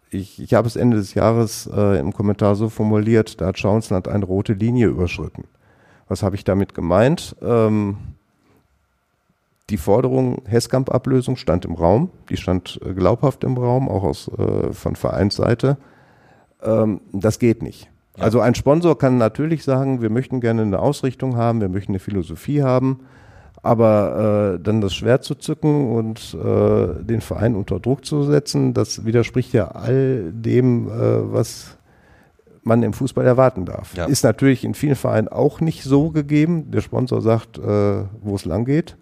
ich, 0.09 0.41
ich 0.41 0.53
habe 0.53 0.67
es 0.67 0.75
Ende 0.75 0.97
des 0.97 1.13
Jahres 1.13 1.69
äh, 1.73 1.99
im 1.99 2.13
Kommentar 2.13 2.55
so 2.55 2.69
formuliert, 2.69 3.41
da 3.41 3.47
hat 3.47 3.59
Schauensland 3.59 4.07
eine 4.07 4.25
rote 4.25 4.53
Linie 4.53 4.87
überschritten. 4.87 5.45
Was 6.07 6.23
habe 6.23 6.35
ich 6.35 6.43
damit 6.43 6.73
gemeint? 6.73 7.35
Ähm, 7.41 7.97
die 9.69 9.77
Forderung 9.77 10.41
Hesskamp-Ablösung 10.45 11.35
stand 11.35 11.65
im 11.65 11.75
Raum, 11.75 12.09
die 12.29 12.37
stand 12.37 12.79
äh, 12.83 12.93
glaubhaft 12.93 13.43
im 13.43 13.57
Raum, 13.57 13.87
auch 13.87 14.03
aus, 14.03 14.27
äh, 14.37 14.73
von 14.73 14.95
Vereinsseite. 14.95 15.77
Ähm, 16.63 17.01
das 17.13 17.39
geht 17.39 17.61
nicht. 17.61 17.89
Also 18.17 18.41
ein 18.41 18.55
Sponsor 18.55 18.97
kann 18.97 19.17
natürlich 19.17 19.63
sagen, 19.63 20.01
wir 20.01 20.09
möchten 20.09 20.41
gerne 20.41 20.63
eine 20.63 20.79
Ausrichtung 20.79 21.37
haben, 21.37 21.61
wir 21.61 21.69
möchten 21.69 21.93
eine 21.93 21.99
Philosophie 21.99 22.63
haben, 22.63 23.01
aber 23.61 24.55
äh, 24.55 24.63
dann 24.63 24.81
das 24.81 24.93
Schwert 24.93 25.23
zu 25.23 25.35
zücken 25.35 25.91
und 25.91 26.33
äh, 26.33 27.03
den 27.03 27.21
Verein 27.21 27.55
unter 27.55 27.79
Druck 27.79 28.05
zu 28.05 28.23
setzen, 28.23 28.73
das 28.73 29.05
widerspricht 29.05 29.53
ja 29.53 29.69
all 29.69 30.31
dem, 30.31 30.87
äh, 30.87 31.33
was 31.33 31.77
man 32.63 32.83
im 32.83 32.93
Fußball 32.93 33.25
erwarten 33.25 33.65
darf. 33.65 33.95
Ja. 33.95 34.05
Ist 34.05 34.23
natürlich 34.23 34.63
in 34.63 34.73
vielen 34.73 34.95
Vereinen 34.95 35.27
auch 35.27 35.59
nicht 35.59 35.83
so 35.83 36.11
gegeben. 36.11 36.71
Der 36.71 36.81
Sponsor 36.81 37.21
sagt, 37.21 37.57
äh, 37.57 38.03
wo 38.21 38.35
es 38.35 38.45
lang 38.45 38.65
geht. 38.65 38.97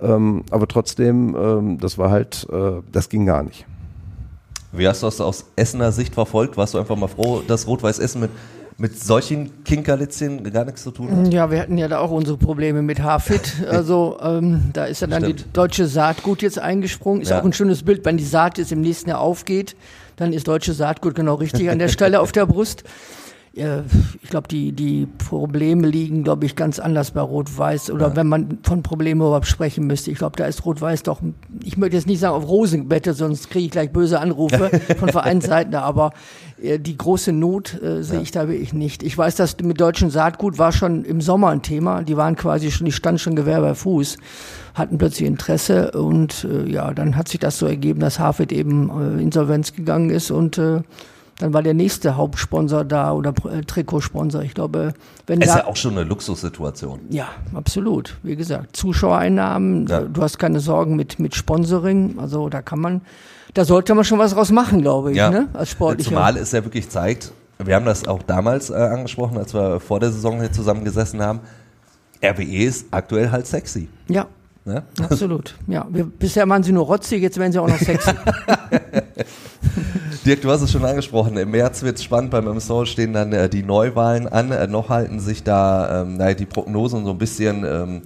Ähm, 0.00 0.44
aber 0.50 0.66
trotzdem, 0.66 1.36
ähm, 1.36 1.78
das 1.78 1.98
war 1.98 2.10
halt, 2.10 2.46
äh, 2.50 2.82
das 2.90 3.08
ging 3.08 3.26
gar 3.26 3.42
nicht. 3.42 3.66
Wie 4.72 4.86
hast 4.86 5.02
du 5.02 5.06
das 5.06 5.20
aus 5.20 5.46
Essener 5.56 5.92
Sicht 5.92 6.14
verfolgt? 6.14 6.56
Warst 6.56 6.74
du 6.74 6.78
einfach 6.78 6.96
mal 6.96 7.08
froh, 7.08 7.42
dass 7.46 7.66
Rot-Weiß 7.66 7.98
Essen 7.98 8.20
mit, 8.20 8.30
mit 8.80 8.98
solchen 8.98 9.62
Kinkerlitzchen 9.62 10.42
gar 10.50 10.64
nichts 10.64 10.82
zu 10.82 10.90
tun 10.90 11.14
hat? 11.14 11.32
Ja, 11.32 11.50
wir 11.50 11.60
hatten 11.60 11.76
ja 11.76 11.86
da 11.86 11.98
auch 11.98 12.10
unsere 12.10 12.38
Probleme 12.38 12.82
mit 12.82 13.02
Hafit. 13.02 13.52
Also 13.70 14.18
ähm, 14.22 14.70
da 14.72 14.86
ist 14.86 15.00
ja 15.00 15.06
dann 15.06 15.22
Stimmt. 15.22 15.40
die 15.40 15.52
deutsche 15.52 15.86
Saatgut 15.86 16.42
jetzt 16.42 16.58
eingesprungen. 16.58 17.22
Ist 17.22 17.30
ja. 17.30 17.40
auch 17.40 17.44
ein 17.44 17.52
schönes 17.52 17.82
Bild, 17.82 18.04
wenn 18.04 18.16
die 18.16 18.24
Saat 18.24 18.58
jetzt 18.58 18.72
im 18.72 18.80
nächsten 18.80 19.10
Jahr 19.10 19.20
aufgeht, 19.20 19.76
dann 20.16 20.32
ist 20.32 20.48
deutsche 20.48 20.72
Saatgut 20.72 21.14
genau 21.14 21.34
richtig 21.34 21.70
an 21.70 21.78
der 21.78 21.88
Stelle 21.88 22.20
auf 22.20 22.32
der 22.32 22.46
Brust 22.46 22.84
ich 23.52 24.30
glaube, 24.30 24.46
die, 24.46 24.70
die 24.70 25.06
Probleme 25.06 25.88
liegen, 25.88 26.22
glaube 26.22 26.46
ich, 26.46 26.54
ganz 26.54 26.78
anders 26.78 27.10
bei 27.10 27.20
Rot-Weiß. 27.20 27.90
Oder 27.90 28.08
ja. 28.08 28.16
wenn 28.16 28.28
man 28.28 28.58
von 28.62 28.84
Problemen 28.84 29.22
überhaupt 29.22 29.46
sprechen 29.46 29.88
müsste. 29.88 30.12
Ich 30.12 30.18
glaube, 30.18 30.36
da 30.36 30.46
ist 30.46 30.64
Rot-Weiß 30.64 31.02
doch, 31.02 31.20
ich 31.64 31.76
möchte 31.76 31.96
jetzt 31.96 32.06
nicht 32.06 32.20
sagen 32.20 32.36
auf 32.36 32.46
Rosenbette, 32.46 33.12
sonst 33.12 33.50
kriege 33.50 33.64
ich 33.64 33.70
gleich 33.72 33.92
böse 33.92 34.20
Anrufe 34.20 34.70
von 34.98 35.08
Vereinsseiten. 35.08 35.74
Aber 35.74 36.12
äh, 36.62 36.78
die 36.78 36.96
große 36.96 37.32
Not 37.32 37.80
äh, 37.82 38.02
sehe 38.02 38.18
ja. 38.18 38.22
ich 38.22 38.30
da 38.30 38.48
wirklich 38.48 38.72
nicht. 38.72 39.02
Ich 39.02 39.18
weiß, 39.18 39.34
dass 39.34 39.56
mit 39.60 39.80
deutschen 39.80 40.10
Saatgut 40.10 40.58
war 40.58 40.70
schon 40.70 41.04
im 41.04 41.20
Sommer 41.20 41.48
ein 41.48 41.62
Thema. 41.62 42.02
Die 42.02 42.16
waren 42.16 42.36
quasi 42.36 42.70
schon, 42.70 42.84
die 42.84 42.92
standen 42.92 43.18
schon 43.18 43.34
Gewehr 43.34 43.60
bei 43.60 43.74
Fuß, 43.74 44.16
hatten 44.74 44.96
plötzlich 44.96 45.26
Interesse 45.26 45.90
und 45.90 46.44
äh, 46.44 46.70
ja, 46.70 46.94
dann 46.94 47.16
hat 47.16 47.26
sich 47.26 47.40
das 47.40 47.58
so 47.58 47.66
ergeben, 47.66 47.98
dass 47.98 48.20
Hafid 48.20 48.52
eben 48.52 49.18
äh, 49.18 49.20
insolvenz 49.20 49.74
gegangen 49.74 50.10
ist 50.10 50.30
und 50.30 50.56
äh, 50.56 50.82
dann 51.40 51.54
war 51.54 51.62
der 51.62 51.74
nächste 51.74 52.16
Hauptsponsor 52.16 52.84
da 52.84 53.12
oder 53.12 53.32
äh, 53.50 53.62
Trikotsponsor. 53.62 54.42
Ich 54.42 54.54
glaube, 54.54 54.92
wenn 55.26 55.40
ist 55.40 55.48
da, 55.48 55.58
ja 55.58 55.66
auch 55.66 55.76
schon 55.76 55.92
eine 55.92 56.04
Luxussituation. 56.04 57.00
Ja, 57.08 57.28
absolut. 57.54 58.18
Wie 58.22 58.36
gesagt, 58.36 58.76
Zuschauereinnahmen, 58.76 59.86
ja. 59.86 60.02
du 60.02 60.22
hast 60.22 60.38
keine 60.38 60.60
Sorgen 60.60 60.96
mit 60.96 61.18
mit 61.18 61.34
Sponsoring, 61.34 62.18
also 62.18 62.50
da 62.50 62.60
kann 62.60 62.80
man, 62.80 63.00
da 63.54 63.64
sollte 63.64 63.94
man 63.94 64.04
schon 64.04 64.18
was 64.18 64.34
draus 64.34 64.52
machen, 64.52 64.82
glaube 64.82 65.12
ich, 65.12 65.16
ja. 65.16 65.30
ne? 65.30 65.48
als 65.54 65.70
Sportlicher. 65.70 66.10
Zumal 66.10 66.36
es 66.36 66.52
ja 66.52 66.62
wirklich 66.62 66.90
zeigt, 66.90 67.32
wir 67.58 67.74
haben 67.74 67.86
das 67.86 68.06
auch 68.06 68.22
damals 68.22 68.68
äh, 68.70 68.74
angesprochen, 68.74 69.38
als 69.38 69.54
wir 69.54 69.80
vor 69.80 69.98
der 69.98 70.12
Saison 70.12 70.40
hier 70.40 70.52
zusammengesessen 70.52 71.22
haben. 71.22 71.40
RWE 72.22 72.64
ist 72.64 72.86
aktuell 72.90 73.30
halt 73.30 73.46
sexy. 73.46 73.88
Ja, 74.08 74.26
Ne? 74.64 74.82
Absolut. 75.00 75.56
Ja, 75.66 75.86
wir, 75.90 76.04
bisher 76.04 76.46
waren 76.48 76.62
sie 76.62 76.72
nur 76.72 76.84
rotzig, 76.84 77.22
jetzt 77.22 77.38
werden 77.38 77.50
sie 77.50 77.58
auch 77.58 77.66
noch 77.66 77.78
sexy. 77.78 78.10
Dirk, 80.24 80.42
du 80.42 80.50
hast 80.50 80.60
es 80.60 80.70
schon 80.70 80.84
angesprochen. 80.84 81.36
Im 81.38 81.50
März 81.50 81.82
wird 81.82 81.96
es 81.96 82.04
spannend. 82.04 82.30
Beim 82.30 82.44
MSO 82.44 82.84
stehen 82.84 83.14
dann 83.14 83.32
äh, 83.32 83.48
die 83.48 83.62
Neuwahlen 83.62 84.28
an. 84.28 84.52
Äh, 84.52 84.66
noch 84.66 84.90
halten 84.90 85.18
sich 85.18 85.44
da 85.44 86.02
ähm, 86.02 86.18
naja, 86.18 86.34
die 86.34 86.44
Prognosen 86.44 87.06
so 87.06 87.12
ein 87.12 87.18
bisschen 87.18 87.64
ähm, 87.64 88.02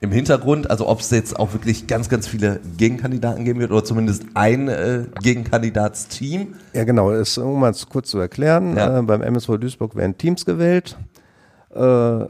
im 0.00 0.12
Hintergrund. 0.12 0.70
Also 0.70 0.88
ob 0.88 1.00
es 1.00 1.10
jetzt 1.10 1.36
auch 1.36 1.52
wirklich 1.54 1.88
ganz, 1.88 2.08
ganz 2.08 2.28
viele 2.28 2.60
Gegenkandidaten 2.76 3.44
geben 3.44 3.58
wird 3.58 3.72
oder 3.72 3.84
zumindest 3.84 4.24
ein 4.34 4.68
äh, 4.68 5.06
Gegenkandidatsteam. 5.22 6.54
Ja, 6.72 6.84
genau. 6.84 7.10
Das, 7.10 7.36
um 7.36 7.58
mal 7.58 7.74
kurz 7.88 8.10
zu 8.10 8.18
erklären. 8.18 8.76
Ja. 8.76 9.00
Äh, 9.00 9.02
beim 9.02 9.22
MSV 9.22 9.58
Duisburg 9.58 9.96
werden 9.96 10.16
Teams 10.16 10.44
gewählt. 10.44 10.96
Äh, 11.74 12.26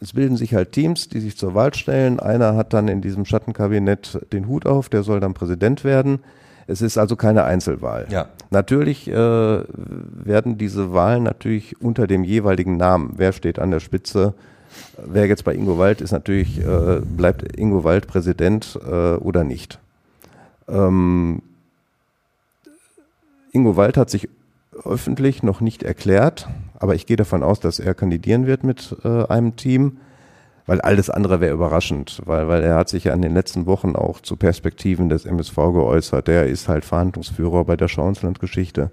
es 0.00 0.12
bilden 0.14 0.36
sich 0.36 0.54
halt 0.54 0.72
Teams, 0.72 1.08
die 1.08 1.20
sich 1.20 1.36
zur 1.36 1.54
Wahl 1.54 1.74
stellen. 1.74 2.18
Einer 2.18 2.56
hat 2.56 2.72
dann 2.72 2.88
in 2.88 3.02
diesem 3.02 3.24
Schattenkabinett 3.24 4.18
den 4.32 4.48
Hut 4.48 4.66
auf, 4.66 4.88
der 4.88 5.04
soll 5.04 5.20
dann 5.20 5.34
Präsident 5.34 5.84
werden. 5.84 6.20
Es 6.68 6.82
ist 6.82 6.98
also 6.98 7.16
keine 7.16 7.44
Einzelwahl. 7.44 8.06
Ja. 8.10 8.28
Natürlich 8.50 9.08
äh, 9.08 9.14
werden 9.14 10.58
diese 10.58 10.92
Wahlen 10.92 11.22
natürlich 11.22 11.80
unter 11.80 12.06
dem 12.06 12.24
jeweiligen 12.24 12.76
Namen. 12.76 13.14
Wer 13.16 13.32
steht 13.32 13.58
an 13.58 13.70
der 13.70 13.80
Spitze? 13.80 14.34
Wer 15.02 15.26
jetzt 15.26 15.44
bei 15.44 15.54
Ingo 15.54 15.78
Wald 15.78 16.02
ist, 16.02 16.12
natürlich 16.12 16.60
äh, 16.60 17.00
bleibt 17.00 17.56
Ingo 17.56 17.84
Wald 17.84 18.06
Präsident 18.06 18.78
äh, 18.86 19.14
oder 19.14 19.44
nicht. 19.44 19.78
Ähm, 20.68 21.40
Ingo 23.52 23.76
Wald 23.76 23.96
hat 23.96 24.10
sich 24.10 24.28
öffentlich 24.84 25.42
noch 25.42 25.62
nicht 25.62 25.82
erklärt, 25.82 26.48
aber 26.78 26.94
ich 26.94 27.06
gehe 27.06 27.16
davon 27.16 27.42
aus, 27.42 27.60
dass 27.60 27.78
er 27.78 27.94
kandidieren 27.94 28.46
wird 28.46 28.62
mit 28.62 28.94
äh, 29.04 29.24
einem 29.24 29.56
Team, 29.56 29.98
weil 30.68 30.82
alles 30.82 31.08
andere 31.08 31.40
wäre 31.40 31.54
überraschend, 31.54 32.20
weil, 32.26 32.46
weil 32.46 32.62
er 32.62 32.74
hat 32.74 32.90
sich 32.90 33.04
ja 33.04 33.14
in 33.14 33.22
den 33.22 33.32
letzten 33.32 33.64
Wochen 33.64 33.96
auch 33.96 34.20
zu 34.20 34.36
Perspektiven 34.36 35.08
des 35.08 35.24
MSV 35.24 35.54
geäußert. 35.54 36.28
Der 36.28 36.46
ist 36.46 36.68
halt 36.68 36.84
Verhandlungsführer 36.84 37.64
bei 37.64 37.74
der 37.74 37.88
Schauensland-Geschichte. 37.88 38.90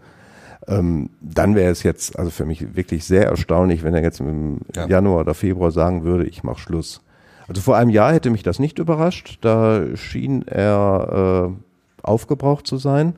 Ähm, 0.69 1.09
dann 1.19 1.53
wäre 1.53 1.69
es 1.69 1.83
jetzt 1.83 2.17
also 2.17 2.31
für 2.31 2.45
mich 2.45 2.77
wirklich 2.77 3.03
sehr 3.03 3.27
erstaunlich, 3.27 3.83
wenn 3.83 3.93
er 3.93 4.01
jetzt 4.01 4.21
im 4.21 4.61
ja. 4.73 4.87
Januar 4.87 5.19
oder 5.19 5.33
Februar 5.33 5.71
sagen 5.71 6.05
würde, 6.05 6.25
ich 6.25 6.43
mache 6.43 6.59
Schluss. 6.59 7.01
Also 7.49 7.61
vor 7.61 7.75
einem 7.75 7.89
Jahr 7.89 8.13
hätte 8.13 8.29
mich 8.29 8.41
das 8.41 8.57
nicht 8.57 8.79
überrascht. 8.79 9.39
Da 9.41 9.83
schien 9.95 10.47
er 10.47 11.51
äh, 11.51 12.07
aufgebraucht 12.07 12.65
zu 12.67 12.77
sein. 12.77 13.15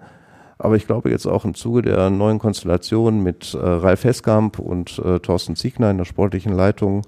Aber 0.57 0.75
ich 0.77 0.87
glaube 0.87 1.11
jetzt 1.11 1.27
auch 1.27 1.45
im 1.45 1.53
Zuge 1.53 1.83
der 1.83 2.09
neuen 2.09 2.39
Konstellation 2.39 3.21
mit 3.21 3.53
äh, 3.53 3.59
Ralf 3.59 4.03
Heskamp 4.03 4.57
und 4.57 4.97
äh, 4.97 5.19
Thorsten 5.19 5.55
Ziegner 5.55 5.91
in 5.91 5.99
der 5.99 6.05
sportlichen 6.05 6.53
Leitung 6.53 7.03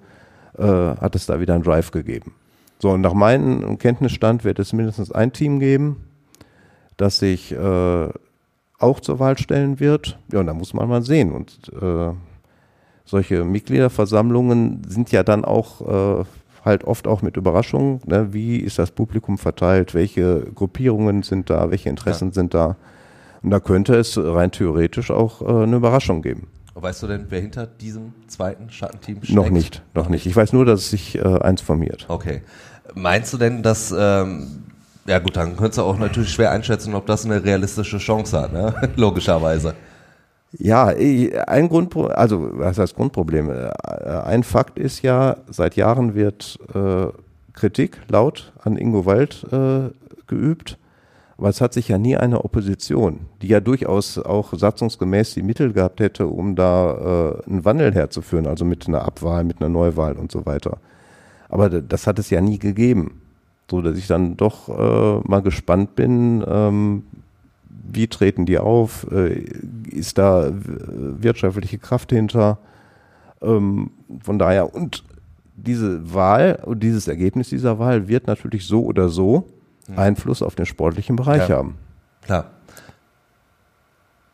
äh, 0.59 0.95
hat 0.99 1.15
es 1.15 1.25
da 1.25 1.39
wieder 1.39 1.55
einen 1.55 1.63
Drive 1.63 1.91
gegeben. 1.91 2.33
So, 2.79 2.91
und 2.91 3.01
nach 3.01 3.13
meinem 3.13 3.77
Kenntnisstand 3.77 4.43
wird 4.43 4.59
es 4.59 4.73
mindestens 4.73 5.11
ein 5.11 5.33
Team 5.33 5.59
geben, 5.59 6.05
das 6.97 7.19
sich 7.19 7.51
äh, 7.51 8.09
auch 8.79 8.99
zur 9.01 9.19
Wahl 9.19 9.37
stellen 9.37 9.79
wird. 9.79 10.17
Ja, 10.31 10.39
und 10.39 10.47
da 10.47 10.53
muss 10.53 10.73
man 10.73 10.87
mal 10.87 11.01
sehen. 11.01 11.31
Und 11.31 11.71
äh, 11.81 12.11
solche 13.05 13.43
Mitgliederversammlungen 13.43 14.83
sind 14.87 15.11
ja 15.11 15.23
dann 15.23 15.43
auch 15.43 16.21
äh, 16.21 16.25
halt 16.63 16.85
oft 16.85 17.07
auch 17.07 17.21
mit 17.21 17.37
Überraschungen. 17.37 17.99
Ne? 18.05 18.33
Wie 18.33 18.57
ist 18.57 18.79
das 18.79 18.91
Publikum 18.91 19.37
verteilt? 19.37 19.93
Welche 19.93 20.45
Gruppierungen 20.55 21.23
sind 21.23 21.49
da? 21.49 21.71
Welche 21.71 21.89
Interessen 21.89 22.29
ja. 22.29 22.33
sind 22.33 22.53
da? 22.53 22.77
Und 23.41 23.51
da 23.51 23.59
könnte 23.59 23.95
es 23.95 24.17
rein 24.17 24.51
theoretisch 24.51 25.11
auch 25.11 25.41
äh, 25.41 25.63
eine 25.63 25.77
Überraschung 25.77 26.21
geben. 26.21 26.47
Weißt 26.81 27.03
du 27.03 27.07
denn, 27.07 27.25
wer 27.29 27.41
hinter 27.41 27.67
diesem 27.67 28.13
zweiten 28.27 28.69
Schattenteam 28.69 29.17
steckt? 29.17 29.35
Noch 29.35 29.49
nicht, 29.49 29.81
noch 29.93 30.09
nicht. 30.09 30.25
Ich 30.25 30.35
weiß 30.35 30.53
nur, 30.53 30.65
dass 30.65 30.81
es 30.81 30.89
sich 30.89 31.17
äh, 31.17 31.39
eins 31.39 31.61
formiert. 31.61 32.05
Okay. 32.07 32.41
Meinst 32.95 33.33
du 33.33 33.37
denn, 33.37 33.61
dass, 33.61 33.93
ähm, 33.97 34.63
ja 35.05 35.19
gut, 35.19 35.35
dann 35.37 35.57
könntest 35.57 35.77
du 35.77 35.83
auch 35.83 35.97
natürlich 35.97 36.29
schwer 36.29 36.51
einschätzen, 36.51 36.95
ob 36.95 37.05
das 37.05 37.25
eine 37.25 37.43
realistische 37.43 37.97
Chance 37.97 38.39
hat, 38.39 38.53
ne? 38.53 38.73
logischerweise. 38.95 39.75
Ja, 40.51 40.85
ein 40.87 41.69
Grundproblem, 41.69 42.17
also 42.17 42.49
was 42.53 42.79
heißt 42.79 42.95
Grundproblem? 42.95 43.51
Äh, 43.51 43.69
ein 44.25 44.43
Fakt 44.43 44.79
ist 44.79 45.03
ja, 45.03 45.37
seit 45.47 45.75
Jahren 45.75 46.15
wird 46.15 46.57
äh, 46.73 47.07
Kritik 47.53 47.97
laut 48.07 48.51
an 48.63 48.77
Ingo 48.77 49.05
Wald 49.05 49.45
äh, 49.51 49.89
geübt 50.25 50.77
Aber 51.39 51.47
es 51.47 51.61
hat 51.61 51.73
sich 51.73 51.87
ja 51.87 51.97
nie 51.97 52.17
eine 52.17 52.43
Opposition, 52.43 53.21
die 53.41 53.47
ja 53.47 53.61
durchaus 53.61 54.17
auch 54.17 54.53
satzungsgemäß 54.53 55.35
die 55.35 55.41
Mittel 55.41 55.71
gehabt 55.71 56.01
hätte, 56.01 56.27
um 56.27 56.57
da 56.57 57.37
äh, 57.45 57.49
einen 57.49 57.63
Wandel 57.63 57.93
herzuführen, 57.93 58.45
also 58.45 58.65
mit 58.65 58.89
einer 58.89 59.03
Abwahl, 59.03 59.45
mit 59.45 59.61
einer 59.61 59.69
Neuwahl 59.69 60.17
und 60.17 60.33
so 60.33 60.45
weiter. 60.45 60.79
Aber 61.47 61.69
das 61.69 62.07
hat 62.07 62.19
es 62.19 62.29
ja 62.29 62.41
nie 62.41 62.59
gegeben. 62.59 63.21
So 63.71 63.81
dass 63.81 63.97
ich 63.97 64.05
dann 64.05 64.35
doch 64.35 64.67
äh, 64.67 65.21
mal 65.29 65.41
gespannt 65.41 65.95
bin, 65.95 66.43
ähm, 66.45 67.03
wie 67.69 68.07
treten 68.07 68.45
die 68.45 68.57
auf? 68.57 69.07
Äh, 69.09 69.45
ist 69.89 70.17
da 70.17 70.51
wirtschaftliche 70.51 71.77
Kraft 71.77 72.11
hinter? 72.11 72.57
Ähm, 73.41 73.91
von 74.23 74.39
daher, 74.39 74.75
und 74.75 75.05
diese 75.55 76.13
Wahl 76.13 76.61
und 76.65 76.83
dieses 76.83 77.07
Ergebnis 77.07 77.47
dieser 77.47 77.79
Wahl 77.79 78.09
wird 78.09 78.27
natürlich 78.27 78.65
so 78.67 78.83
oder 78.83 79.07
so 79.07 79.47
mhm. 79.89 79.99
Einfluss 79.99 80.41
auf 80.41 80.55
den 80.55 80.65
sportlichen 80.65 81.15
Bereich 81.15 81.45
Klar. 81.45 81.59
haben. 81.59 81.77
Klar. 82.23 82.45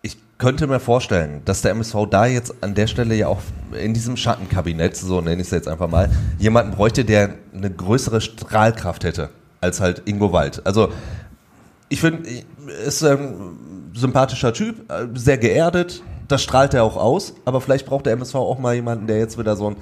Ich 0.01 0.17
könnte 0.37 0.67
mir 0.67 0.79
vorstellen, 0.79 1.41
dass 1.45 1.61
der 1.61 1.71
MSV 1.71 1.95
da 2.09 2.25
jetzt 2.25 2.53
an 2.61 2.75
der 2.75 2.87
Stelle 2.87 3.15
ja 3.15 3.27
auch 3.27 3.41
in 3.79 3.93
diesem 3.93 4.17
Schattenkabinett, 4.17 4.95
so 4.95 5.21
nenne 5.21 5.41
ich 5.41 5.47
es 5.47 5.51
jetzt 5.51 5.67
einfach 5.67 5.89
mal, 5.89 6.09
jemanden 6.37 6.71
bräuchte, 6.71 7.05
der 7.05 7.35
eine 7.53 7.71
größere 7.71 8.21
Strahlkraft 8.21 9.03
hätte 9.03 9.29
als 9.61 9.79
halt 9.79 10.03
Ingo 10.05 10.31
Wald. 10.31 10.65
Also 10.65 10.89
ich 11.89 12.01
finde, 12.01 12.29
ist 12.85 13.03
ein 13.03 13.91
sympathischer 13.93 14.53
Typ, 14.53 14.91
äh, 14.91 15.07
sehr 15.13 15.37
geerdet, 15.37 16.03
das 16.27 16.41
strahlt 16.41 16.73
er 16.73 16.83
auch 16.83 16.97
aus, 16.97 17.35
aber 17.45 17.61
vielleicht 17.61 17.85
braucht 17.85 18.05
der 18.05 18.13
MSV 18.13 18.35
auch 18.35 18.59
mal 18.59 18.73
jemanden, 18.73 19.07
der 19.07 19.19
jetzt 19.19 19.37
wieder 19.37 19.55
so 19.55 19.69
ein, 19.69 19.75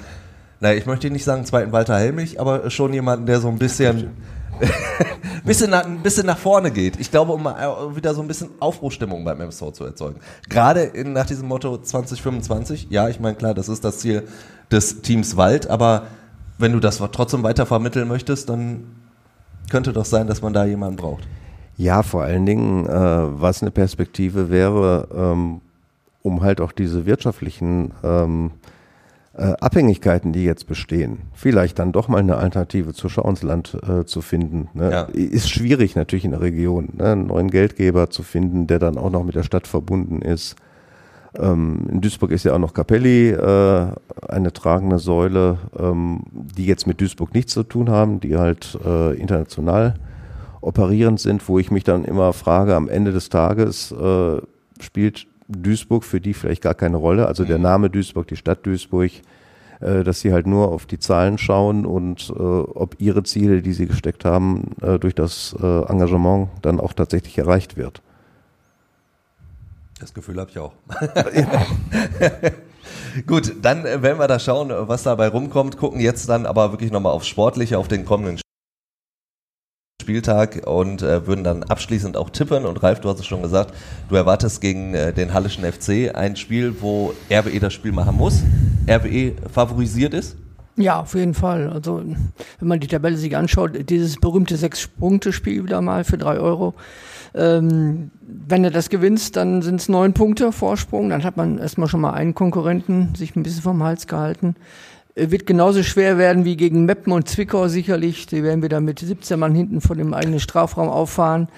naja, 0.59 0.77
ich 0.77 0.85
möchte 0.85 1.09
nicht 1.09 1.23
sagen 1.23 1.45
zweiten 1.45 1.71
Walter 1.71 1.97
Helmich, 1.97 2.39
aber 2.39 2.69
schon 2.69 2.93
jemanden, 2.93 3.25
der 3.25 3.39
so 3.39 3.47
ein 3.47 3.57
bisschen, 3.57 4.11
bisschen, 5.45 5.69
nach, 5.69 5.85
ein 5.85 5.99
bisschen 5.99 6.25
nach 6.25 6.37
vorne 6.37 6.71
geht. 6.71 6.99
Ich 6.99 7.11
glaube, 7.11 7.33
um 7.33 7.43
mal 7.43 7.95
wieder 7.95 8.13
so 8.13 8.21
ein 8.21 8.27
bisschen 8.27 8.49
Aufbruchstimmung 8.59 9.23
beim 9.23 9.39
MSV 9.41 9.71
zu 9.71 9.85
erzeugen. 9.85 10.19
Gerade 10.49 10.81
in, 10.81 11.13
nach 11.13 11.25
diesem 11.25 11.47
Motto 11.47 11.77
2025, 11.77 12.87
ja, 12.89 13.09
ich 13.09 13.19
meine, 13.19 13.35
klar, 13.35 13.53
das 13.53 13.69
ist 13.69 13.83
das 13.83 13.99
Ziel 13.99 14.23
des 14.71 15.01
Teams 15.01 15.37
Wald, 15.37 15.69
aber 15.69 16.07
wenn 16.57 16.71
du 16.71 16.79
das 16.79 17.01
trotzdem 17.11 17.43
weiter 17.43 17.65
vermitteln 17.65 18.07
möchtest, 18.07 18.49
dann 18.49 18.85
könnte 19.69 19.93
doch 19.93 20.05
sein, 20.05 20.27
dass 20.27 20.41
man 20.41 20.53
da 20.53 20.65
jemanden 20.65 20.97
braucht. 20.97 21.27
Ja, 21.77 22.03
vor 22.03 22.23
allen 22.23 22.45
Dingen, 22.45 22.85
äh, 22.85 22.91
was 22.91 23.61
eine 23.61 23.71
Perspektive 23.71 24.49
wäre, 24.49 25.07
ähm, 25.15 25.61
um 26.21 26.41
halt 26.41 26.61
auch 26.61 26.71
diese 26.71 27.05
wirtschaftlichen 27.05 27.91
ähm, 28.03 28.51
äh, 29.35 29.53
Abhängigkeiten, 29.59 30.31
die 30.31 30.43
jetzt 30.43 30.67
bestehen, 30.67 31.19
vielleicht 31.33 31.79
dann 31.79 31.91
doch 31.91 32.07
mal 32.07 32.19
eine 32.19 32.37
Alternative 32.37 32.93
zu 32.93 33.09
Schauensland 33.09 33.77
äh, 33.87 34.05
zu 34.05 34.21
finden. 34.21 34.69
Ne? 34.73 34.91
Ja. 34.91 35.01
Ist 35.03 35.49
schwierig 35.49 35.95
natürlich 35.95 36.25
in 36.25 36.31
der 36.31 36.41
Region, 36.41 36.89
ne? 36.97 37.13
einen 37.13 37.27
neuen 37.27 37.49
Geldgeber 37.49 38.09
zu 38.09 38.23
finden, 38.23 38.67
der 38.67 38.79
dann 38.79 38.97
auch 38.97 39.09
noch 39.09 39.23
mit 39.23 39.35
der 39.35 39.43
Stadt 39.43 39.67
verbunden 39.67 40.21
ist. 40.21 40.55
Ähm, 41.35 41.87
in 41.89 42.01
Duisburg 42.01 42.31
ist 42.31 42.45
ja 42.45 42.53
auch 42.53 42.59
noch 42.59 42.73
Capelli 42.73 43.31
äh, 43.31 43.87
eine 44.27 44.53
tragende 44.53 44.99
Säule, 44.99 45.57
ähm, 45.79 46.21
die 46.31 46.67
jetzt 46.67 46.85
mit 46.85 47.01
Duisburg 47.01 47.33
nichts 47.33 47.53
zu 47.53 47.63
tun 47.63 47.89
haben, 47.89 48.19
die 48.19 48.37
halt 48.37 48.77
äh, 48.85 49.15
international 49.19 49.95
operierend 50.61 51.19
sind, 51.19 51.47
wo 51.49 51.57
ich 51.57 51.71
mich 51.71 51.83
dann 51.83 52.05
immer 52.05 52.33
frage, 52.33 52.75
am 52.75 52.87
Ende 52.87 53.11
des 53.11 53.29
Tages 53.29 53.91
äh, 53.91 54.41
spielt 54.79 55.25
Duisburg 55.61 56.03
für 56.03 56.21
die 56.21 56.33
vielleicht 56.33 56.61
gar 56.61 56.73
keine 56.73 56.97
Rolle. 56.97 57.27
Also 57.27 57.45
der 57.45 57.57
mhm. 57.57 57.63
Name 57.63 57.89
Duisburg, 57.89 58.27
die 58.27 58.35
Stadt 58.35 58.65
Duisburg, 58.65 59.11
äh, 59.79 60.03
dass 60.03 60.21
sie 60.21 60.33
halt 60.33 60.47
nur 60.47 60.69
auf 60.69 60.85
die 60.85 60.99
Zahlen 60.99 61.37
schauen 61.37 61.85
und 61.85 62.29
äh, 62.29 62.33
ob 62.33 62.95
ihre 62.99 63.23
Ziele, 63.23 63.61
die 63.61 63.73
sie 63.73 63.87
gesteckt 63.87 64.25
haben, 64.25 64.71
äh, 64.81 64.99
durch 64.99 65.15
das 65.15 65.55
äh, 65.61 65.85
Engagement 65.85 66.49
dann 66.61 66.79
auch 66.79 66.93
tatsächlich 66.93 67.37
erreicht 67.37 67.77
wird. 67.77 68.01
Das 69.99 70.13
Gefühl 70.13 70.39
habe 70.39 70.51
ich 70.51 70.59
auch. 70.59 70.73
Gut, 73.27 73.53
dann 73.61 73.85
äh, 73.85 74.01
werden 74.01 74.19
wir 74.19 74.27
da 74.27 74.39
schauen, 74.39 74.69
was 74.69 75.03
dabei 75.03 75.29
rumkommt, 75.29 75.77
gucken 75.77 75.99
jetzt 75.99 76.27
dann 76.29 76.45
aber 76.45 76.71
wirklich 76.71 76.91
nochmal 76.91 77.13
aufs 77.13 77.27
Sportliche, 77.27 77.77
auf 77.77 77.87
den 77.87 78.05
kommenden 78.05 78.42
Spieltag 80.03 80.67
und 80.67 81.01
äh, 81.01 81.25
würden 81.27 81.45
dann 81.45 81.63
abschließend 81.63 82.17
auch 82.17 82.29
tippen. 82.29 82.65
Und 82.65 82.83
Ralf, 82.83 82.99
du 82.99 83.09
hast 83.09 83.19
es 83.19 83.25
schon 83.25 83.41
gesagt, 83.41 83.73
du 84.09 84.15
erwartest 84.15 84.59
gegen 84.59 84.93
äh, 84.93 85.13
den 85.13 85.33
Hallischen 85.33 85.63
FC 85.63 86.13
ein 86.13 86.35
Spiel, 86.35 86.81
wo 86.81 87.13
RWE 87.31 87.59
das 87.59 87.73
Spiel 87.73 87.93
machen 87.93 88.17
muss. 88.17 88.41
RWE 88.89 89.33
favorisiert 89.51 90.13
ist? 90.13 90.35
Ja, 90.75 90.99
auf 90.99 91.13
jeden 91.13 91.33
Fall. 91.33 91.69
Also 91.69 92.03
wenn 92.59 92.67
man 92.67 92.81
die 92.81 92.87
Tabelle 92.87 93.15
sich 93.15 93.37
anschaut, 93.37 93.89
dieses 93.89 94.17
berühmte 94.17 94.57
Sechs-Punkte-Spiel 94.57 95.63
wieder 95.63 95.81
mal 95.81 96.03
für 96.03 96.17
drei 96.17 96.37
Euro. 96.37 96.73
Ähm, 97.35 98.11
wenn 98.21 98.63
er 98.63 98.71
das 98.71 98.89
gewinnt, 98.89 99.35
dann 99.35 99.61
sind 99.61 99.79
es 99.79 99.87
neun 99.87 100.13
Punkte 100.13 100.51
Vorsprung. 100.51 101.09
Dann 101.09 101.23
hat 101.23 101.37
man 101.37 101.59
erstmal 101.59 101.87
schon 101.87 102.01
mal 102.01 102.11
einen 102.11 102.33
Konkurrenten 102.33 103.15
sich 103.15 103.35
ein 103.35 103.43
bisschen 103.43 103.61
vom 103.61 103.83
Hals 103.83 104.07
gehalten. 104.07 104.55
Äh, 105.15 105.31
wird 105.31 105.45
genauso 105.45 105.83
schwer 105.83 106.17
werden 106.17 106.45
wie 106.45 106.55
gegen 106.57 106.85
Meppen 106.85 107.13
und 107.13 107.27
Zwickau 107.27 107.67
sicherlich. 107.67 108.27
Die 108.27 108.43
werden 108.43 108.61
wir 108.61 108.69
da 108.69 108.79
mit 108.79 108.99
17 108.99 109.39
Mann 109.39 109.55
hinten 109.55 109.81
vor 109.81 109.95
dem 109.95 110.13
eigenen 110.13 110.39
Strafraum 110.39 110.89
auffahren. 110.89 111.49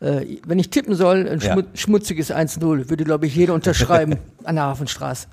Äh, 0.00 0.38
wenn 0.46 0.58
ich 0.58 0.70
tippen 0.70 0.94
soll, 0.94 1.28
ein 1.28 1.40
ja. 1.40 1.56
schmutziges 1.74 2.32
1-0, 2.32 2.88
würde, 2.88 3.04
glaube 3.04 3.26
ich, 3.26 3.34
jeder 3.34 3.54
unterschreiben 3.54 4.16
an 4.44 4.56
der 4.56 4.64
Hafenstraße. 4.64 5.26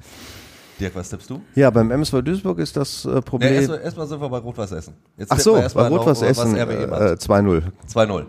Dirk, 0.79 0.95
was 0.95 1.09
tippst 1.09 1.29
du? 1.29 1.41
Ja, 1.55 1.69
beim 1.69 1.89
MSV 1.89 2.21
Duisburg 2.21 2.59
ist 2.59 2.75
das 2.75 3.05
äh, 3.05 3.21
Problem. 3.21 3.53
Ja, 3.53 3.59
Erstmal 3.59 3.79
erst 3.79 4.09
sind 4.09 4.21
wir 4.21 4.29
bei 4.29 4.38
Rot-Weiß 4.39 4.71
Essen. 4.73 4.93
Jetzt 5.17 5.31
Ach 5.31 5.39
so, 5.39 5.53
bei 5.53 5.88
Rot-Weiß 5.88 6.21
Essen 6.23 6.57
äh, 6.57 6.63
2-0. 6.63 7.61
2-0. 7.93 8.25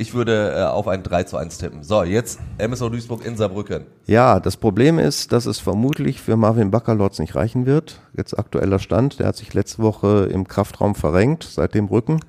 Ich 0.00 0.14
würde 0.14 0.54
äh, 0.56 0.62
auf 0.62 0.86
ein 0.86 1.02
3 1.02 1.24
zu 1.24 1.36
1 1.36 1.58
tippen. 1.58 1.82
So, 1.82 2.04
jetzt 2.04 2.38
MSO 2.56 2.88
Duisburg 2.88 3.26
in 3.26 3.36
Saarbrücken. 3.36 3.84
Ja, 4.06 4.38
das 4.38 4.56
Problem 4.56 5.00
ist, 5.00 5.32
dass 5.32 5.44
es 5.44 5.58
vermutlich 5.58 6.20
für 6.20 6.36
Marvin 6.36 6.70
Baccalords 6.70 7.18
nicht 7.18 7.34
reichen 7.34 7.66
wird. 7.66 8.00
Jetzt 8.16 8.38
aktueller 8.38 8.78
Stand. 8.78 9.18
Der 9.18 9.26
hat 9.26 9.36
sich 9.36 9.52
letzte 9.54 9.82
Woche 9.82 10.28
im 10.32 10.46
Kraftraum 10.46 10.94
verrenkt, 10.94 11.42
seit 11.42 11.74
dem 11.74 11.86
Rücken. 11.86 12.20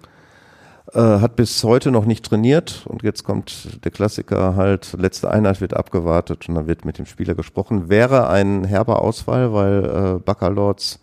Äh, 0.94 1.00
hat 1.00 1.36
bis 1.36 1.64
heute 1.64 1.92
noch 1.92 2.06
nicht 2.06 2.26
trainiert 2.26 2.88
und 2.88 3.04
jetzt 3.04 3.24
kommt 3.24 3.86
der 3.86 3.92
Klassiker 3.92 4.56
halt, 4.56 4.96
letzte 4.98 5.30
Einheit 5.30 5.62
wird 5.62 5.76
abgewartet 5.76 6.50
und 6.50 6.56
dann 6.56 6.66
wird 6.66 6.86
mit 6.86 6.98
dem 6.98 7.06
Spieler 7.06 7.36
gesprochen. 7.36 7.90
Wäre 7.90 8.30
ein 8.30 8.64
herber 8.64 9.04
Ausfall, 9.04 9.54
weil 9.54 9.86
äh, 9.86 10.20
Baccalords 10.20 11.00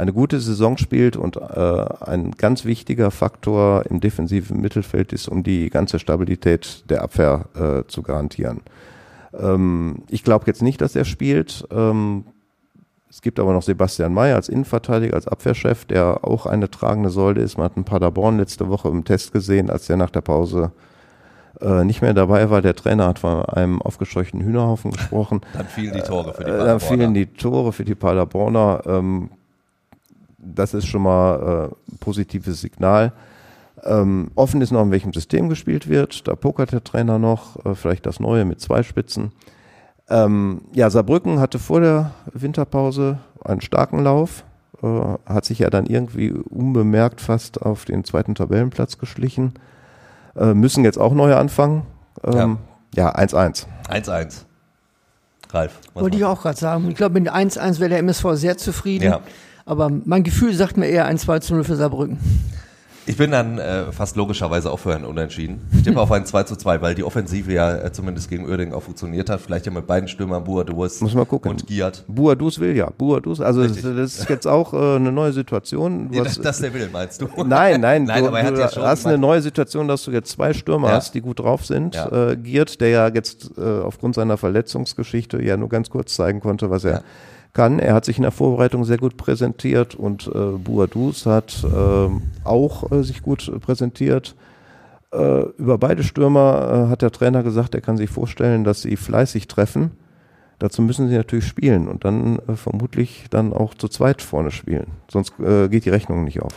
eine 0.00 0.12
gute 0.14 0.40
Saison 0.40 0.78
spielt 0.78 1.16
und 1.16 1.36
äh, 1.36 1.84
ein 2.00 2.32
ganz 2.32 2.64
wichtiger 2.64 3.10
Faktor 3.10 3.84
im 3.86 4.00
defensiven 4.00 4.60
Mittelfeld 4.60 5.12
ist, 5.12 5.28
um 5.28 5.42
die 5.42 5.68
ganze 5.68 5.98
Stabilität 5.98 6.84
der 6.88 7.02
Abwehr 7.02 7.44
äh, 7.54 7.86
zu 7.86 8.02
garantieren. 8.02 8.62
Ähm, 9.38 10.02
ich 10.08 10.24
glaube 10.24 10.46
jetzt 10.46 10.62
nicht, 10.62 10.80
dass 10.80 10.96
er 10.96 11.04
spielt. 11.04 11.66
Ähm, 11.70 12.24
es 13.10 13.20
gibt 13.20 13.38
aber 13.38 13.52
noch 13.52 13.62
Sebastian 13.62 14.14
May 14.14 14.32
als 14.32 14.48
Innenverteidiger, 14.48 15.14
als 15.14 15.28
Abwehrchef, 15.28 15.84
der 15.84 16.24
auch 16.24 16.46
eine 16.46 16.70
tragende 16.70 17.10
Säule 17.10 17.42
ist. 17.42 17.58
Man 17.58 17.66
hat 17.66 17.76
einen 17.76 17.84
Paderborn 17.84 18.38
letzte 18.38 18.68
Woche 18.68 18.88
im 18.88 19.04
Test 19.04 19.32
gesehen, 19.32 19.68
als 19.68 19.86
der 19.86 19.96
nach 19.96 20.10
der 20.10 20.22
Pause 20.22 20.72
äh, 21.60 21.84
nicht 21.84 22.00
mehr 22.00 22.14
dabei 22.14 22.48
war. 22.48 22.62
Der 22.62 22.74
Trainer 22.74 23.06
hat 23.06 23.18
von 23.18 23.44
einem 23.44 23.82
aufgescheuchten 23.82 24.40
Hühnerhaufen 24.40 24.92
gesprochen. 24.92 25.42
Dann 25.52 25.66
fielen 25.66 25.92
die 25.92 26.00
Tore 26.00 26.32
für 26.32 26.44
die 26.44 26.44
Paderborner. 26.44 26.62
Äh, 26.62 26.66
dann 26.66 26.80
fielen 26.80 27.14
die 27.14 27.26
Tore 27.26 27.72
für 27.72 27.84
die 27.84 27.94
Paderborner. 27.94 28.82
Ähm, 28.86 29.30
das 30.42 30.74
ist 30.74 30.86
schon 30.86 31.02
mal 31.02 31.70
äh, 31.70 31.96
positives 31.98 32.60
Signal. 32.60 33.12
Ähm, 33.82 34.30
offen 34.34 34.60
ist 34.60 34.72
noch, 34.72 34.82
in 34.82 34.90
welchem 34.90 35.12
System 35.12 35.48
gespielt 35.48 35.88
wird. 35.88 36.28
Da 36.28 36.34
pokert 36.34 36.72
der 36.72 36.84
Trainer 36.84 37.18
noch, 37.18 37.64
äh, 37.64 37.74
vielleicht 37.74 38.06
das 38.06 38.20
Neue 38.20 38.44
mit 38.44 38.60
zwei 38.60 38.82
Spitzen. 38.82 39.32
Ähm, 40.08 40.62
ja, 40.72 40.90
Saarbrücken 40.90 41.38
hatte 41.38 41.58
vor 41.58 41.80
der 41.80 42.10
Winterpause 42.32 43.18
einen 43.44 43.60
starken 43.60 44.02
Lauf, 44.02 44.44
äh, 44.82 44.86
hat 45.26 45.44
sich 45.44 45.60
ja 45.60 45.70
dann 45.70 45.86
irgendwie 45.86 46.32
unbemerkt 46.32 47.20
fast 47.20 47.62
auf 47.62 47.84
den 47.84 48.04
zweiten 48.04 48.34
Tabellenplatz 48.34 48.98
geschlichen. 48.98 49.54
Äh, 50.36 50.54
müssen 50.54 50.84
jetzt 50.84 50.98
auch 50.98 51.14
neu 51.14 51.34
anfangen. 51.34 51.86
Ähm, 52.24 52.58
ja, 52.94 53.14
1-1. 53.14 53.66
1-1. 53.88 54.44
Ralf. 55.52 55.78
Wollte 55.94 56.16
ich 56.16 56.24
auch 56.24 56.42
gerade 56.42 56.58
sagen. 56.58 56.88
Ich 56.90 56.96
glaube, 56.96 57.20
mit 57.20 57.30
1-1 57.30 57.80
wäre 57.80 57.90
der 57.90 57.98
MSV 57.98 58.26
sehr 58.34 58.56
zufrieden. 58.56 59.04
Ja. 59.04 59.20
Aber 59.70 59.88
mein 60.04 60.24
Gefühl 60.24 60.52
sagt 60.52 60.76
mir 60.76 60.88
eher 60.88 61.06
ein 61.06 61.16
2 61.16 61.38
zu 61.38 61.54
0 61.54 61.62
für 61.62 61.76
Saarbrücken. 61.76 62.18
Ich 63.06 63.16
bin 63.16 63.30
dann 63.30 63.58
äh, 63.58 63.92
fast 63.92 64.16
logischerweise 64.16 64.68
auch 64.68 64.80
für 64.80 64.92
ein 64.96 65.04
Unentschieden. 65.04 65.60
Ich 65.72 65.84
tippe 65.84 66.00
auf 66.00 66.10
ein 66.10 66.26
2 66.26 66.42
zu 66.42 66.56
2, 66.56 66.82
weil 66.82 66.96
die 66.96 67.04
Offensive 67.04 67.52
ja 67.52 67.76
äh, 67.76 67.92
zumindest 67.92 68.28
gegen 68.28 68.46
Uerdingen 68.46 68.74
auch 68.74 68.82
funktioniert 68.82 69.30
hat. 69.30 69.40
Vielleicht 69.40 69.66
ja 69.66 69.72
mit 69.72 69.86
beiden 69.86 70.08
Stürmern, 70.08 70.42
Buadus 70.42 71.00
Muss 71.00 71.14
mal 71.14 71.24
gucken. 71.24 71.52
und 71.52 71.68
Giat. 71.68 72.04
Buadus 72.08 72.58
will 72.58 72.76
ja. 72.76 72.90
Buadus, 72.90 73.40
also 73.40 73.62
das, 73.62 73.80
das, 73.80 74.18
ist 74.18 74.28
jetzt 74.28 74.48
auch 74.48 74.74
äh, 74.74 74.96
eine 74.96 75.12
neue 75.12 75.32
Situation. 75.32 76.08
Nee, 76.10 76.20
das, 76.24 76.40
das 76.40 76.58
der 76.58 76.74
will, 76.74 76.88
meinst 76.92 77.22
du? 77.22 77.28
Nein, 77.44 77.80
nein, 77.80 78.04
nein 78.04 78.22
du, 78.22 78.28
aber 78.28 78.40
er 78.40 78.46
hat 78.46 78.58
ja 78.58 78.68
schon 78.72 78.82
hast 78.82 79.06
eine 79.06 79.18
neue 79.18 79.40
Situation, 79.40 79.86
dass 79.86 80.02
du 80.02 80.10
jetzt 80.10 80.32
zwei 80.32 80.52
Stürmer 80.52 80.88
ja. 80.88 80.94
hast, 80.94 81.14
die 81.14 81.20
gut 81.20 81.38
drauf 81.38 81.64
sind. 81.64 81.94
Ja. 81.94 82.30
Äh, 82.30 82.36
Giert, 82.36 82.80
der 82.80 82.88
ja 82.88 83.08
jetzt 83.08 83.52
äh, 83.56 83.62
aufgrund 83.62 84.16
seiner 84.16 84.36
Verletzungsgeschichte 84.36 85.40
ja 85.40 85.56
nur 85.56 85.68
ganz 85.68 85.90
kurz 85.90 86.16
zeigen 86.16 86.40
konnte, 86.40 86.70
was 86.70 86.82
er 86.82 86.92
ja 86.92 87.00
kann. 87.52 87.78
Er 87.78 87.94
hat 87.94 88.04
sich 88.04 88.16
in 88.16 88.22
der 88.22 88.32
Vorbereitung 88.32 88.84
sehr 88.84 88.98
gut 88.98 89.16
präsentiert 89.16 89.94
und 89.94 90.26
äh, 90.26 90.58
Buadus 90.58 91.26
hat 91.26 91.64
äh, 91.64 92.08
auch 92.44 92.90
äh, 92.92 93.02
sich 93.02 93.22
gut 93.22 93.50
präsentiert. 93.60 94.34
Äh, 95.12 95.42
über 95.58 95.78
beide 95.78 96.04
Stürmer 96.04 96.86
äh, 96.86 96.90
hat 96.90 97.02
der 97.02 97.10
Trainer 97.10 97.42
gesagt, 97.42 97.74
er 97.74 97.80
kann 97.80 97.96
sich 97.96 98.10
vorstellen, 98.10 98.64
dass 98.64 98.82
sie 98.82 98.96
fleißig 98.96 99.48
treffen. 99.48 99.92
Dazu 100.60 100.82
müssen 100.82 101.08
sie 101.08 101.16
natürlich 101.16 101.46
spielen 101.46 101.88
und 101.88 102.04
dann 102.04 102.38
äh, 102.46 102.54
vermutlich 102.54 103.26
dann 103.30 103.52
auch 103.52 103.74
zu 103.74 103.88
zweit 103.88 104.22
vorne 104.22 104.50
spielen. 104.50 104.88
Sonst 105.10 105.32
äh, 105.40 105.68
geht 105.68 105.84
die 105.86 105.90
Rechnung 105.90 106.24
nicht 106.24 106.42
auf. 106.42 106.52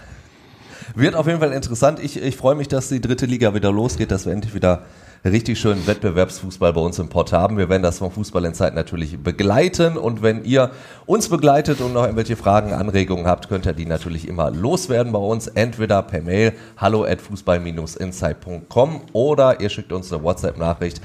Wird 0.95 1.15
auf 1.15 1.27
jeden 1.27 1.39
Fall 1.39 1.53
interessant. 1.53 1.99
Ich, 2.03 2.21
ich 2.21 2.35
freue 2.35 2.55
mich, 2.55 2.67
dass 2.67 2.89
die 2.89 3.01
dritte 3.01 3.25
Liga 3.25 3.55
wieder 3.55 3.71
losgeht, 3.71 4.11
dass 4.11 4.25
wir 4.25 4.33
endlich 4.33 4.53
wieder 4.53 4.83
richtig 5.25 5.59
schönen 5.59 5.85
Wettbewerbsfußball 5.87 6.73
bei 6.73 6.81
uns 6.81 6.99
im 6.99 7.09
Pott 7.09 7.31
haben. 7.31 7.57
Wir 7.57 7.69
werden 7.69 7.83
das 7.83 7.99
vom 7.99 8.11
Fußball 8.11 8.45
in 8.45 8.53
Zeit 8.53 8.75
natürlich 8.75 9.21
begleiten 9.21 9.97
und 9.97 10.21
wenn 10.21 10.43
ihr 10.43 10.71
uns 11.05 11.29
begleitet 11.29 11.81
und 11.81 11.93
noch 11.93 12.03
irgendwelche 12.03 12.35
Fragen, 12.35 12.73
Anregungen 12.73 13.27
habt, 13.27 13.49
könnt 13.49 13.65
ihr 13.65 13.73
die 13.73 13.85
natürlich 13.85 14.27
immer 14.27 14.51
loswerden 14.51 15.13
bei 15.13 15.19
uns, 15.19 15.47
entweder 15.47 16.01
per 16.03 16.21
Mail 16.21 16.53
hallo 16.77 17.05
at 17.05 17.21
fußball-insight.com 17.21 19.01
oder 19.13 19.61
ihr 19.61 19.69
schickt 19.69 19.91
uns 19.91 20.11
eine 20.11 20.23
WhatsApp-Nachricht 20.23 21.01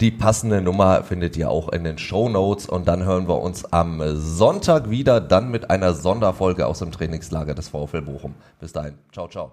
die 0.00 0.10
passende 0.10 0.62
Nummer 0.62 1.04
findet 1.04 1.36
ihr 1.36 1.50
auch 1.50 1.68
in 1.68 1.84
den 1.84 1.98
Show 1.98 2.30
Notes 2.30 2.66
und 2.66 2.88
dann 2.88 3.04
hören 3.04 3.28
wir 3.28 3.38
uns 3.38 3.70
am 3.70 4.00
Sonntag 4.16 4.88
wieder, 4.88 5.20
dann 5.20 5.50
mit 5.50 5.68
einer 5.68 5.92
Sonderfolge 5.92 6.66
aus 6.66 6.78
dem 6.78 6.90
Trainingslager 6.90 7.54
des 7.54 7.68
VfL 7.68 8.00
Bochum. 8.00 8.34
Bis 8.58 8.72
dahin, 8.72 8.94
ciao, 9.12 9.28
ciao. 9.28 9.52